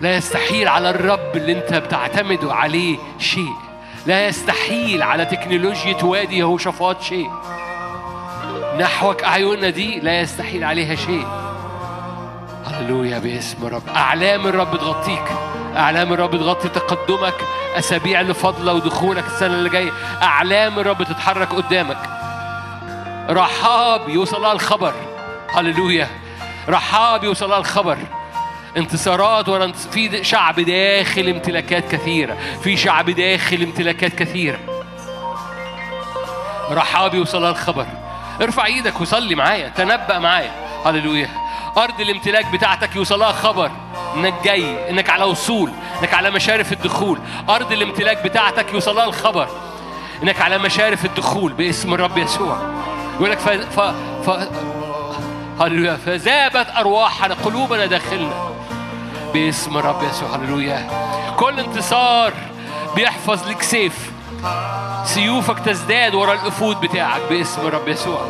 [0.00, 3.52] لا يستحيل على الرب اللي انت بتعتمد عليه شيء.
[4.06, 7.30] لا يستحيل على تكنولوجيا وادي يهوشافاط شيء.
[8.80, 11.26] نحوك أعيننا دي لا يستحيل عليها شيء.
[12.66, 15.24] هللويا باسم رب أعلام الرب تغطيك.
[15.76, 17.34] أعلام الرب تغطي تقدمك.
[17.78, 19.90] أسابيع فاضلة ودخولك السنة اللي جاية.
[20.22, 21.98] أعلام الرب تتحرك قدامك.
[23.30, 24.94] رحاب يوصلها الخبر.
[25.54, 26.08] هللويا.
[26.68, 27.98] رحاب يوصلها الخبر.
[28.76, 32.36] انتصارات انتص- في شعب داخل امتلاكات كثيرة.
[32.62, 34.58] في شعب داخل امتلاكات كثيرة.
[36.70, 37.86] رحاب يوصلها الخبر.
[38.42, 40.50] ارفع إيدك وصلي معايا تنبأ معايا.
[40.86, 41.28] هللويا.
[41.76, 43.70] أرض الامتلاك بتاعتك يوصلها خبر
[44.16, 47.18] إنك جاي إنك على وصول إنك على مشارف الدخول.
[47.48, 49.48] أرض الامتلاك بتاعتك يوصلها الخبر
[50.22, 52.58] إنك على مشارف الدخول باسم الرب يسوع.
[53.16, 53.48] يقول لك ف...
[53.48, 53.80] ف...
[54.30, 54.48] ف...
[55.60, 55.96] هللويا.
[55.96, 58.50] فذابت أرواحنا قلوبنا داخلنا
[59.34, 60.36] باسم الرب يسوع.
[60.36, 60.88] هللويا.
[61.36, 62.32] كل انتصار
[62.96, 64.13] بيحفظ لك سيف.
[65.04, 68.20] سيوفك تزداد ورا الأفود بتاعك باسم الرب يسوع.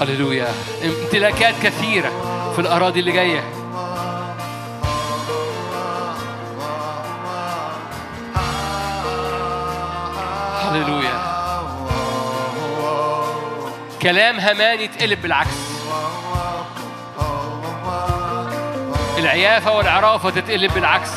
[0.00, 0.48] هللويا.
[0.84, 2.10] امتلاكات كثيرة
[2.54, 3.44] في الأراضي اللي جاية.
[10.62, 11.36] هللويا.
[14.02, 15.56] كلام همان يتقلب بالعكس.
[19.18, 21.10] العيافة والعرافة تتقلب بالعكس.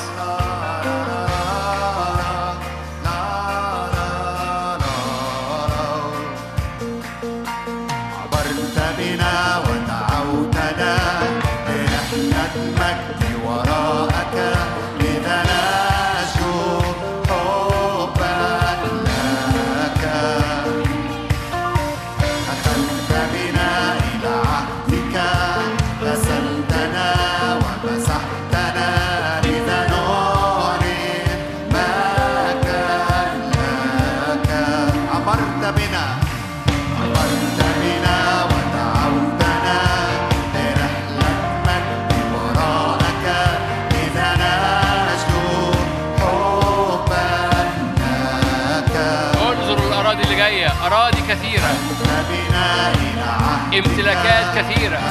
[54.60, 55.09] كثيرة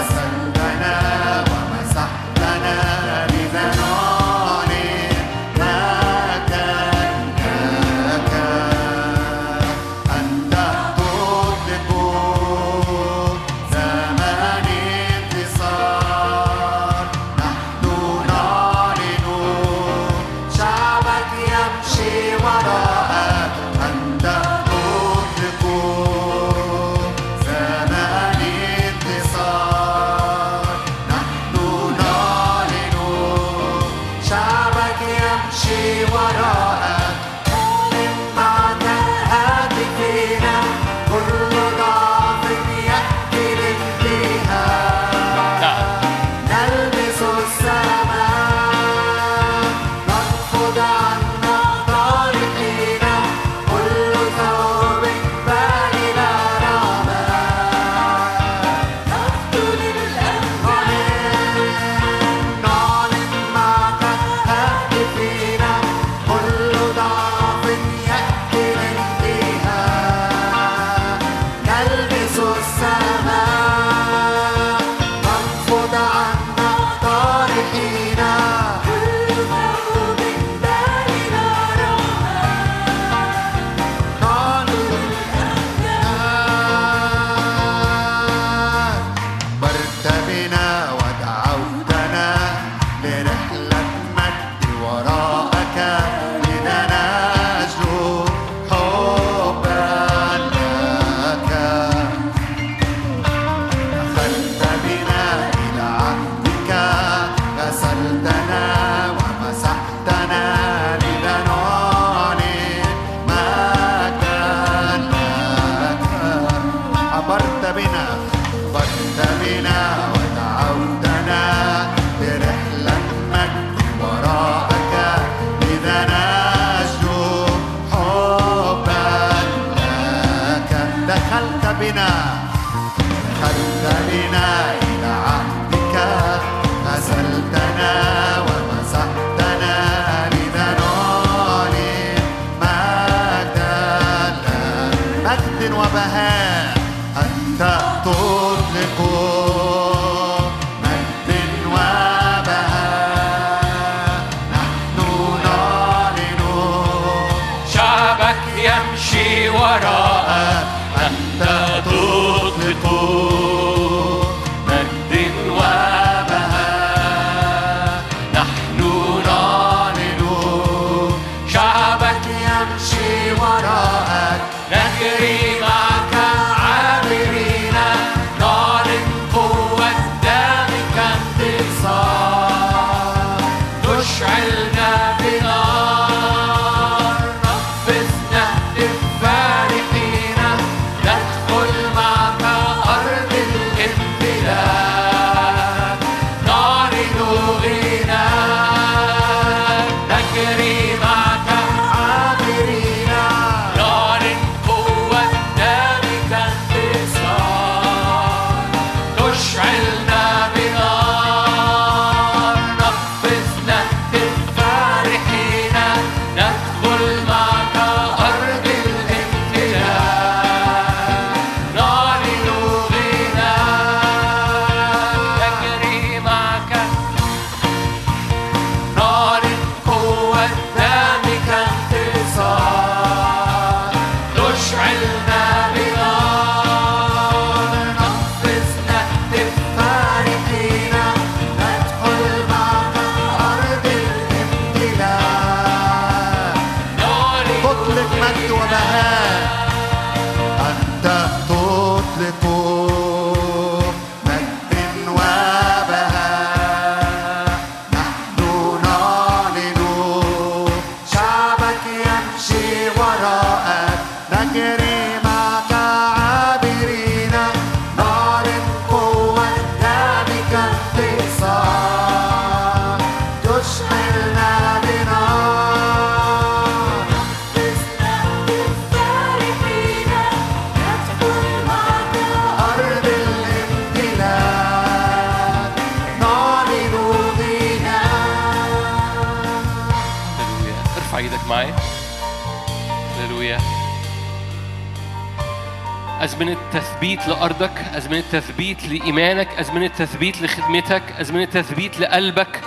[296.38, 302.60] أزمنة تثبيت لأرضك أزمنة تثبيت لإيمانك أزمنة تثبيت لخدمتك أزمنة تثبيت لقلبك.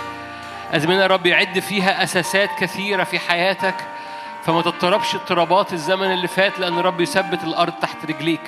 [0.72, 3.74] أزمنة رب يعد فيها أساسات كثيرة في حياتك
[4.44, 8.40] فما تضطربش اضطرابات الزمن اللي فات لأن رب يثبت الأرض تحت رجليك.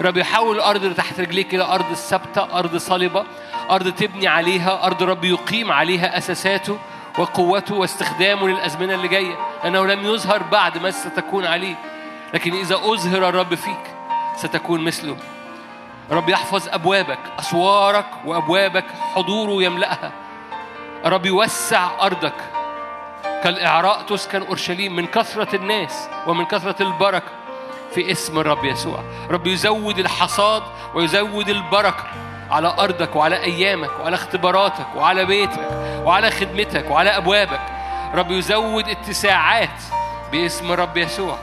[0.00, 3.24] رب يحول الأرض اللي تحت رجليك إلى أرض ثابتة أرض صلبة
[3.70, 6.78] أرض تبني عليها أرض رب يقيم عليها أساساته
[7.18, 9.36] وقوته واستخدامه للأزمنة اللي جاية.
[9.64, 11.74] لأنه لم يظهر بعد ما ستكون عليه
[12.34, 13.93] لكن إذا أظهر الرب فيك
[14.36, 15.16] ستكون مثله.
[16.10, 18.84] رب يحفظ أبوابك أسوارك وأبوابك
[19.14, 20.12] حضوره يملأها.
[21.04, 22.34] رب يوسع أرضك.
[23.44, 27.30] كالإعراء تسكن أورشليم من كثرة الناس ومن كثرة البركة.
[27.94, 29.04] في اسم الرب يسوع.
[29.30, 30.62] رب يزود الحصاد
[30.94, 32.04] ويزود البركة
[32.50, 35.68] على أرضك وعلى أيامك وعلى اختباراتك وعلى بيتك
[36.04, 37.60] وعلى خدمتك وعلى أبوابك.
[38.14, 39.80] رب يزود اتساعات
[40.32, 41.38] باسم الرب يسوع.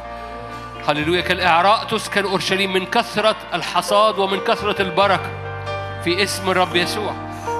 [0.87, 5.29] هللويا كالإعراء تسكن أورشليم من كثرة الحصاد ومن كثرة البركة.
[6.03, 7.13] في اسم الرب يسوع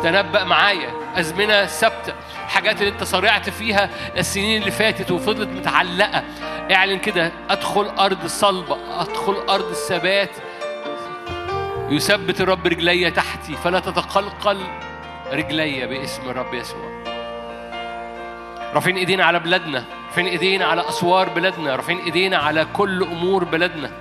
[0.03, 2.13] تنبأ معايا أزمنة ثابتة
[2.45, 6.23] الحاجات اللي أنت صرعت فيها السنين اللي فاتت وفضلت متعلقة.
[6.71, 10.31] اعلن كده أدخل أرض صلبة أدخل أرض الثبات.
[11.89, 14.57] يثبت الرب رجلي تحتي فلا تتقلقل
[15.31, 17.03] رجلي باسم الرب يسوع.
[18.73, 19.85] رافعين ايدينا على بلادنا.
[20.11, 23.91] رافعين إيدينا على أسوار بلادنا رافعين إيدينا على كل أمور بلادنا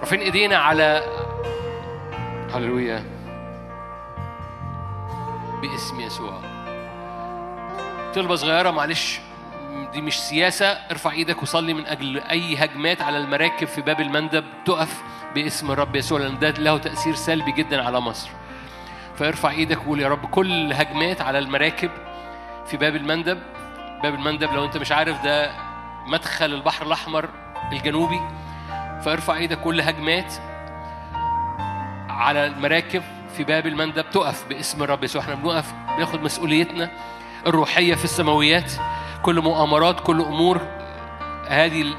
[0.00, 1.02] رافعين إيدينا على
[2.54, 3.04] هللويا.
[5.62, 6.40] باسم يسوع.
[8.14, 9.20] طلبة صغيرة معلش
[9.92, 10.66] دي مش سياسة.
[10.66, 14.44] ارفع إيدك وصلي من أجل أي هجمات على المراكب في باب المندب.
[14.64, 15.02] تقف
[15.34, 18.30] باسم الرب يسوع لأن ده له تأثير سلبي جدا على مصر.
[19.16, 21.90] فارفع إيدك وقول يا رب كل هجمات على المراكب
[22.66, 23.38] في باب المندب
[24.02, 25.50] باب المندب لو انت مش عارف ده
[26.06, 27.28] مدخل البحر الأحمر
[27.72, 28.20] الجنوبي
[29.04, 30.34] فارفع إيدك كل هجمات
[32.08, 33.02] على المراكب
[33.36, 34.10] في باب المندب.
[34.10, 35.22] تقف باسم الرب يسوع.
[35.22, 36.90] إحنا بنقف بناخد مسؤوليتنا
[37.46, 38.72] الروحية في السماويات.
[39.22, 40.60] كل مؤامرات كل أمور
[41.48, 41.94] هذه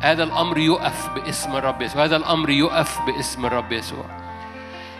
[0.00, 2.04] هذا الأمر يقف باسم الرب يسوع.
[2.04, 4.04] هذا الأمر يقف باسم الرب يسوع.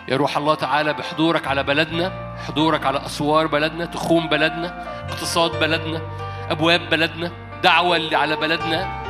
[0.09, 6.01] يا روح الله تعالى بحضورك على بلدنا حضورك على أسوار بلدنا تخوم بلدنا اقتصاد بلدنا.
[6.53, 7.31] أبواب بلدنا
[7.63, 9.03] دعوة اللي على بلدنا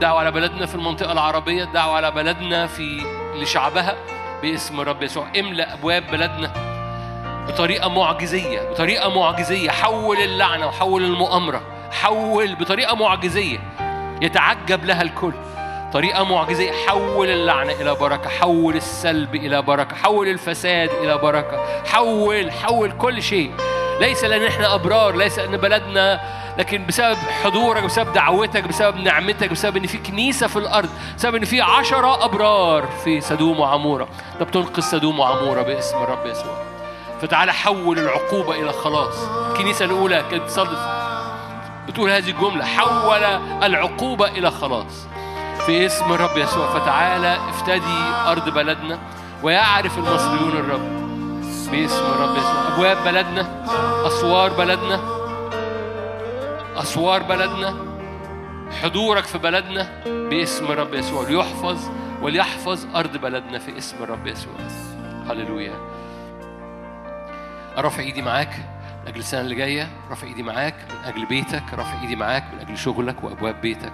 [0.00, 3.02] دعوة على بلدنا في المنطقة العربية دعوة على بلدنا في
[3.36, 3.96] لشعبها
[4.42, 5.26] باسم الرب يسوع.
[5.38, 6.52] املأ أبواب بلدنا
[7.48, 9.70] بطريقة معجزية بطريقة معجزية.
[9.70, 11.62] حول اللعنة وحول المؤامرة
[11.92, 13.58] حول بطريقة معجزية.
[14.22, 15.32] يتعجب لها الكل.
[15.92, 16.72] طريقة معجزية.
[16.86, 21.84] حول اللعنة إلى بركة حول السلب إلى بركة حول الفساد إلى بركة.
[21.84, 23.52] حول حول كل شيء.
[24.00, 26.20] ليس لأن إحنا أبرار ليس أن بلدنا
[26.60, 31.44] لكن بسبب حضورك بسبب دعوتك بسبب نعمتك بسبب إن في كنيسة في الأرض بسبب إن
[31.44, 34.08] في عشرة أبرار في سدوم وعمورة.
[34.38, 36.54] ده بتنقذ سدوم وعمورة باسم الرب يسوع.
[37.22, 39.14] فتعالى حول العقوبة إلى خلاص.
[39.50, 41.10] الكنيسة الأولى كانت تصلي
[41.88, 43.24] بتقول هذه الجملة حول
[43.62, 45.06] العقوبة إلى خلاص.
[45.66, 48.98] في اسم الرب يسوع فتعالى افتدي أرض بلدنا
[49.42, 51.00] ويعرف المصريون الرب
[51.70, 52.74] باسم الرب يسوع.
[52.74, 53.64] أبواب بلدنا
[54.06, 55.19] أسوار بلدنا
[56.76, 57.74] أسوار بلدنا
[58.82, 61.90] حضورك في بلدنا باسم الرب يسوع ليحفظ
[62.22, 64.52] وليحفظ أرض بلدنا في اسم الرب يسوع.
[65.30, 65.74] هللويا.
[67.76, 68.56] رافع إيدي معاك
[69.02, 72.58] من أجل السنة اللي جاية رافع إيدي معاك من أجل بيتك رافع إيدي معاك من
[72.60, 73.92] أجل شغلك وأبواب بيتك.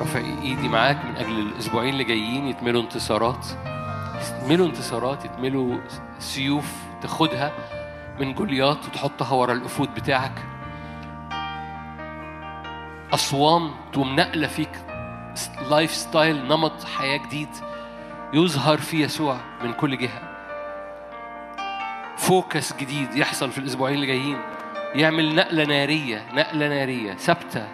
[0.00, 3.46] رافع إيدي معاك من أجل الأسبوعين اللي جايين يتملوا انتصارات
[4.42, 5.78] يتملوا انتصارات يتملوا
[6.18, 7.52] سيوف تاخدها
[8.20, 10.32] من جوليات وتحطها ورا الإيفود بتاعك.
[13.14, 14.70] أصوام تقوم نقلة فيك
[15.70, 17.48] lifestyle نمط حياة جديد
[18.32, 20.34] يظهر في يسوع من كل جهة.
[22.16, 24.38] فوكس جديد يحصل في الأسبوعين اللي جايين.
[24.94, 27.68] يعمل نقلة نارية نقلة نارية ثابتة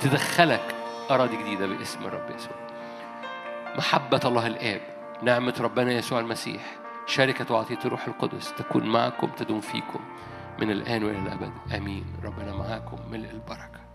[0.00, 0.74] تدخلك
[1.10, 2.56] أراضي جديدة باسم الرب يسوع.
[3.78, 4.80] محبة الله الآب
[5.22, 6.62] نعمة ربنا يسوع المسيح
[7.06, 10.00] شركة وعطية الروح القدس تكون معكم تدوم فيكم
[10.58, 11.52] من الآن وإلى الأبد.
[11.76, 12.04] آمين.
[12.24, 13.85] ربنا معاكم ملء البركة.